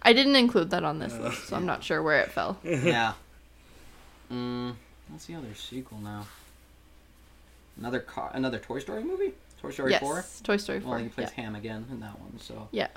[0.03, 2.59] I didn't include that on this Uh, list, so I'm not sure where it fell.
[2.65, 3.15] yeah.
[4.33, 4.75] Mm,
[5.09, 6.27] what's the other sequel now?
[7.79, 9.33] Another car, another Toy Story movie?
[9.61, 10.25] Toy Story yes, four.
[10.43, 10.91] Toy Story 4.
[10.91, 11.43] Well, he plays yeah.
[11.45, 12.39] Ham again in that one.
[12.41, 12.69] So.
[12.73, 12.89] Yeah.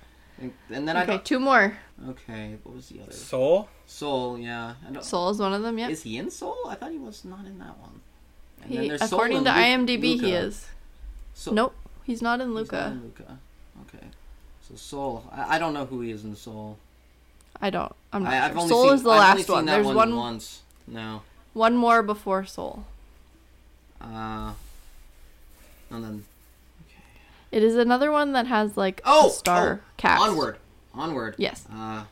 [0.42, 1.26] And, and then I Okay, don't.
[1.26, 1.78] two more.
[2.10, 3.12] Okay, what was the other?
[3.14, 3.70] Soul.
[3.86, 4.38] Soul.
[4.38, 4.74] Yeah.
[4.88, 5.88] I don't, Soul is one of them, yeah.
[5.90, 6.58] Is he in Soul?
[6.68, 8.02] I thought he was not in that one.
[8.64, 10.68] And then He, there's according and to Lu- IMDb, he is.
[11.36, 12.88] So, Nope, he's not in he's not Luca.
[12.88, 13.38] in Luca.
[13.88, 14.06] Okay.
[14.68, 15.24] So Soul.
[15.32, 16.78] I, I don't know who he is in Soul.
[17.62, 17.94] I don't.
[18.12, 18.44] I'm not I, sure.
[18.50, 19.66] I've only Soul seen, is the I've only last seen one.
[19.66, 20.62] That There's one, one once.
[20.88, 21.22] No.
[21.54, 22.86] one more before Soul.
[24.02, 24.54] Uh.
[25.90, 26.26] And then
[26.88, 27.02] Okay.
[27.52, 30.22] It is another one that has like Oh, a star oh, cast.
[30.22, 30.58] Onward.
[30.94, 31.36] Onward.
[31.38, 31.66] Yes.
[31.72, 32.04] Uh,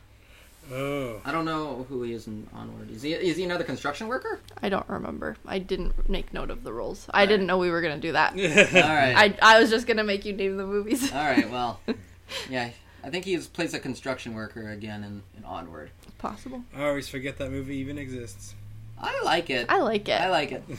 [0.72, 1.20] Oh.
[1.26, 2.90] I don't know who he is in Onward.
[2.90, 4.40] Is he is he another construction worker?
[4.62, 5.36] I don't remember.
[5.46, 7.06] I didn't make note of the roles.
[7.12, 8.32] I didn't know we were gonna do that.
[8.38, 9.14] All right.
[9.14, 11.12] I I was just gonna make you name the movies.
[11.12, 11.50] All right.
[11.50, 11.80] Well,
[12.50, 12.70] yeah.
[13.02, 15.90] I think he plays a construction worker again in, in Onward.
[16.16, 16.64] Possible.
[16.74, 18.54] I always forget that movie even exists.
[18.98, 19.66] I like it.
[19.68, 20.18] I like it.
[20.18, 20.62] I like it.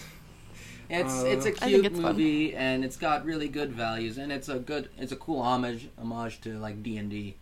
[0.90, 2.12] It's Uh, it's a I think cute it's fun.
[2.16, 5.88] movie and it's got really good values and it's a good it's a cool homage
[6.00, 7.36] homage to like D and D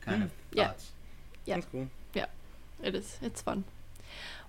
[0.00, 0.68] kind of Yeah.
[0.68, 0.90] thoughts.
[1.44, 1.54] Yeah.
[1.56, 1.88] That's cool.
[2.84, 3.16] It is.
[3.22, 3.62] It's fun.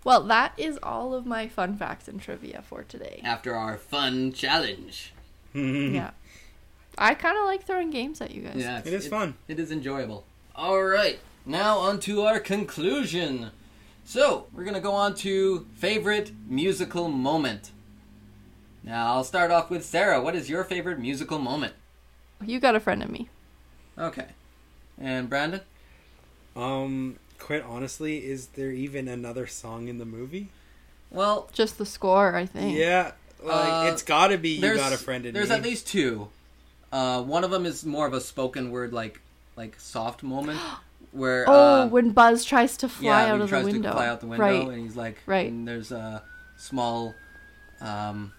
[0.03, 3.21] Well, that is all of my fun facts and trivia for today.
[3.23, 5.13] After our fun challenge.
[5.53, 6.11] Yeah.
[6.97, 8.55] I kind of like throwing games at you guys.
[8.55, 9.35] Yeah, It is fun.
[9.47, 10.25] It is enjoyable.
[10.55, 13.51] All right, now on to our conclusion.
[14.03, 17.69] So we're gonna go on to favorite musical moment.
[18.83, 20.21] Now I'll start off with Sarah.
[20.21, 21.73] What is your favorite musical moment?
[22.43, 23.29] You got a friend in me.
[23.97, 24.27] Okay,
[24.99, 25.61] and Brandon.
[26.55, 30.49] Um, quite honestly, is there even another song in the movie?
[31.09, 32.77] Well, Just the score, I think.
[32.77, 33.11] Yeah,
[33.41, 35.49] like Uh, it's got to be you got a friend in there's me.
[35.49, 36.29] There's at least two.
[36.91, 39.21] Uh, one of them is more of a spoken word, like
[39.55, 40.59] like soft moment,
[41.11, 41.53] where Oh,
[41.83, 43.89] uh, when Buzz tries to fly yeah, out he of the tries window.
[43.89, 44.67] to fly out the window, Right.
[44.67, 45.49] and he's like, Right.
[45.51, 46.23] And there's a
[46.57, 47.13] small,
[47.81, 48.33] um,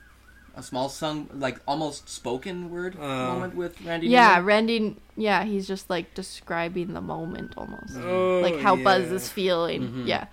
[0.57, 4.09] a small sung, like almost spoken word Uh, moment with Randy.
[4.09, 4.45] Yeah, Newman.
[4.47, 4.97] Randy.
[5.17, 9.83] Yeah, he's just like describing the moment almost, Oh, like how Buzz is feeling.
[9.89, 10.07] Mhm.
[10.09, 10.27] Yeah.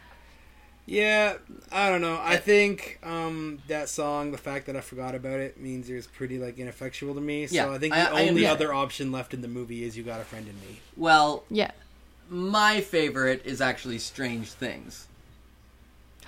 [0.87, 1.37] Yeah,
[1.71, 2.19] I don't know.
[2.21, 6.07] I think um, that song, the fact that I forgot about it, means it was
[6.07, 7.47] pretty like ineffectual to me.
[7.47, 8.51] So Yeah, I think the I only understand.
[8.51, 11.71] other option left in the movie is "You Got a Friend in Me." Well, Yeah.
[12.29, 15.07] my favorite is actually Strange Things.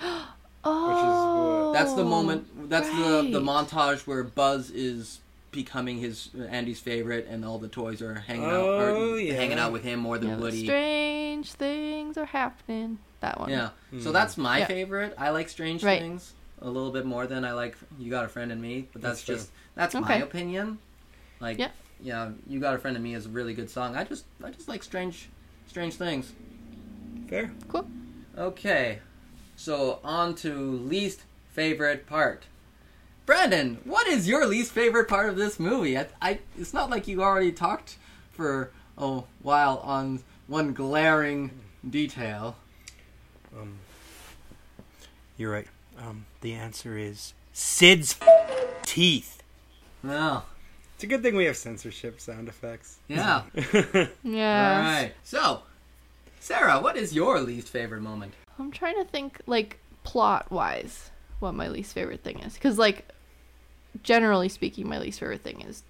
[0.64, 1.70] Oh.
[1.72, 2.68] That's the moment.
[2.70, 5.20] That's the the montage where Buzz is
[5.50, 9.34] becoming his Andy's favorite, and all the toys are hanging out, Oh, are yeah.
[9.34, 10.64] hanging out with him more than Yeah, the Woody.
[10.64, 12.98] strange things are happening.
[13.20, 13.50] That one.
[13.50, 13.70] Yeah.
[14.00, 14.12] So Hmm.
[14.12, 14.66] that's my Yeah.
[14.66, 15.14] favorite.
[15.16, 16.00] I like Strange Right.
[16.00, 19.00] Things a little bit more than I like You Got a Friend in Me, but
[19.02, 19.34] that's, That's true.
[19.36, 20.78] just that's my opinion.
[21.40, 21.70] Like Yeah.
[22.00, 23.96] yeah, You Got a Friend in Me is a really good song.
[23.96, 25.28] I just I just like Strange
[25.68, 26.32] Strange Things.
[27.28, 27.50] Fair.
[27.68, 27.86] Cool.
[28.36, 28.98] Okay.
[29.56, 31.22] So on to least
[31.52, 32.44] favorite part.
[33.26, 35.96] Brandon, what is your least favorite part of this movie?
[35.96, 37.96] I, I it's not like you already talked
[38.32, 41.50] for a while on one glaring
[41.88, 42.56] detail.
[43.58, 43.78] Um,
[45.36, 45.68] you're right.
[45.98, 48.16] Um, the answer is Sid's
[48.82, 49.42] teeth.
[50.02, 50.42] No.
[50.94, 52.98] It's a good thing we have censorship sound effects.
[53.08, 53.42] Yeah.
[54.22, 54.76] Yeah.
[54.76, 55.12] All right.
[55.22, 55.62] So,
[56.40, 58.34] Sarah, what is your least favorite moment?
[58.58, 61.10] I'm trying to think, like, plot wise,
[61.40, 62.54] what my least favorite thing is.
[62.54, 63.08] Because, like,
[64.02, 65.82] generally speaking, my least favorite thing is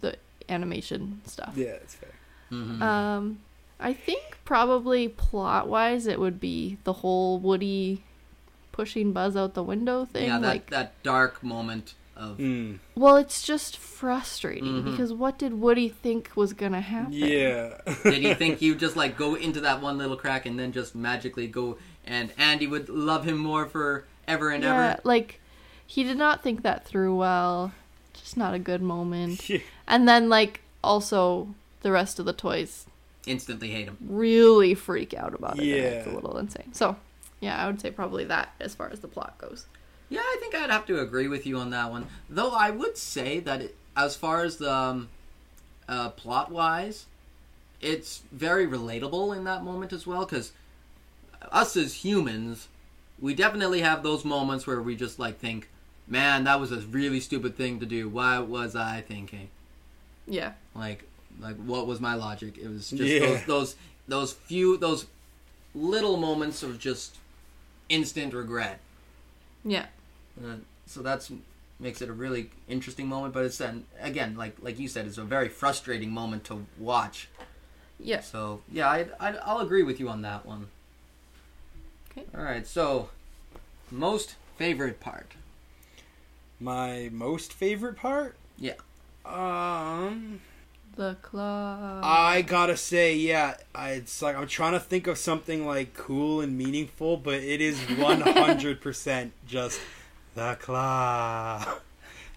[0.00, 0.16] the
[0.48, 1.54] animation stuff.
[1.56, 2.10] yeah, it's fair.
[2.52, 2.82] Mm-hmm.
[2.82, 3.40] Um,
[3.80, 8.02] I think probably plot wise, it would be the whole Woody
[8.72, 10.26] pushing Buzz out the window thing.
[10.28, 12.78] yeah, that like, that dark moment of Mm.
[12.96, 14.90] well, it's just frustrating Mhm.
[14.90, 17.12] because what did Woody think was gonna happen?
[17.12, 17.80] Yeah.
[18.02, 20.94] Did he think you just like go into that one little crack and then just
[20.96, 21.78] magically go
[22.08, 24.74] and Andy would love him more forever and ever.
[24.74, 25.00] yeah, ever?
[25.04, 25.40] like
[25.86, 27.72] he did not think that through well.
[28.14, 29.48] Just not a good moment.
[29.50, 29.58] Yeah.
[29.86, 31.48] And then like also
[31.82, 32.86] the rest of the toys
[33.26, 33.96] Instantly hate him.
[34.06, 35.62] really freak out about it.
[35.62, 36.72] and it's a little insane.
[36.74, 36.96] So
[37.40, 39.66] yeah, I would say probably that as far as the plot goes.
[40.10, 42.06] Yeah, I think I'd have to agree with you on that one.
[42.28, 45.08] Though I would say that it, as far as the um,
[45.88, 47.06] uh, plot wise,
[47.80, 50.24] it's very relatable in that moment as well.
[50.24, 50.52] Because
[51.50, 52.68] us as humans,
[53.20, 55.68] we definitely have those moments where we just like think,
[56.06, 58.08] "Man, that was a really stupid thing to do.
[58.08, 59.48] Why was I thinking?"
[60.26, 60.52] Yeah.
[60.74, 61.04] Like,
[61.40, 62.58] like what was my logic?
[62.58, 63.20] It was just Yeah.
[63.20, 65.06] those those those few those
[65.74, 67.16] little moments of just
[67.88, 68.80] instant regret.
[69.64, 69.86] Yeah.
[70.42, 70.56] Uh,
[70.86, 71.30] so that's
[71.80, 75.18] makes it a really interesting moment, but it's then again, like like you said, it's
[75.18, 77.28] a very frustrating moment to watch.
[78.00, 78.20] Yeah.
[78.20, 80.68] So yeah, I I I'll agree with you on that one.
[82.18, 82.38] Okay.
[82.38, 82.66] All right.
[82.66, 83.10] So
[83.90, 85.32] most favorite part.
[86.60, 88.34] My most favorite part?
[88.58, 88.74] Yeah.
[89.24, 90.40] Um,
[90.96, 92.00] The club.
[92.04, 96.40] I gotta say, yeah, I, it's like I'm trying to think of something like cool
[96.40, 99.80] and meaningful, but it is 100% just
[100.34, 101.78] the claw.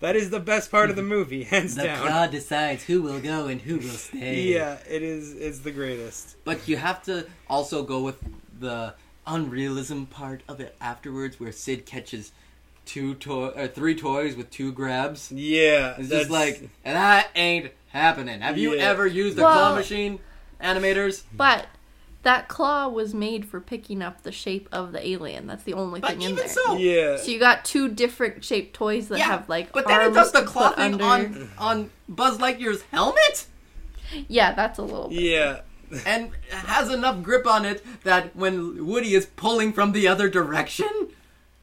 [0.02, 2.00] That is the best part of the movie, hands the down.
[2.04, 4.42] The claw decides who will go and who will stay.
[4.44, 5.34] Yeah, it is.
[5.34, 6.36] It's the greatest.
[6.44, 8.18] But you have to also go with
[8.60, 8.94] the
[9.28, 12.32] unrealism part of it afterwards, where Sid catches
[12.86, 15.32] two toy or three toys with two grabs.
[15.32, 18.42] Yeah, It's that's just like that ain't happening.
[18.42, 18.84] Have you Yeah.
[18.90, 20.20] ever used a claw machine?
[20.62, 21.24] animators.
[21.36, 21.66] But
[22.24, 25.48] that claw was made for picking up the shape of the alien.
[25.48, 26.48] That's the only But thing in even there.
[26.50, 27.18] so, Yeah.
[27.18, 29.26] So you got two different shaped toys that yeah.
[29.26, 31.04] have like but then it arms does the to claw thing under.
[31.04, 33.48] on on Buzz Lightyear's helmet.
[34.28, 35.08] Yeah, that's a little.
[35.10, 35.20] Bit.
[35.20, 35.62] Yeah.
[36.06, 40.90] And has enough grip on it that when Woody is pulling from the other direction,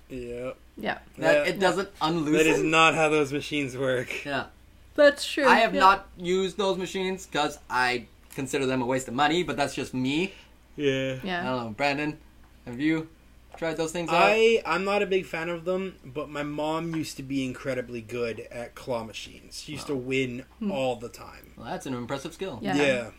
[0.09, 0.53] Yeah.
[0.77, 1.53] Yeah, that Yeah.
[1.53, 2.33] it doesn't unloosen.
[2.33, 4.25] That is not how those machines work.
[4.25, 4.47] yeah,
[4.95, 5.47] that's true.
[5.47, 5.81] I have Yeah.
[5.81, 9.43] not used those machines because I consider them a waste of money.
[9.43, 10.33] But that's just me.
[10.77, 11.19] Yeah.
[11.23, 11.45] I Yeah.
[11.45, 12.19] don't know, Brandon.
[12.65, 13.09] Have you
[13.57, 14.23] tried those things out?
[14.23, 18.01] I I'm not a big fan of them, but my mom used to be incredibly
[18.01, 19.63] good at claw machines.
[19.65, 20.71] She used to win hmm.
[20.71, 21.53] all the time.
[21.57, 22.61] Well, that's an impressive skill.
[22.63, 22.77] Yeah.
[22.77, 23.11] Yeah.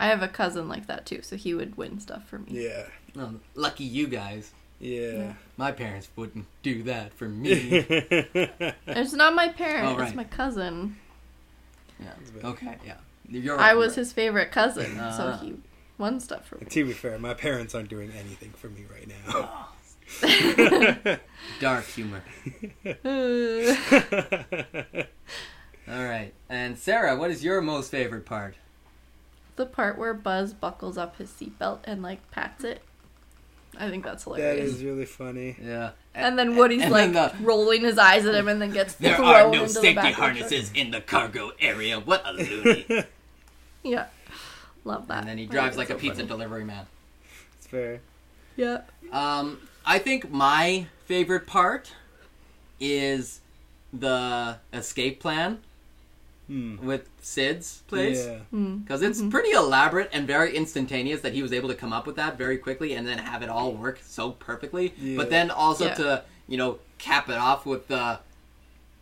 [0.00, 2.64] I have a cousin like that too, so he would win stuff for me.
[2.64, 2.86] Yeah.
[3.18, 4.50] Oh, lucky you guys.
[4.80, 5.34] Yeah.
[5.58, 7.52] My parents wouldn't do that for me.
[8.86, 9.86] It's not my parent.
[9.86, 10.08] Oh, right.
[10.08, 10.96] It's my cousin.
[12.00, 12.12] yeah.
[12.44, 12.76] Okay.
[12.84, 12.94] Yeah.
[13.28, 15.16] You're right, I was you're his favorite cousin, Uh.
[15.16, 15.54] so he
[15.98, 16.64] won stuff for me.
[16.66, 19.68] to be fair, my parents aren't doing anything for me right now.
[20.22, 21.20] right.
[21.60, 22.22] dark humor.
[25.88, 26.32] All right.
[26.48, 28.54] And Sarah, what is your most favorite part?
[29.60, 32.80] The part where Buzz buckles up his seatbelt and like pats it.
[33.78, 34.74] I think that's hilarious.
[34.74, 35.56] is really funny.
[35.62, 35.90] Yeah.
[36.14, 38.94] and then Woody's and like then the- rolling his eyes at him and then gets
[38.94, 40.36] There thrown are no into the safety back of the truck.
[40.36, 42.00] harnesses in the cargo area.
[42.00, 42.86] What a loony.
[43.82, 44.06] Yeah,
[44.84, 45.20] love that.
[45.20, 46.28] and then he drives it's like a pizza funny.
[46.28, 46.86] delivery man.
[47.58, 48.00] It's fair.
[48.56, 48.82] Yeah.
[49.12, 51.92] Um, I think my favorite part
[52.78, 53.40] is
[53.92, 55.60] the escape plan
[56.50, 56.84] Hmm.
[56.84, 58.26] with Sid's place.
[58.26, 58.40] Yeah.
[58.82, 62.16] Because it's pretty elaborate and very instantaneous that he was able to come up with
[62.16, 64.92] that very quickly and then have it all work so perfectly.
[64.98, 65.16] Yeah.
[65.16, 65.94] But then also Yeah.
[65.94, 68.18] to, you know, cap it off with the,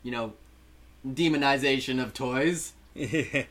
[0.03, 0.35] you know,
[1.07, 2.75] demonization of toys.
[2.95, 3.47] The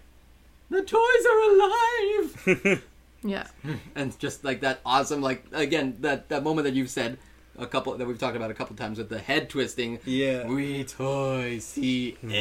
[0.69, 2.83] toys are alive!
[3.23, 3.47] Yeah.
[3.95, 7.17] and just like that awesome, like, again, that, that moment that you've said
[7.57, 9.99] a couple, that we've talked about a couple times with the head twisting.
[10.05, 10.45] Yeah.
[10.47, 12.31] We toys see mm-hmm.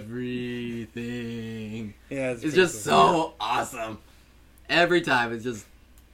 [0.00, 1.94] everything.
[2.10, 2.30] Yeah.
[2.32, 2.92] It's pretty just cool.
[2.92, 3.98] so awesome.
[4.68, 5.66] Every time, it's just,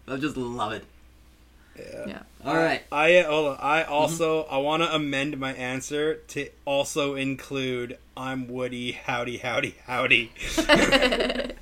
[0.09, 0.85] I just love it.
[1.81, 2.05] Yeah.
[2.07, 2.23] Yeah.
[2.45, 2.83] All right.
[2.91, 3.59] I uh, hold on.
[3.61, 8.93] I also I want to amend my answer to also include I'm Woody.
[8.93, 10.33] Howdy, howdy, howdy.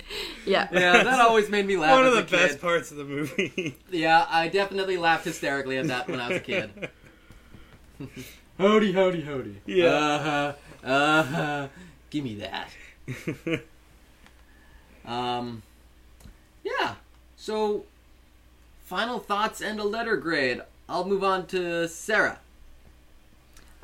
[0.45, 0.67] Yeah.
[0.71, 1.91] Yeah, that always made me laugh.
[1.91, 2.61] One of as the a best kid.
[2.61, 3.75] parts of the movie.
[3.91, 6.89] Yeah, I definitely laughed hysterically at that when I was a kid.
[8.57, 9.61] howdy, howdy, howdy.
[9.67, 9.85] Yeah.
[9.85, 10.53] Uh huh.
[10.83, 11.67] Uh huh.
[12.09, 12.69] Give me that.
[15.05, 15.63] Um.
[16.63, 16.95] Yeah.
[17.35, 17.85] So,
[18.89, 20.61] final thoughts and a letter grade.
[20.89, 22.39] I'll move on to Sarah.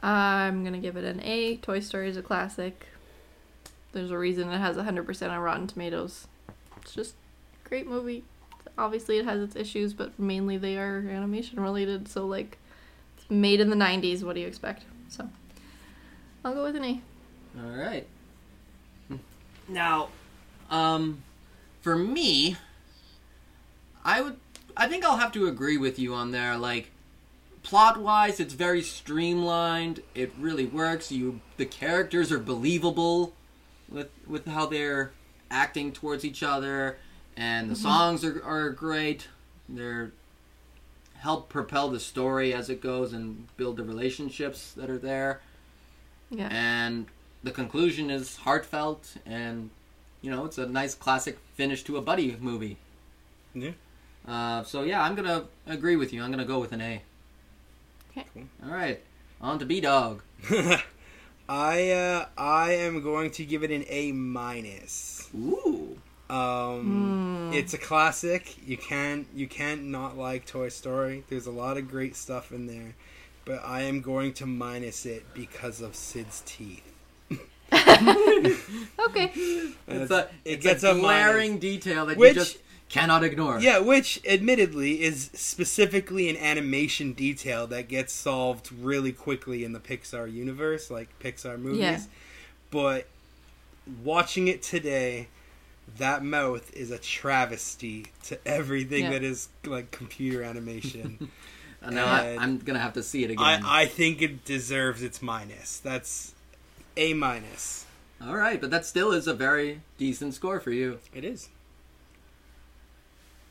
[0.02, 1.58] I'm gonna give it an A.
[1.58, 2.88] Toy Story is a classic.
[3.92, 6.28] There's a reason it has 100% on Rotten Tomatoes.
[6.82, 7.14] It's just
[7.64, 8.24] a great movie.
[8.80, 12.08] Obviously, it has its issues, but mainly they are animation related.
[12.08, 12.58] So, like,
[13.16, 14.24] it's made in the 90s.
[14.24, 14.86] What do you expect?
[15.08, 15.30] So,
[16.44, 17.02] I'll go with an A.
[17.60, 18.08] All right.
[19.68, 20.10] Now,
[20.72, 21.22] um,
[21.82, 22.58] for me,
[24.04, 24.38] I would,
[24.78, 26.58] I think I'll have to agree with you on there.
[26.58, 26.92] Like,
[27.64, 30.02] plot-wise, it's very streamlined.
[30.14, 31.12] It really works.
[31.12, 33.34] You, the characters are believable
[33.90, 35.12] with with how they're
[35.52, 36.98] acting towards each other,
[37.38, 37.84] and the mm-hmm.
[37.84, 39.28] songs are are great.
[39.70, 40.12] They're
[41.26, 45.42] help propel the story as it goes and build the relationships that are there
[46.30, 46.50] Yeah.
[46.52, 47.08] and
[47.44, 49.72] the conclusion is heartfelt and
[50.22, 52.78] you know it's a nice classic finish to a buddy movie
[53.56, 53.72] Yeah.
[54.28, 57.02] Uh, so yeah i'm gonna agree with you i'm gonna go with an a
[58.18, 58.26] Okay.
[58.66, 59.02] all right
[59.42, 60.22] on to b dog
[61.48, 65.30] I uh, I am going to give it an A minus.
[65.38, 65.96] ooh
[66.28, 68.56] Um, It's a classic.
[68.68, 71.24] You can't you can't not like Toy Story.
[71.30, 72.96] There's a lot of great stuff in there,
[73.46, 76.92] but I am going to minus it because of Sid's teeth.
[79.08, 79.32] Okay.
[79.88, 81.02] it's a, it gets a a minus.
[81.02, 82.58] glaring detail that Which- you just
[82.90, 89.64] cannot ignore Yeah, which admittedly is specifically an animation detail that gets solved really quickly
[89.64, 91.80] in the Pixar universe, like Pixar movies.
[91.80, 92.00] Yeah.
[92.72, 93.08] But
[94.04, 95.28] watching it today,
[95.98, 99.10] that mouth is a travesty to everything Yeah.
[99.12, 101.32] that is like computer animation.
[101.84, 105.04] Uh, now I, I'm gonna have to see it again I, I think it deserves
[105.04, 105.78] its minus.
[105.78, 106.34] That's
[106.98, 107.86] A minus.
[108.20, 111.50] all right but that still is a very decent score for you It is.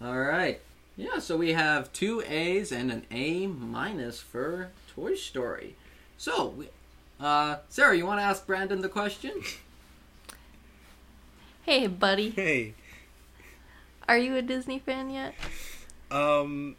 [0.05, 0.60] All right.
[0.97, 5.76] Yeah, so we have two A's and an A minus for Toy Story.
[6.18, 6.68] So, we-
[7.18, 9.32] uh, Sarah, you want to ask Brandon the question?
[11.62, 12.31] Hey, buddy.
[12.31, 12.74] Hey.
[14.06, 15.35] Are you a Disney fan yet?
[16.10, 16.76] Um,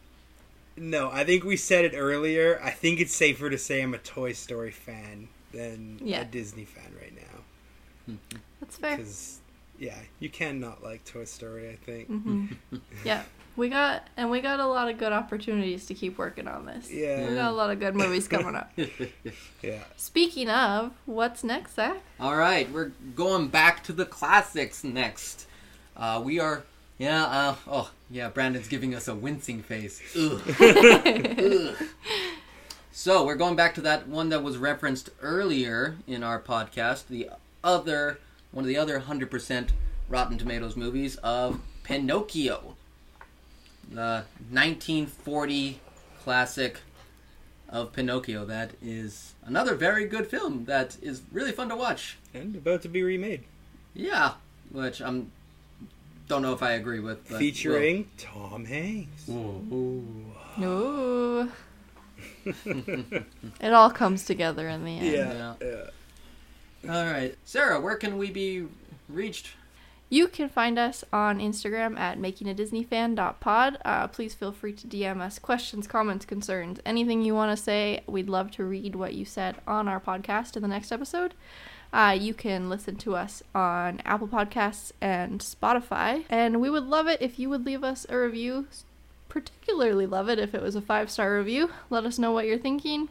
[0.76, 2.60] no, I think we said it earlier.
[2.62, 6.20] I think it's safer to say I'm a Toy Story fan than Yeah.
[6.20, 8.16] a Disney fan right now.
[8.60, 8.96] That's fair.
[8.98, 9.40] Because,
[9.78, 12.08] yeah, you cannot like Toy Story, I think.
[12.08, 12.46] hmm
[13.04, 13.22] yeah,
[13.56, 16.90] we got and we got a lot of good opportunities to keep working on this.
[16.90, 17.28] Yeah.
[17.28, 18.72] We got a lot of good movies coming up.
[19.62, 19.82] Yeah.
[19.96, 21.96] Speaking of, what's next, Zach?
[22.20, 25.46] All right, we're going back to the classics next.
[25.96, 26.62] Uh, we are,
[26.98, 30.00] yeah, uh, oh, yeah, Brandon's giving us a wincing face.
[30.16, 30.40] Ugh.
[30.60, 31.74] Ugh.
[32.92, 37.30] So, we're going back to that one that was referenced earlier in our podcast, the
[37.64, 38.18] other,
[38.56, 39.68] one of the other 100%
[40.08, 42.74] Rotten Tomatoes movies of Pinocchio.
[43.90, 45.78] The 1940
[46.24, 46.80] classic
[47.68, 52.16] of Pinocchio that is another very good film that is really fun to watch.
[52.32, 53.44] And about to be remade.
[53.92, 54.34] Yeah,
[54.72, 55.30] which I'm
[56.26, 57.28] don't know if I agree with.
[57.28, 59.28] But Featuring Tom Hanks.
[59.28, 61.50] No.
[62.46, 65.06] it all comes together in the end.
[65.06, 65.54] Yeah.
[65.60, 65.60] yeah.
[65.60, 65.90] well,
[66.84, 68.66] all right, Sarah, where can we be
[69.08, 69.52] reached?
[70.08, 73.78] You can find us on Instagram at makingadisneyfan.pod.
[73.84, 78.02] Uh, please feel free to DM us questions, comments, concerns, anything you want to say.
[78.06, 81.34] We'd love to read what you said on our podcast in the next episode.
[81.92, 86.24] Uh, you can listen to us on Apple Podcasts and Spotify.
[86.28, 88.68] And we would love it if you would leave us a review.
[89.28, 91.70] Particularly love it if it was a five star review.
[91.90, 93.08] Let us know what you're thinking.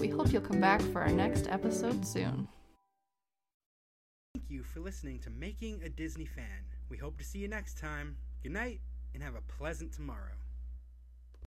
[0.00, 2.46] We hope you'll come back for our next episode soon.
[4.58, 6.64] You for listening to Making a Disney Fan.
[6.88, 8.16] We hope to see you next time.
[8.42, 8.80] Good night,
[9.14, 10.34] and have a pleasant tomorrow.